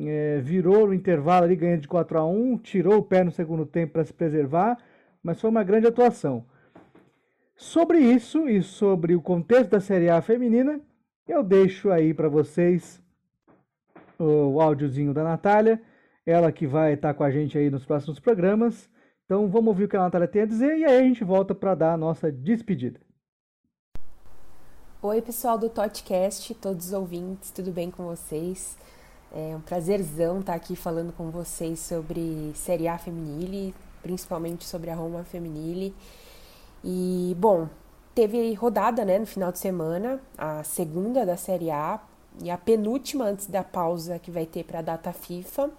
é, 0.08 0.39
virou 0.39 0.88
no 0.88 0.94
intervalo 0.94 1.46
ali, 1.46 1.56
ganhando 1.56 1.82
de 1.82 1.88
4 1.88 2.18
a 2.18 2.26
1 2.26 2.58
tirou 2.60 2.98
o 2.98 3.04
pé 3.04 3.24
no 3.24 3.32
segundo 3.32 3.65
tempo 3.65 3.94
para 3.94 4.06
se 4.06 4.13
preservar, 4.13 4.78
mas 5.22 5.39
foi 5.42 5.50
uma 5.50 5.63
grande 5.63 5.88
atuação. 5.88 6.46
Sobre 7.56 8.00
isso 8.00 8.48
e 8.48 8.62
sobre 8.62 9.15
o 9.15 9.22
contexto 9.22 9.72
da 9.72 9.80
Série 9.80 10.10
A 10.10 10.22
feminina, 10.22 10.80
eu 11.28 11.44
deixo 11.44 11.92
aí 11.92 12.13
para 12.13 12.30
vocês 12.30 13.02
o, 14.19 14.62
áudiozinho 14.62 15.13
da 15.13 15.23
Natália, 15.23 15.82
ela 16.25 16.51
que 16.51 16.67
vai 16.67 16.93
estar 16.93 17.13
com 17.13 17.23
a 17.23 17.32
gente 17.32 17.58
aí 17.58 17.69
nos 17.69 17.86
próximos 17.86 18.19
programas. 18.19 18.89
Então 19.25 19.47
vamos 19.47 19.69
ouvir 19.69 19.86
o 19.86 19.88
que 19.88 19.95
a 19.95 20.01
Natália 20.01 20.27
tem 20.27 20.41
a 20.41 20.45
dizer 20.45 20.77
e 20.77 20.86
aí 20.86 20.99
a 20.99 21.03
gente 21.03 21.23
volta 21.23 21.55
para 21.55 21.73
dar 21.73 21.93
a 21.93 21.97
nossa 21.97 22.32
despedida. 22.32 22.99
Oi, 25.01 25.21
pessoal 25.21 25.58
do 25.58 25.69
Totcast, 25.69 26.53
todos 26.55 26.88
os 26.88 26.93
ouvintes, 26.93 27.51
tudo 27.51 27.71
bem 27.71 27.89
com 27.89 28.03
vocês? 28.03 28.77
É 29.34 29.55
um 29.55 29.62
prazerzão 29.62 30.39
estar 30.39 30.55
aqui 30.55 30.75
falando 30.75 31.13
com 31.13 31.29
vocês 31.29 31.79
sobre 31.79 32.51
Série 32.53 32.88
A 32.88 32.97
Feminile, 32.97 33.73
principalmente 34.01 34.65
sobre 34.65 34.89
a 34.89 34.95
Roma 34.95 35.23
Feminile. 35.23 35.95
E, 36.84 37.34
bom, 37.39 37.69
teve 38.13 38.53
rodada 38.55 39.05
né, 39.05 39.19
no 39.19 39.25
final 39.25 39.51
de 39.51 39.60
semana, 39.60 40.19
a 40.38 40.63
segunda 40.63 41.25
da 41.25 41.38
Série 41.38 41.71
A 41.71 42.01
e 42.41 42.49
a 42.49 42.58
penúltima 42.58 43.25
antes 43.25 43.47
da 43.47 43.63
pausa 43.63 44.19
que 44.19 44.32
vai 44.32 44.45
ter 44.45 44.63
para 44.63 44.80
a 44.80 44.82
data 44.82 45.12
FIFA. 45.12 45.69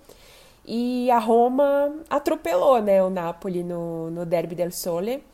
E 0.65 1.11
a 1.11 1.19
Roma 1.19 1.95
atropelou 2.09 2.81
né, 2.81 3.03
o 3.03 3.11
Napoli 3.11 3.63
no, 3.63 4.11
no 4.11 4.27
Derby 4.27 4.55
del 4.55 4.71
Sole. 4.71 5.25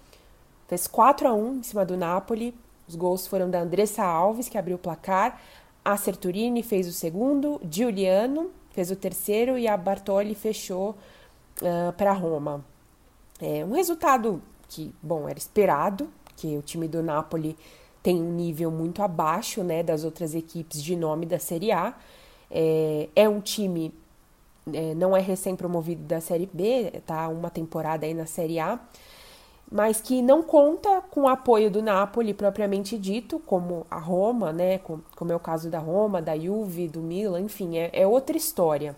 Fez 0.68 0.86
4 0.86 1.28
a 1.28 1.32
1 1.32 1.54
em 1.56 1.62
cima 1.62 1.84
do 1.84 1.96
Napoli. 1.96 2.54
Os 2.88 2.94
gols 2.94 3.26
foram 3.26 3.50
da 3.50 3.60
Andressa 3.60 4.04
Alves, 4.04 4.48
que 4.48 4.56
abriu 4.56 4.76
o 4.76 4.78
placar. 4.78 5.40
A 5.84 5.96
Serturini 5.96 6.62
fez 6.62 6.86
o 6.88 6.92
segundo, 6.92 7.60
Giuliano 7.70 8.50
fez 8.76 8.90
o 8.90 8.96
terceiro 8.96 9.56
e 9.56 9.66
a 9.66 9.74
Bartoli 9.74 10.34
fechou 10.34 10.90
uh, 11.62 11.92
para 11.94 12.12
Roma. 12.12 12.62
É 13.40 13.64
um 13.64 13.72
resultado 13.72 14.42
que, 14.68 14.94
bom, 15.02 15.26
era 15.26 15.38
esperado, 15.38 16.10
que 16.36 16.58
o 16.58 16.62
time 16.62 16.86
do 16.86 17.02
Napoli 17.02 17.56
tem 18.06 18.22
um 18.22 18.30
nível 18.30 18.70
muito 18.70 19.02
abaixo 19.02 19.64
né, 19.64 19.82
das 19.82 20.04
outras 20.04 20.32
equipes 20.32 20.80
de 20.80 20.94
nome 20.94 21.26
da 21.26 21.40
Série 21.40 21.72
A. 21.72 21.92
É, 22.48 23.08
é 23.16 23.28
um 23.28 23.40
time, 23.40 23.92
é, 24.72 24.94
não 24.94 25.16
é 25.16 25.20
recém-promovido 25.20 26.04
da 26.04 26.20
Série 26.20 26.48
B, 26.52 27.02
tá 27.04 27.26
uma 27.26 27.50
temporada 27.50 28.06
aí 28.06 28.14
na 28.14 28.24
Série 28.24 28.60
A, 28.60 28.78
mas 29.68 30.00
que 30.00 30.22
não 30.22 30.40
conta 30.40 31.02
com 31.10 31.22
o 31.22 31.28
apoio 31.28 31.68
do 31.68 31.82
Napoli 31.82 32.32
propriamente 32.32 32.96
dito, 32.96 33.40
como 33.40 33.84
a 33.90 33.98
Roma, 33.98 34.52
né, 34.52 34.78
como 34.78 35.32
é 35.32 35.34
o 35.34 35.40
caso 35.40 35.68
da 35.68 35.80
Roma, 35.80 36.22
da 36.22 36.38
Juve, 36.38 36.86
do 36.86 37.00
Milan, 37.00 37.40
enfim, 37.40 37.76
é, 37.76 37.90
é 37.92 38.06
outra 38.06 38.36
história. 38.36 38.94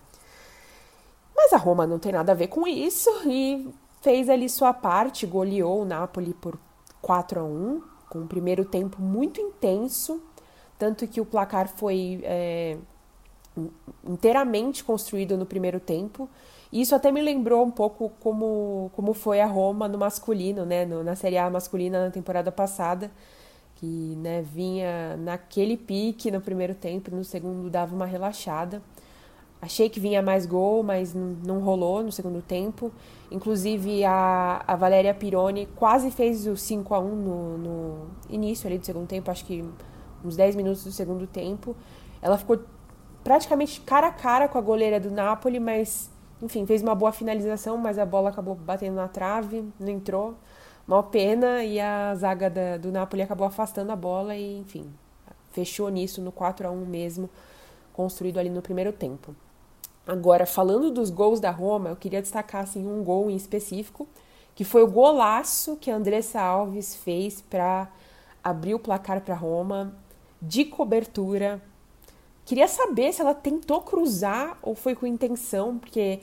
Mas 1.35 1.51
a 1.51 1.57
Roma 1.57 1.87
não 1.87 1.97
tem 1.97 2.11
nada 2.11 2.33
a 2.33 2.35
ver 2.35 2.49
com 2.49 2.67
isso 2.67 3.09
e 3.25 3.73
fez 4.01 4.29
ali 4.29 4.47
sua 4.47 4.71
parte, 4.71 5.25
goleou 5.25 5.81
o 5.81 5.85
Napoli 5.85 6.31
por 6.31 6.59
4 7.01 7.39
a 7.39 7.43
1 7.43 7.98
com 8.09 8.19
um 8.19 8.27
primeiro 8.27 8.65
tempo 8.65 9.01
muito 9.01 9.39
intenso, 9.39 10.21
tanto 10.77 11.07
que 11.07 11.21
o 11.21 11.25
placar 11.25 11.67
foi 11.67 12.21
é, 12.23 12.77
inteiramente 14.07 14.83
construído 14.83 15.37
no 15.37 15.45
primeiro 15.45 15.79
tempo 15.79 16.29
isso 16.71 16.93
até 16.93 17.11
me 17.11 17.21
lembrou 17.21 17.65
um 17.65 17.71
pouco 17.71 18.11
como, 18.19 18.91
como 18.95 19.13
foi 19.13 19.41
a 19.41 19.45
Roma 19.47 19.87
no 19.87 19.97
masculino, 19.97 20.65
né? 20.65 20.85
No, 20.85 21.03
na 21.03 21.15
Série 21.15 21.37
A 21.37 21.49
masculina 21.49 22.05
na 22.05 22.11
temporada 22.11 22.51
passada, 22.51 23.11
que 23.75 24.15
né, 24.17 24.43
vinha 24.43 25.17
naquele 25.17 25.75
pique 25.75 26.29
no 26.29 26.39
primeiro 26.39 26.75
tempo, 26.75 27.09
no 27.09 27.23
segundo 27.23 27.69
dava 27.69 27.95
uma 27.95 28.05
relaxada. 28.05 28.83
Achei 29.61 29.89
que 29.89 29.99
vinha 29.99 30.21
mais 30.21 30.45
gol, 30.45 30.83
mas 30.83 31.13
não 31.13 31.59
rolou 31.59 32.01
no 32.01 32.11
segundo 32.11 32.41
tempo. 32.41 32.91
Inclusive, 33.29 34.05
a, 34.05 34.63
a 34.65 34.75
Valéria 34.75 35.13
Pironi 35.13 35.67
quase 35.75 36.11
fez 36.11 36.47
o 36.47 36.55
5 36.55 36.93
a 36.93 36.99
1 36.99 37.15
no, 37.15 37.57
no 37.57 38.07
início 38.29 38.67
ali 38.67 38.77
do 38.77 38.85
segundo 38.85 39.07
tempo, 39.07 39.29
acho 39.29 39.45
que 39.45 39.63
uns 40.23 40.37
10 40.37 40.55
minutos 40.55 40.83
do 40.85 40.91
segundo 40.91 41.27
tempo. 41.27 41.75
Ela 42.21 42.37
ficou 42.37 42.59
praticamente 43.21 43.81
cara 43.81 44.07
a 44.07 44.11
cara 44.11 44.47
com 44.47 44.57
a 44.57 44.61
goleira 44.61 44.97
do 44.97 45.11
Napoli, 45.11 45.59
mas 45.59 46.09
enfim, 46.41 46.65
fez 46.65 46.81
uma 46.81 46.95
boa 46.95 47.11
finalização, 47.11 47.77
mas 47.77 47.99
a 47.99 48.05
bola 48.05 48.29
acabou 48.29 48.55
batendo 48.55 48.95
na 48.95 49.09
trave, 49.09 49.65
não 49.77 49.89
entrou. 49.89 50.35
Uma 50.87 51.03
pena 51.03 51.63
e 51.63 51.79
a 51.79 52.15
zaga 52.15 52.49
da, 52.49 52.77
do 52.77 52.91
Napoli 52.91 53.21
acabou 53.21 53.45
afastando 53.45 53.91
a 53.91 53.95
bola 53.95 54.35
e, 54.35 54.59
enfim, 54.59 54.89
fechou 55.51 55.89
nisso 55.89 56.21
no 56.21 56.31
4 56.31 56.67
a 56.67 56.71
1 56.71 56.85
mesmo, 56.85 57.29
construído 57.91 58.39
ali 58.39 58.49
no 58.49 58.61
primeiro 58.61 58.93
tempo. 58.93 59.35
Agora, 60.07 60.45
falando 60.45 60.91
dos 60.91 61.09
gols 61.09 61.39
da 61.39 61.51
Roma, 61.51 61.89
eu 61.89 61.95
queria 61.95 62.21
destacar 62.21 62.63
assim, 62.63 62.87
um 62.87 63.03
gol 63.03 63.29
em 63.29 63.35
específico, 63.35 64.07
que 64.55 64.63
foi 64.63 64.83
o 64.83 64.87
golaço 64.87 65.77
que 65.77 65.91
a 65.91 65.95
Andressa 65.95 66.41
Alves 66.41 66.95
fez 66.95 67.41
para 67.41 67.87
abrir 68.43 68.73
o 68.73 68.79
placar 68.79 69.21
para 69.21 69.35
Roma 69.35 69.93
de 70.41 70.65
cobertura. 70.65 71.61
Queria 72.45 72.67
saber 72.67 73.13
se 73.13 73.21
ela 73.21 73.33
tentou 73.33 73.81
cruzar 73.81 74.57
ou 74.61 74.73
foi 74.73 74.95
com 74.95 75.05
intenção, 75.05 75.77
porque 75.77 76.19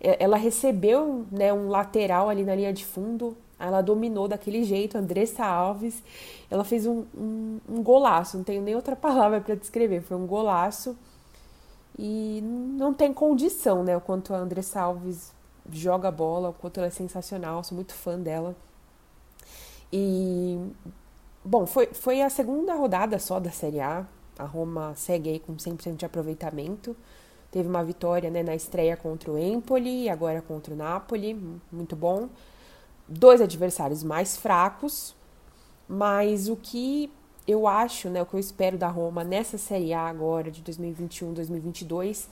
é, 0.00 0.16
ela 0.22 0.36
recebeu 0.36 1.26
né, 1.30 1.52
um 1.52 1.68
lateral 1.68 2.28
ali 2.28 2.44
na 2.44 2.54
linha 2.54 2.72
de 2.72 2.84
fundo, 2.84 3.36
ela 3.58 3.82
dominou 3.82 4.28
daquele 4.28 4.62
jeito, 4.62 4.96
Andressa 4.96 5.44
Alves, 5.44 6.02
ela 6.50 6.64
fez 6.64 6.86
um, 6.86 7.04
um, 7.14 7.58
um 7.68 7.82
golaço, 7.82 8.36
não 8.36 8.44
tenho 8.44 8.62
nem 8.62 8.74
outra 8.74 8.94
palavra 8.96 9.40
para 9.40 9.54
descrever, 9.54 10.00
foi 10.00 10.16
um 10.16 10.26
golaço 10.26 10.96
e 11.98 12.40
não 12.42 12.94
tem 12.94 13.12
condição, 13.12 13.82
né, 13.82 13.96
o 13.96 14.00
quanto 14.00 14.32
a 14.32 14.38
Andressa 14.38 14.80
Alves 14.80 15.34
joga 15.70 16.10
bola, 16.10 16.50
o 16.50 16.52
quanto 16.52 16.78
ela 16.78 16.86
é 16.86 16.90
sensacional, 16.90 17.64
sou 17.64 17.74
muito 17.74 17.92
fã 17.92 18.18
dela. 18.18 18.54
E, 19.92 20.58
bom, 21.44 21.66
foi, 21.66 21.86
foi 21.86 22.22
a 22.22 22.30
segunda 22.30 22.74
rodada 22.74 23.18
só 23.18 23.40
da 23.40 23.50
Série 23.50 23.80
A, 23.80 24.06
a 24.38 24.44
Roma 24.44 24.94
segue 24.94 25.30
aí 25.30 25.38
com 25.40 25.56
100% 25.56 25.96
de 25.96 26.06
aproveitamento. 26.06 26.96
Teve 27.50 27.68
uma 27.68 27.82
vitória 27.82 28.30
né, 28.30 28.42
na 28.42 28.54
estreia 28.54 28.96
contra 28.96 29.32
o 29.32 29.38
Empoli 29.38 30.04
e 30.04 30.08
agora 30.08 30.40
contra 30.40 30.72
o 30.72 30.76
Napoli, 30.76 31.34
muito 31.72 31.96
bom. 31.96 32.28
Dois 33.08 33.40
adversários 33.40 34.04
mais 34.04 34.36
fracos, 34.36 35.14
mas 35.88 36.48
o 36.48 36.56
que 36.56 37.10
eu 37.48 37.66
acho, 37.66 38.10
né, 38.10 38.20
o 38.20 38.26
que 38.26 38.34
eu 38.34 38.40
espero 38.40 38.76
da 38.76 38.88
Roma 38.88 39.24
nessa 39.24 39.56
Série 39.56 39.94
A 39.94 40.02
agora 40.02 40.50
de 40.50 40.62
2021-2022 40.62 42.26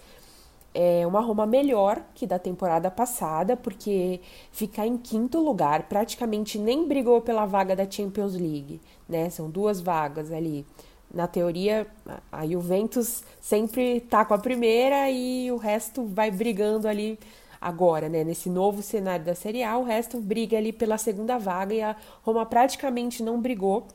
é 0.75 1.07
uma 1.07 1.21
Roma 1.21 1.47
melhor 1.47 2.03
que 2.14 2.27
da 2.27 2.39
temporada 2.39 2.91
passada, 2.91 3.57
porque 3.57 4.21
ficar 4.53 4.87
em 4.87 4.99
quinto 4.99 5.41
lugar 5.41 5.85
praticamente 5.85 6.59
nem 6.59 6.87
brigou 6.87 7.23
pela 7.23 7.47
vaga 7.47 7.75
da 7.75 7.91
Champions 7.91 8.35
League, 8.35 8.79
né? 9.09 9.31
São 9.31 9.49
duas 9.49 9.81
vagas 9.81 10.31
ali 10.31 10.67
na 11.11 11.27
teoria, 11.27 11.87
a 12.31 12.47
Juventus 12.47 13.25
sempre 13.41 14.01
tá 14.03 14.23
com 14.23 14.35
a 14.35 14.39
primeira 14.39 15.11
e 15.11 15.51
o 15.51 15.57
resto 15.57 16.05
vai 16.05 16.31
brigando 16.31 16.87
ali 16.87 17.19
agora, 17.59 18.09
né, 18.09 18.23
nesse 18.23 18.51
novo 18.51 18.83
cenário 18.83 19.25
da 19.25 19.35
Série 19.35 19.62
A, 19.62 19.79
o 19.79 19.85
resto 19.85 20.21
briga 20.21 20.59
ali 20.59 20.73
pela 20.73 20.99
segunda 20.99 21.39
vaga 21.39 21.75
e 21.75 21.81
a 21.81 21.97
Roma 22.23 22.45
praticamente 22.45 23.23
não 23.23 23.41
brigou. 23.41 23.87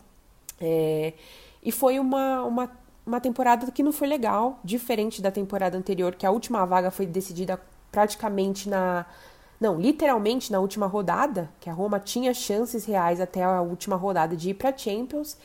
É, 0.62 1.14
e 1.64 1.72
foi 1.72 1.99
uma, 1.99 2.43
uma, 2.43 2.72
uma 3.05 3.20
temporada 3.20 3.70
que 3.72 3.84
não 3.84 3.91
foi 3.91 4.07
legal, 4.07 4.59
diferente 4.64 5.22
da 5.22 5.32
temporada 5.32 5.78
anterior, 5.78 6.16
que 6.16 6.26
a 6.26 6.32
última 6.32 6.66
vaga 6.66 6.91
foi 6.91 7.05
decidida 7.05 7.59
praticamente 7.91 8.70
na. 8.70 9.05
Não, 9.59 9.80
literalmente 9.80 10.51
na 10.51 10.59
última 10.59 10.88
rodada, 10.88 11.51
que 11.59 11.70
a 11.70 11.74
Roma 11.74 11.99
tinha 11.99 12.34
chances 12.34 12.86
reais 12.86 13.22
até 13.22 13.43
a 13.43 13.62
última 13.62 13.95
rodada 13.95 14.36
de 14.36 14.49
ir 14.49 14.53
para 14.55 14.76
Champions. 14.76 15.38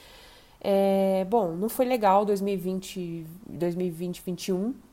É, 0.58 1.26
bom, 1.28 1.52
não 1.52 1.68
foi 1.68 1.84
legal 1.84 2.24
2020, 2.24 3.26
2020, 3.46 4.24
2021. 4.24 4.85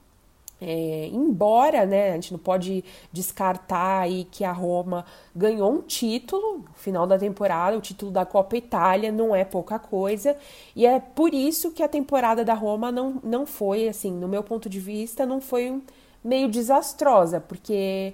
É, 0.65 1.09
embora, 1.11 1.85
né, 1.85 2.11
a 2.11 2.13
gente 2.13 2.31
não 2.31 2.39
pode 2.39 2.85
descartar 3.11 4.03
aí 4.03 4.23
que 4.31 4.45
a 4.45 4.51
Roma 4.53 5.05
ganhou 5.35 5.73
um 5.73 5.81
título 5.81 6.59
no 6.59 6.73
final 6.75 7.05
da 7.05 7.19
temporada, 7.19 7.77
o 7.77 7.81
título 7.81 8.11
da 8.11 8.25
Copa 8.25 8.55
Itália 8.55 9.11
não 9.11 9.35
é 9.35 9.43
pouca 9.43 9.77
coisa, 9.77 10.37
e 10.73 10.85
é 10.85 11.01
por 11.01 11.33
isso 11.33 11.71
que 11.71 11.83
a 11.83 11.87
temporada 11.89 12.45
da 12.45 12.53
Roma 12.53 12.93
não, 12.93 13.19
não 13.21 13.45
foi, 13.45 13.89
assim, 13.89 14.11
no 14.11 14.27
meu 14.27 14.41
ponto 14.41 14.69
de 14.69 14.79
vista, 14.79 15.25
não 15.25 15.41
foi 15.41 15.81
meio 16.23 16.47
desastrosa, 16.47 17.41
porque 17.41 18.13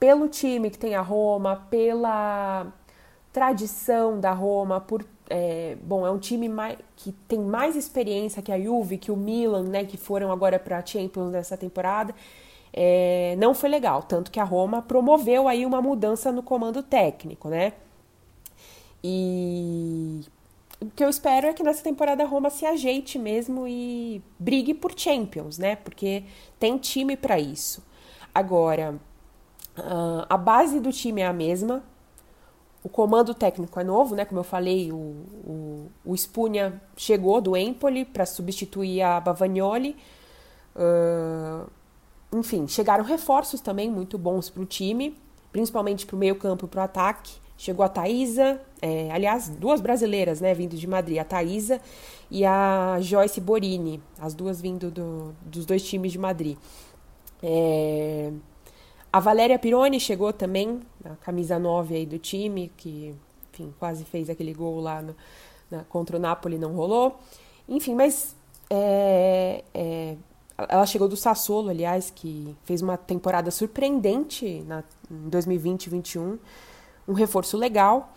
pelo 0.00 0.28
time 0.28 0.70
que 0.70 0.78
tem 0.78 0.94
a 0.94 1.02
Roma, 1.02 1.66
pela 1.68 2.72
tradição 3.32 4.18
da 4.18 4.32
Roma, 4.32 4.80
por 4.80 5.04
é, 5.28 5.76
bom, 5.82 6.06
é 6.06 6.10
um 6.10 6.18
time 6.18 6.48
mais, 6.48 6.78
que 6.96 7.12
tem 7.12 7.38
mais 7.38 7.76
experiência 7.76 8.42
que 8.42 8.52
a 8.52 8.60
Juve, 8.60 8.98
que 8.98 9.10
o 9.10 9.16
Milan, 9.16 9.64
né, 9.64 9.84
que 9.84 9.96
foram 9.96 10.30
agora 10.30 10.58
para 10.58 10.78
a 10.78 10.86
Champions 10.86 11.32
nessa 11.32 11.56
temporada. 11.56 12.14
É, 12.72 13.34
não 13.38 13.54
foi 13.54 13.70
legal, 13.70 14.02
tanto 14.02 14.30
que 14.30 14.38
a 14.38 14.44
Roma 14.44 14.82
promoveu 14.82 15.48
aí 15.48 15.64
uma 15.64 15.80
mudança 15.80 16.30
no 16.30 16.42
comando 16.42 16.82
técnico, 16.82 17.48
né? 17.48 17.72
E 19.02 20.20
o 20.80 20.90
que 20.90 21.02
eu 21.02 21.08
espero 21.08 21.46
é 21.46 21.54
que 21.54 21.62
nessa 21.62 21.82
temporada 21.82 22.22
a 22.22 22.26
Roma 22.26 22.50
se 22.50 22.66
ajeite 22.66 23.18
mesmo 23.18 23.66
e 23.66 24.22
brigue 24.38 24.74
por 24.74 24.92
Champions, 24.98 25.58
né? 25.58 25.76
Porque 25.76 26.24
tem 26.58 26.76
time 26.76 27.16
para 27.16 27.38
isso. 27.38 27.82
Agora, 28.34 29.00
uh, 29.78 30.26
a 30.28 30.36
base 30.36 30.78
do 30.78 30.92
time 30.92 31.22
é 31.22 31.26
a 31.26 31.32
mesma, 31.32 31.82
o 32.86 32.88
comando 32.88 33.34
técnico 33.34 33.80
é 33.80 33.82
novo, 33.82 34.14
né? 34.14 34.24
Como 34.24 34.38
eu 34.38 34.44
falei, 34.44 34.92
o, 34.92 34.96
o, 34.96 35.90
o 36.04 36.16
Spunha 36.16 36.80
chegou 36.96 37.40
do 37.40 37.56
Empoli 37.56 38.04
para 38.04 38.24
substituir 38.24 39.02
a 39.02 39.18
Bavagnoli. 39.18 39.96
Uh, 40.76 41.68
enfim, 42.32 42.68
chegaram 42.68 43.02
reforços 43.02 43.60
também 43.60 43.90
muito 43.90 44.16
bons 44.16 44.48
para 44.48 44.62
o 44.62 44.64
time, 44.64 45.18
principalmente 45.50 46.06
para 46.06 46.14
o 46.14 46.18
meio-campo 46.18 46.66
e 46.66 46.68
para 46.68 46.80
o 46.82 46.84
ataque. 46.84 47.32
Chegou 47.58 47.84
a 47.84 47.88
Thaisa, 47.88 48.60
é, 48.80 49.10
aliás, 49.10 49.48
duas 49.48 49.80
brasileiras, 49.80 50.40
né, 50.40 50.54
vindo 50.54 50.76
de 50.76 50.86
Madrid, 50.86 51.18
a 51.18 51.24
Thaisa 51.24 51.80
e 52.30 52.44
a 52.44 52.98
Joyce 53.00 53.40
Borini, 53.40 54.00
as 54.20 54.32
duas 54.32 54.60
vindo 54.60 54.92
do, 54.92 55.34
dos 55.42 55.66
dois 55.66 55.82
times 55.82 56.12
de 56.12 56.18
Madrid. 56.18 56.56
É, 57.42 58.30
a 59.16 59.18
Valéria 59.18 59.58
Pironi 59.58 59.98
chegou 59.98 60.30
também, 60.30 60.78
a 61.02 61.16
camisa 61.16 61.58
9 61.58 61.94
aí 61.94 62.04
do 62.04 62.18
time, 62.18 62.70
que 62.76 63.14
enfim, 63.50 63.72
quase 63.78 64.04
fez 64.04 64.28
aquele 64.28 64.52
gol 64.52 64.78
lá 64.78 65.00
no, 65.00 65.16
na, 65.70 65.84
contra 65.84 66.18
o 66.18 66.20
Napoli, 66.20 66.58
não 66.58 66.74
rolou. 66.74 67.18
Enfim, 67.66 67.94
mas 67.94 68.36
é, 68.68 69.64
é, 69.72 70.16
ela 70.68 70.84
chegou 70.84 71.08
do 71.08 71.16
Sassuolo, 71.16 71.70
aliás, 71.70 72.12
que 72.14 72.54
fez 72.64 72.82
uma 72.82 72.98
temporada 72.98 73.50
surpreendente 73.50 74.62
na, 74.66 74.84
em 75.10 75.30
2020 75.30 75.88
2021, 75.88 76.38
um 77.08 77.14
reforço 77.14 77.56
legal. 77.56 78.12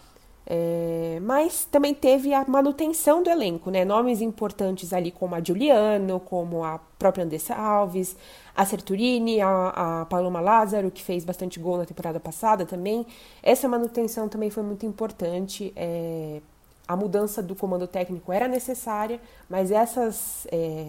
É, 0.46 1.20
mas 1.22 1.66
também 1.66 1.94
teve 1.94 2.34
a 2.34 2.44
manutenção 2.48 3.22
do 3.22 3.30
elenco, 3.30 3.70
né? 3.70 3.86
Nomes 3.86 4.20
importantes 4.20 4.94
ali 4.94 5.12
como 5.12 5.36
a 5.36 5.42
Giuliano, 5.44 6.20
como 6.20 6.64
a 6.64 6.80
própria 6.98 7.24
Andressa 7.24 7.54
Alves, 7.56 8.16
a 8.56 8.66
Serturini, 8.66 9.42
a, 9.42 10.02
a 10.02 10.06
Paloma 10.06 10.42
Lázaro, 10.42 10.90
que 10.90 11.04
fez 11.04 11.24
bastante 11.24 11.60
gol 11.60 11.78
na 11.78 11.86
temporada 11.86 12.20
passada 12.20 12.66
também. 12.66 13.06
Essa 13.44 13.68
manutenção 13.68 14.28
também 14.28 14.50
foi 14.50 14.64
muito 14.64 14.86
importante. 14.86 15.72
É, 15.76 16.42
a 16.88 16.96
mudança 16.96 17.44
do 17.44 17.56
comando 17.56 17.86
técnico 17.86 18.34
era 18.34 18.48
necessária, 18.48 19.22
mas 19.48 19.70
essas, 19.70 20.48
é, 20.52 20.88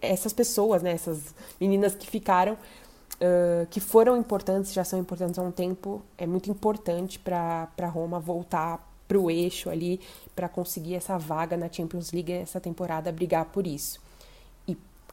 essas 0.00 0.32
pessoas, 0.32 0.82
né, 0.82 0.92
essas 0.92 1.34
meninas 1.60 1.94
que 1.94 2.06
ficaram, 2.06 2.56
que 3.70 3.80
foram 3.80 4.16
importantes, 4.16 4.72
já 4.72 4.84
são 4.84 4.98
importantes 4.98 5.38
há 5.38 5.42
um 5.42 5.50
tempo, 5.50 6.02
é 6.18 6.26
muito 6.26 6.50
importante 6.50 7.18
para 7.18 7.88
Roma 7.88 8.20
voltar 8.20 8.92
para 9.06 9.18
o 9.18 9.30
eixo 9.30 9.70
ali, 9.70 10.00
para 10.34 10.48
conseguir 10.48 10.94
essa 10.94 11.18
vaga 11.18 11.56
na 11.56 11.70
Champions 11.70 12.10
League 12.12 12.32
essa 12.32 12.60
temporada, 12.60 13.12
brigar 13.12 13.44
por 13.46 13.66
isso 13.66 14.00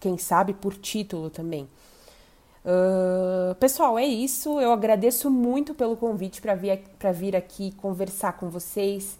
quem 0.01 0.17
sabe 0.17 0.53
por 0.53 0.73
título 0.73 1.29
também. 1.29 1.69
Uh, 2.65 3.55
pessoal, 3.55 3.97
é 3.97 4.05
isso. 4.05 4.59
Eu 4.59 4.73
agradeço 4.73 5.29
muito 5.29 5.73
pelo 5.73 5.95
convite 5.95 6.41
para 6.41 6.55
vir, 6.55 6.81
vir 7.13 7.35
aqui 7.35 7.71
conversar 7.73 8.33
com 8.33 8.49
vocês. 8.49 9.17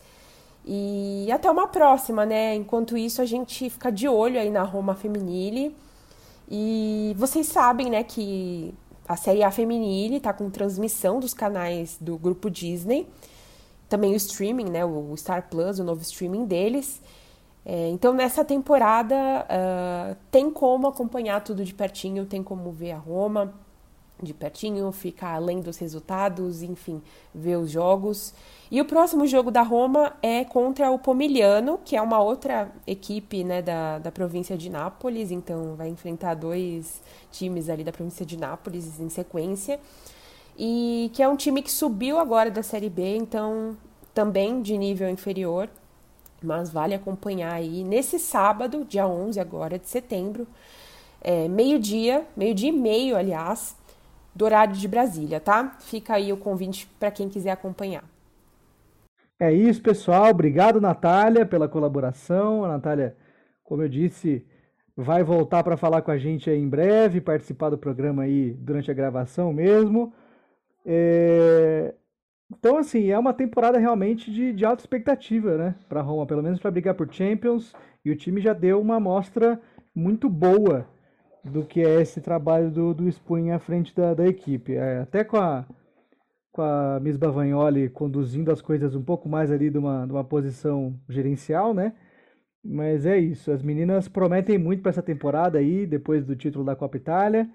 E 0.66 1.32
até 1.32 1.50
uma 1.50 1.68
próxima, 1.68 2.26
né? 2.26 2.56
Enquanto 2.56 2.98
isso, 2.98 3.22
a 3.22 3.26
gente 3.26 3.70
fica 3.70 3.92
de 3.92 4.08
olho 4.08 4.40
aí 4.40 4.50
na 4.50 4.64
Roma 4.64 4.96
Feminile. 4.96 5.76
E 6.54 7.16
vocês 7.18 7.48
sabem, 7.48 7.90
né, 7.90 8.04
que 8.04 8.74
a 9.08 9.16
série 9.16 9.42
A 9.42 9.50
Feminile 9.50 10.20
tá 10.20 10.34
com 10.34 10.50
transmissão 10.50 11.18
dos 11.18 11.34
canais 11.34 11.98
do 12.02 12.18
grupo 12.18 12.50
Disney. 12.50 13.08
Também 13.88 14.12
o 14.12 14.18
streaming, 14.18 14.66
né? 14.66 14.86
O 14.86 15.16
Star 15.16 15.50
Plus, 15.50 15.80
o 15.80 15.84
novo 15.84 16.02
streaming 16.02 16.46
deles. 16.46 17.02
É, 17.66 17.90
então, 17.90 18.14
nessa 18.14 18.44
temporada, 18.44 19.16
uh, 19.16 20.16
tem 20.30 20.52
como 20.52 20.88
acompanhar 20.88 21.42
tudo 21.42 21.64
de 21.64 21.74
pertinho, 21.74 22.26
tem 22.26 22.44
como 22.44 22.70
ver 22.72 22.92
a 22.92 22.98
Roma 22.98 23.54
de 24.22 24.34
pertinho, 24.34 24.92
ficar 24.92 25.36
além 25.36 25.60
dos 25.60 25.78
resultados, 25.78 26.62
enfim, 26.64 27.02
ver 27.34 27.58
os 27.58 27.72
jogos. 27.72 28.34
E 28.70 28.80
o 28.80 28.86
próximo 28.86 29.28
jogo 29.28 29.52
da 29.52 29.62
Roma 29.62 30.14
é 30.22 30.44
contra 30.46 30.90
o 30.92 31.00
Pomigliano, 31.00 31.80
que 31.84 31.96
é 31.96 32.02
uma 32.02 32.22
outra 32.22 32.72
equipe 32.88 33.44
né, 33.44 33.62
da, 33.62 34.00
da 34.00 34.12
província 34.12 34.58
de 34.58 34.70
Nápoles, 34.70 35.32
então 35.32 35.76
vai 35.76 35.90
enfrentar 35.90 36.36
dois 36.36 37.02
times 37.32 37.70
ali 37.70 37.84
da 37.84 37.92
província 37.92 38.26
de 38.26 38.38
Nápoles 38.38 39.00
em 39.00 39.10
sequência. 39.10 39.80
E 40.58 41.10
que 41.14 41.24
é 41.24 41.28
um 41.28 41.36
time 41.36 41.62
que 41.62 41.72
subiu 41.72 42.20
agora 42.20 42.52
da 42.52 42.64
Série 42.64 42.90
B, 42.90 43.18
então 43.18 43.76
também 44.14 44.62
de 44.62 44.78
nível 44.78 45.10
inferior 45.10 45.70
mas 46.42 46.72
vale 46.72 46.96
acompanhar 46.96 47.54
aí 47.54 47.84
nesse 47.84 48.18
sábado, 48.18 48.84
dia 48.84 49.08
11 49.08 49.40
agora 49.40 49.78
de 49.78 49.88
setembro, 49.88 50.48
é, 51.22 51.48
meio-dia, 51.48 52.26
meio-dia 52.36 52.70
e 52.70 52.72
meio, 52.72 53.16
aliás, 53.16 53.76
do 54.34 54.46
horário 54.46 54.74
de 54.74 54.88
Brasília, 54.88 55.40
tá? 55.40 55.76
Fica 55.80 56.16
aí 56.16 56.32
o 56.32 56.38
convite 56.38 56.88
para 57.00 57.12
quem 57.12 57.30
quiser 57.30 57.52
acompanhar. 57.52 58.04
É 59.40 59.52
isso, 59.52 59.82
pessoal. 59.82 60.30
Obrigado, 60.30 60.80
Natália, 60.80 61.46
pela 61.46 61.68
colaboração. 61.68 62.64
A 62.64 62.68
Natália, 62.68 63.16
como 63.64 63.82
eu 63.82 63.90
disse, 63.90 64.46
vai 64.96 65.24
voltar 65.24 65.64
para 65.64 65.76
falar 65.76 66.02
com 66.02 66.12
a 66.12 66.18
gente 66.18 66.50
em 66.50 66.68
breve, 66.68 67.20
participar 67.20 67.70
do 67.70 67.78
programa 67.78 68.24
aí 68.24 68.52
durante 68.54 68.92
a 68.92 68.94
gravação 68.94 69.52
mesmo. 69.52 70.14
É... 70.86 71.94
Então, 72.52 72.78
assim, 72.78 73.10
é 73.10 73.18
uma 73.18 73.34
temporada 73.34 73.80
realmente 73.80 74.30
de, 74.32 74.54
de 74.54 74.66
alta 74.66 74.84
expectativa, 74.84 75.58
né? 75.58 75.76
Para 75.88 76.02
Roma, 76.02 76.26
pelo 76.26 76.44
menos 76.44 76.60
para 76.60 76.70
brigar 76.70 76.94
por 76.96 77.12
Champions. 77.12 77.74
E 78.04 78.12
o 78.12 78.16
time 78.16 78.42
já 78.42 78.54
deu 78.54 78.80
uma 78.80 78.98
amostra 78.98 79.60
muito 79.96 80.30
boa 80.30 80.88
do 81.44 81.66
que 81.66 81.82
é 81.82 82.02
esse 82.02 82.22
trabalho 82.22 82.70
do, 82.72 82.94
do 82.94 83.12
Spun 83.12 83.52
à 83.52 83.60
frente 83.60 83.96
da, 83.96 84.14
da 84.14 84.28
equipe. 84.28 84.76
É, 84.76 85.00
até 85.00 85.24
com 85.24 85.38
a, 85.38 85.66
com 86.52 86.62
a 86.62 87.00
Miss 87.02 87.18
Bavagnoli 87.18 87.90
conduzindo 87.90 88.52
as 88.52 88.62
coisas 88.62 88.96
um 88.96 89.04
pouco 89.04 89.28
mais 89.28 89.52
ali 89.52 89.70
de 89.70 89.78
uma, 89.78 90.06
de 90.06 90.12
uma 90.12 90.24
posição 90.24 91.00
gerencial, 91.10 91.74
né? 91.74 91.94
Mas 92.64 93.06
é 93.08 93.18
isso, 93.18 93.52
as 93.52 93.64
meninas 93.64 94.08
prometem 94.08 94.58
muito 94.58 94.84
para 94.84 94.92
essa 94.92 95.02
temporada 95.02 95.58
aí, 95.58 95.88
depois 95.88 96.24
do 96.24 96.36
título 96.36 96.64
da 96.64 96.76
Copa 96.76 96.98
Itália, 96.98 97.50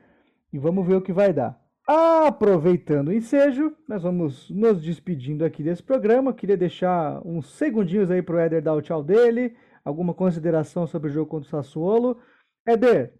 e 0.52 0.58
vamos 0.58 0.84
ver 0.84 0.96
o 0.96 1.00
que 1.00 1.12
vai 1.12 1.32
dar. 1.32 1.60
Aproveitando 1.86 3.08
o 3.08 3.12
ensejo, 3.12 3.72
nós 3.88 4.02
vamos 4.02 4.50
nos 4.50 4.82
despedindo 4.82 5.44
aqui 5.44 5.62
desse 5.62 5.80
programa. 5.80 6.34
Queria 6.34 6.56
deixar 6.56 7.24
uns 7.24 7.52
segundinhos 7.52 8.10
aí 8.10 8.20
para 8.20 8.34
o 8.34 8.38
Éder 8.40 8.60
dar 8.60 8.74
o 8.74 8.82
tchau 8.82 9.04
dele, 9.04 9.54
alguma 9.84 10.12
consideração 10.12 10.84
sobre 10.88 11.10
o 11.10 11.12
jogo 11.12 11.30
contra 11.30 11.46
o 11.46 11.50
Sassuolo. 11.50 12.18
Éder, 12.66 13.14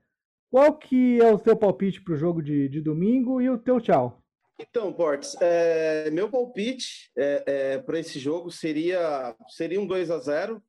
qual 0.56 0.72
que 0.72 1.20
é 1.20 1.30
o 1.30 1.38
teu 1.38 1.54
palpite 1.54 2.00
para 2.00 2.14
o 2.14 2.16
jogo 2.16 2.40
de, 2.40 2.66
de 2.70 2.80
domingo 2.80 3.42
e 3.42 3.50
o 3.50 3.58
teu 3.58 3.78
tchau? 3.78 4.22
Então, 4.58 4.90
Portes, 4.90 5.36
é, 5.38 6.10
meu 6.10 6.30
palpite 6.30 7.10
é, 7.14 7.42
é, 7.46 7.78
para 7.78 7.98
esse 7.98 8.18
jogo 8.18 8.50
seria, 8.50 9.36
seria 9.50 9.78
um 9.78 9.86
2 9.86 10.10
a 10.10 10.18
0 10.18 10.62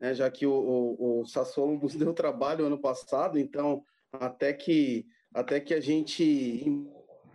né, 0.00 0.14
já 0.14 0.30
que 0.30 0.46
o, 0.46 0.52
o, 0.52 1.22
o 1.22 1.26
Sassuolo 1.26 1.76
nos 1.76 1.96
deu 1.98 2.12
trabalho 2.12 2.64
ano 2.64 2.78
passado, 2.78 3.36
então 3.36 3.82
até 4.12 4.52
que, 4.52 5.04
até 5.34 5.58
que 5.58 5.74
a 5.74 5.80
gente 5.80 6.70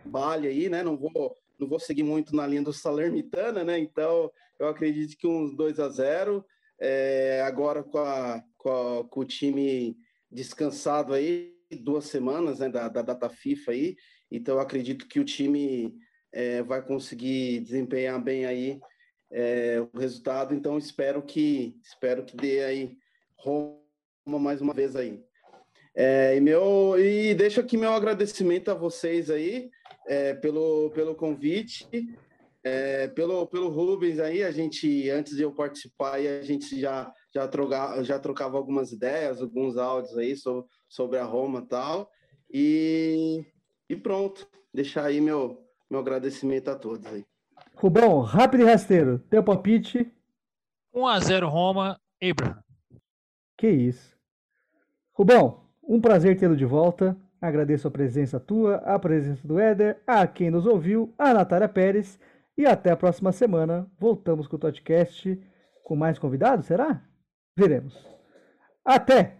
Bale 0.02 0.48
aí, 0.48 0.70
né? 0.70 0.82
Não 0.82 0.96
vou, 0.96 1.36
não 1.58 1.68
vou 1.68 1.78
seguir 1.78 2.02
muito 2.02 2.34
na 2.34 2.46
linha 2.46 2.62
do 2.62 2.72
Salernitana, 2.72 3.62
né? 3.62 3.78
Então, 3.78 4.32
eu 4.58 4.68
acredito 4.68 5.18
que 5.18 5.26
uns 5.26 5.54
2 5.54 5.78
a 5.78 5.90
0 5.90 6.42
é, 6.80 7.42
agora 7.44 7.82
com, 7.82 7.98
a, 7.98 8.42
com, 8.56 8.70
a, 8.70 9.04
com, 9.04 9.20
o 9.20 9.24
time 9.26 9.94
descansado 10.30 11.12
aí, 11.12 11.59
duas 11.76 12.06
semanas 12.06 12.58
né, 12.58 12.68
da, 12.68 12.88
da 12.88 13.02
data 13.02 13.28
FIFA 13.28 13.72
aí, 13.72 13.96
então 14.30 14.58
acredito 14.58 15.06
que 15.06 15.20
o 15.20 15.24
time 15.24 15.94
é, 16.32 16.62
vai 16.62 16.82
conseguir 16.82 17.60
desempenhar 17.60 18.22
bem 18.22 18.46
aí 18.46 18.80
é, 19.30 19.80
o 19.92 19.98
resultado, 19.98 20.54
então 20.54 20.76
espero 20.76 21.22
que 21.22 21.76
espero 21.82 22.24
que 22.24 22.36
dê 22.36 22.64
aí 22.64 22.96
Roma 23.36 23.80
mais 24.26 24.60
uma 24.60 24.74
vez 24.74 24.96
aí. 24.96 25.22
É, 25.94 26.36
e, 26.36 26.40
meu, 26.40 26.94
e 26.98 27.34
deixo 27.34 27.60
aqui 27.60 27.76
meu 27.76 27.92
agradecimento 27.92 28.70
a 28.70 28.74
vocês 28.74 29.30
aí 29.30 29.70
é, 30.06 30.34
pelo, 30.34 30.90
pelo 30.90 31.14
convite, 31.14 31.86
é, 32.62 33.08
pelo, 33.08 33.46
pelo 33.46 33.68
Rubens 33.68 34.18
aí, 34.18 34.42
a 34.42 34.50
gente, 34.50 35.08
antes 35.10 35.36
de 35.36 35.42
eu 35.42 35.52
participar, 35.52 36.14
a 36.14 36.42
gente 36.42 36.78
já, 36.78 37.12
já, 37.34 37.48
troca, 37.48 38.02
já 38.04 38.18
trocava 38.18 38.56
algumas 38.56 38.92
ideias, 38.92 39.40
alguns 39.40 39.76
áudios 39.76 40.16
aí 40.16 40.36
sobre, 40.36 40.68
sobre 40.90 41.18
a 41.18 41.24
Roma 41.24 41.60
e 41.60 41.66
tal, 41.66 42.10
e, 42.52 43.46
e 43.88 43.96
pronto, 43.96 44.46
deixar 44.74 45.04
aí 45.04 45.20
meu, 45.20 45.64
meu 45.88 46.00
agradecimento 46.00 46.68
a 46.68 46.74
todos 46.74 47.06
aí. 47.06 47.24
Rubão, 47.76 48.20
rápido 48.20 48.64
e 48.64 48.66
rasteiro, 48.66 49.20
teu 49.30 49.42
palpite? 49.42 50.12
1x0 50.92 51.48
Roma, 51.48 51.98
Abraham. 52.20 52.62
Que 53.56 53.68
isso. 53.68 54.18
Rubão, 55.12 55.64
um 55.82 56.00
prazer 56.00 56.36
tê-lo 56.36 56.56
de 56.56 56.64
volta. 56.64 57.16
Agradeço 57.40 57.86
a 57.88 57.90
presença 57.90 58.40
tua, 58.40 58.76
a 58.76 58.98
presença 58.98 59.46
do 59.46 59.58
Éder, 59.58 60.02
a 60.06 60.26
quem 60.26 60.50
nos 60.50 60.66
ouviu, 60.66 61.14
a 61.16 61.32
Natália 61.32 61.68
Pérez. 61.68 62.18
E 62.58 62.66
até 62.66 62.90
a 62.90 62.96
próxima 62.96 63.32
semana. 63.32 63.90
Voltamos 63.98 64.46
com 64.46 64.56
o 64.56 64.58
podcast 64.58 65.40
com 65.84 65.96
mais 65.96 66.18
convidados, 66.18 66.66
será? 66.66 67.02
Veremos. 67.56 67.96
Até! 68.84 69.39